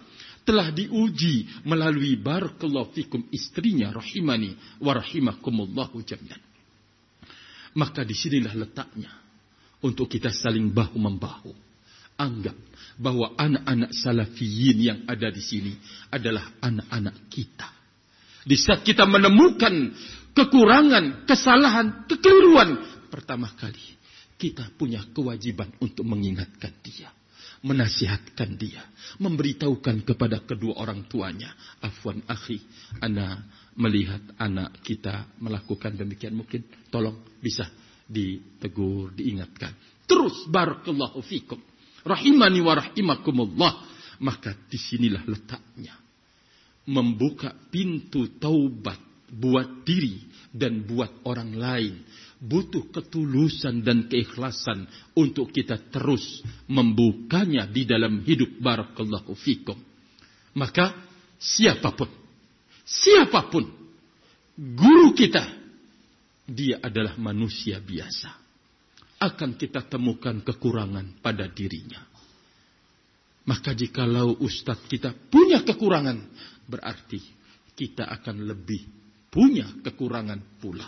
telah 0.48 0.72
diuji 0.72 1.66
melalui 1.68 2.16
barakallahu 2.16 2.96
fikum 2.96 3.28
istrinya 3.36 3.92
rahimani 3.92 4.56
wa 4.80 4.96
rahimakumullahu 4.96 6.00
jami'an. 6.08 6.40
Maka 7.76 8.08
di 8.08 8.16
sinilah 8.16 8.56
letaknya 8.56 9.27
untuk 9.82 10.10
kita 10.10 10.34
saling 10.34 10.74
bahu 10.74 10.98
membahu. 10.98 11.52
Anggap 12.18 12.58
bahwa 12.98 13.38
anak-anak 13.38 13.94
salafiyin 13.94 14.78
yang 14.82 15.00
ada 15.06 15.30
di 15.30 15.42
sini 15.42 15.74
adalah 16.10 16.58
anak-anak 16.66 17.30
kita. 17.30 17.70
Di 18.42 18.58
saat 18.58 18.82
kita 18.82 19.06
menemukan 19.06 19.94
kekurangan, 20.34 21.30
kesalahan, 21.30 22.10
kekeliruan, 22.10 22.82
pertama 23.14 23.54
kali 23.54 23.98
kita 24.38 24.74
punya 24.78 25.06
kewajiban 25.14 25.70
untuk 25.78 26.06
mengingatkan 26.10 26.74
dia 26.82 27.14
menasihatkan 27.66 28.54
dia, 28.54 28.86
memberitahukan 29.18 30.06
kepada 30.06 30.46
kedua 30.46 30.78
orang 30.78 31.10
tuanya, 31.10 31.50
afwan 31.82 32.22
akhi, 32.30 32.62
ana 33.02 33.42
melihat 33.78 34.22
anak 34.38 34.82
kita 34.86 35.26
melakukan 35.42 35.98
demikian 35.98 36.38
mungkin 36.38 36.66
tolong 36.90 37.18
bisa 37.42 37.66
ditegur, 38.08 39.12
diingatkan. 39.14 39.76
Terus 40.08 40.48
barakallahu 40.48 41.20
fikum. 41.22 41.60
Rahimani 42.08 42.60
wa 42.64 42.74
rahimakumullah. 42.80 43.74
Maka 44.24 44.56
di 44.72 44.80
sinilah 44.80 45.28
letaknya. 45.28 45.94
Membuka 46.88 47.52
pintu 47.70 48.40
taubat 48.40 48.98
buat 49.28 49.84
diri 49.84 50.24
dan 50.56 50.88
buat 50.88 51.28
orang 51.28 51.52
lain 51.54 51.94
butuh 52.38 52.94
ketulusan 52.94 53.82
dan 53.82 54.06
keikhlasan 54.06 54.86
untuk 55.18 55.50
kita 55.50 55.82
terus 55.90 56.46
membukanya 56.70 57.66
di 57.66 57.84
dalam 57.84 58.22
hidup 58.22 58.62
barakallahu 58.62 59.34
fikum. 59.34 59.78
Maka 60.54 60.94
siapa 61.38 61.94
pun, 61.94 62.10
siapa 62.86 63.50
pun 63.50 63.66
guru 64.58 65.14
kita, 65.18 65.42
dia 66.48 66.80
adalah 66.80 67.20
manusia 67.20 67.84
biasa. 67.84 68.32
Akan 69.20 69.60
kita 69.60 69.84
temukan 69.84 70.40
kekurangan 70.40 71.20
pada 71.20 71.52
dirinya. 71.52 72.00
Maka 73.48 73.76
jikalau 73.76 74.40
ustadz 74.40 74.88
kita 74.88 75.12
punya 75.28 75.64
kekurangan, 75.64 76.20
berarti 76.68 77.20
kita 77.76 78.08
akan 78.08 78.48
lebih 78.48 78.84
punya 79.28 79.68
kekurangan 79.84 80.40
pula. 80.64 80.88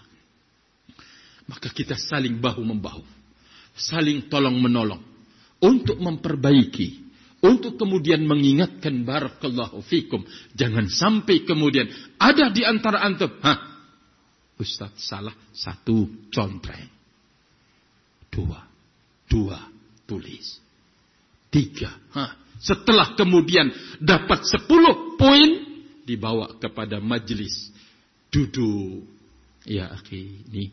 Maka 1.49 1.73
kita 1.73 1.97
saling 1.99 2.39
bahu 2.39 2.61
membahu. 2.61 3.03
Saling 3.75 4.29
tolong 4.31 4.55
menolong. 4.59 5.01
Untuk 5.59 5.99
memperbaiki. 5.99 7.11
untuk 7.39 7.79
kemudian 7.79 8.27
mengingatkan 8.27 9.07
barakallahu 9.07 9.79
fikum. 9.87 10.27
Jangan 10.51 10.91
sampai 10.91 11.47
kemudian 11.47 11.87
ada 12.19 12.51
di 12.51 12.67
antara 12.67 12.99
antum, 12.99 13.31
hah, 13.39 13.68
Ustaz 14.59 14.91
salah 14.99 15.33
satu 15.55 16.27
contreng. 16.27 16.91
Dua, 18.27 18.59
dua 19.25 19.57
tulis. 20.03 20.59
Tiga, 21.47 21.95
hah. 22.13 22.35
Setelah 22.59 23.15
kemudian 23.15 23.71
dapat 24.03 24.43
sepuluh 24.43 25.15
poin, 25.15 25.63
dibawa 26.03 26.59
kepada 26.59 26.99
majelis. 26.99 27.71
Duduk. 28.27 29.07
Ya, 29.63 29.95
akhi, 29.95 30.43
ini 30.51 30.67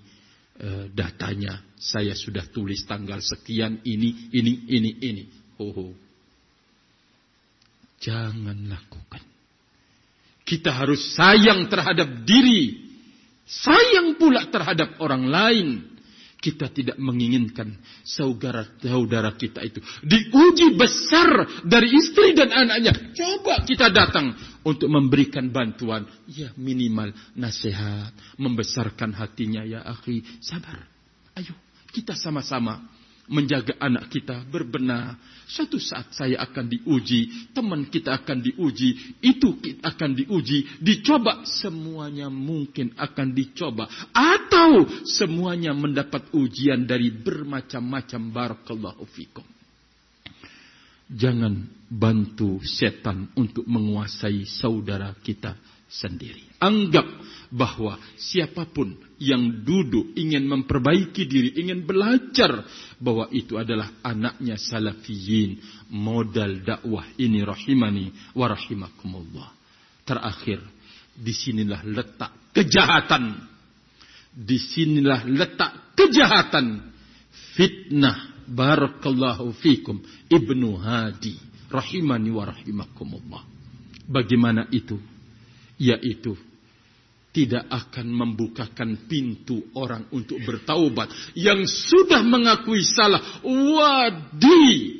uh, 0.60 0.90
datanya 0.90 1.62
saya 1.78 2.12
sudah 2.18 2.42
tulis 2.50 2.82
tanggal 2.90 3.22
sekian 3.22 3.80
ini, 3.86 4.34
ini, 4.34 4.52
ini, 4.66 4.90
ini. 4.98 5.24
Ho, 5.62 5.70
ho. 5.70 5.86
Jangan 8.02 8.66
lakukan. 8.66 9.22
Kita 10.42 10.74
harus 10.74 11.14
sayang 11.14 11.70
terhadap 11.70 12.26
diri. 12.26 12.85
Sayang 13.46 14.18
pula 14.18 14.50
terhadap 14.50 14.98
orang 14.98 15.30
lain. 15.30 15.68
Kita 16.36 16.68
tidak 16.70 17.00
menginginkan 17.00 17.74
saudara-saudara 18.06 19.34
kita 19.34 19.64
itu 19.66 19.80
diuji 20.04 20.78
besar 20.78 21.64
dari 21.64 21.90
istri 21.90 22.36
dan 22.36 22.52
anaknya. 22.52 22.92
Coba 23.16 23.64
kita 23.66 23.90
datang 23.90 24.36
untuk 24.62 24.86
memberikan 24.86 25.48
bantuan. 25.50 26.06
Ya 26.28 26.52
minimal 26.54 27.16
nasihat. 27.34 28.12
Membesarkan 28.36 29.16
hatinya 29.16 29.64
ya 29.64 29.82
akhi. 29.82 30.22
Sabar. 30.38 30.86
Ayo 31.34 31.56
kita 31.96 32.12
sama-sama 32.12 32.84
menjaga 33.28 33.74
anak 33.78 34.10
kita 34.10 34.46
berbenah. 34.46 35.18
Suatu 35.46 35.78
saat 35.78 36.10
saya 36.10 36.42
akan 36.42 36.66
diuji, 36.66 37.50
teman 37.54 37.86
kita 37.86 38.18
akan 38.18 38.42
diuji, 38.42 39.18
itu 39.22 39.54
akan 39.78 40.10
diuji, 40.18 40.82
dicoba 40.82 41.46
semuanya 41.46 42.26
mungkin 42.26 42.90
akan 42.98 43.30
dicoba 43.30 43.86
atau 44.10 44.86
semuanya 45.06 45.70
mendapat 45.70 46.34
ujian 46.34 46.82
dari 46.82 47.14
bermacam-macam 47.14 48.22
barakallahu 48.34 49.06
fikum. 49.06 49.46
Jangan 51.06 51.70
bantu 51.86 52.58
setan 52.66 53.30
untuk 53.38 53.62
menguasai 53.70 54.42
saudara 54.42 55.14
kita 55.22 55.54
sendiri. 55.86 56.42
Anggap 56.58 57.06
bahwa 57.54 57.94
siapa 58.18 58.66
pun 58.66 58.98
yang 59.22 59.62
duduk 59.62 60.12
ingin 60.18 60.50
memperbaiki 60.50 61.24
diri, 61.24 61.54
ingin 61.62 61.86
belajar 61.86 62.66
bahwa 62.96 63.28
itu 63.32 63.60
adalah 63.60 63.92
anaknya 64.00 64.56
salafiyin, 64.56 65.60
modal 65.92 66.64
dakwah 66.64 67.04
ini 67.20 67.44
rahimani 67.44 68.12
wa 68.32 68.46
rahimakumullah. 68.48 69.52
Terakhir, 70.06 70.64
di 71.16 71.32
sinilah 71.32 71.84
letak 71.84 72.52
kejahatan. 72.56 73.36
Di 74.36 74.56
sinilah 74.60 75.24
letak 75.24 75.96
kejahatan. 75.96 76.92
Fitnah 77.56 78.44
barakallahu 78.44 79.52
fikum 79.60 80.00
Ibnu 80.28 80.76
Hadi 80.76 81.36
rahimani 81.72 82.30
wa 82.32 82.44
rahimakumullah. 82.48 83.42
Bagaimana 84.06 84.68
itu? 84.70 85.00
Yaitu 85.76 86.36
tidak 87.36 87.68
akan 87.68 88.08
membukakan 88.08 89.04
pintu 89.04 89.68
orang 89.76 90.08
untuk 90.08 90.40
bertaubat. 90.40 91.36
Yang 91.36 91.68
sudah 91.92 92.24
mengakui 92.24 92.80
salah 92.80 93.44
wadi 93.44 94.96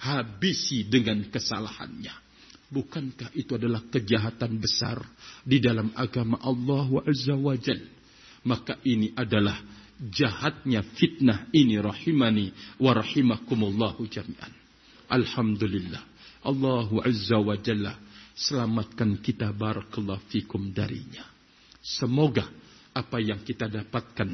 habisi 0.00 0.88
dengan 0.88 1.28
kesalahannya. 1.28 2.24
Bukankah 2.72 3.36
itu 3.36 3.60
adalah 3.60 3.84
kejahatan 3.92 4.56
besar 4.56 4.96
di 5.44 5.60
dalam 5.60 5.92
agama 5.92 6.40
Allah 6.40 6.88
wa 6.88 7.04
azza 7.04 7.36
maka 8.48 8.80
ini 8.88 9.12
adalah 9.12 9.60
jahatnya 10.00 10.80
fitnah 10.96 11.52
ini 11.52 11.76
rahimani 11.76 12.48
wa 12.80 12.96
rahimakumullahu 12.96 14.08
jami'an. 14.08 14.52
Alhamdulillah. 15.12 16.00
Allah 16.48 16.88
azza 17.04 17.36
wa 17.36 17.60
selamatkan 18.34 19.20
kita 19.20 19.52
barakallahu 19.52 20.24
fikum 20.32 20.72
darinya 20.72 21.33
Semoga 21.84 22.48
apa 22.96 23.20
yang 23.20 23.44
kita 23.44 23.68
dapatkan 23.68 24.32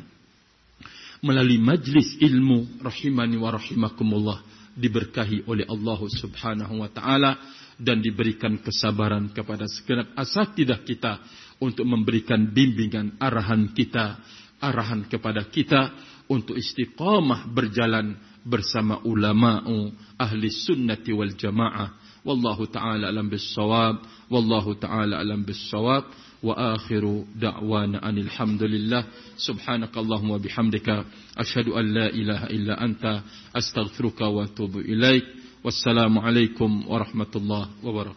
melalui 1.27 1.59
majlis 1.59 2.15
ilmu 2.23 2.79
rahimani 2.79 3.37
wa 3.37 3.51
rahimakumullah 3.51 4.39
diberkahi 4.79 5.51
oleh 5.51 5.67
Allah 5.67 6.01
Subhanahu 6.07 6.79
wa 6.79 6.89
taala 6.89 7.37
dan 7.75 7.99
diberikan 7.99 8.63
kesabaran 8.63 9.35
kepada 9.35 9.67
segenap 9.67 10.15
asatidah 10.15 10.81
kita 10.87 11.19
untuk 11.59 11.91
memberikan 11.91 12.55
bimbingan 12.55 13.19
arahan 13.19 13.75
kita 13.75 14.17
arahan 14.61 15.09
kepada 15.09 15.49
kita 15.49 15.91
untuk 16.29 16.55
istiqamah 16.55 17.49
berjalan 17.51 18.15
bersama 18.45 19.03
ulama'u 19.03 19.91
ahli 20.21 20.47
sunnati 20.53 21.11
wal 21.11 21.35
jamaah. 21.35 21.97
Wallahu 22.21 22.69
taala 22.69 23.09
alam 23.09 23.33
bissawab 23.33 24.05
wallahu 24.29 24.77
taala 24.77 25.19
alam 25.19 25.41
bissawab 25.43 26.07
وآخر 26.44 27.24
دعوانا 27.36 28.10
أن 28.10 28.18
الحمد 28.18 28.64
لله 28.64 29.06
سبحانك 29.38 29.98
اللهم 29.98 30.30
وبحمدك 30.32 31.06
أشهد 31.38 31.68
أن 31.68 31.86
لا 31.94 32.08
إله 32.10 32.44
إلا 32.44 32.86
أنت 32.86 33.22
أستغفرك 33.56 34.22
وأتوب 34.22 34.78
إليك 34.78 35.24
والسلام 35.64 36.20
عليكم 36.20 36.84
ورحمة 36.88 37.34
الله 37.36 37.70
وبركاته 37.84 38.16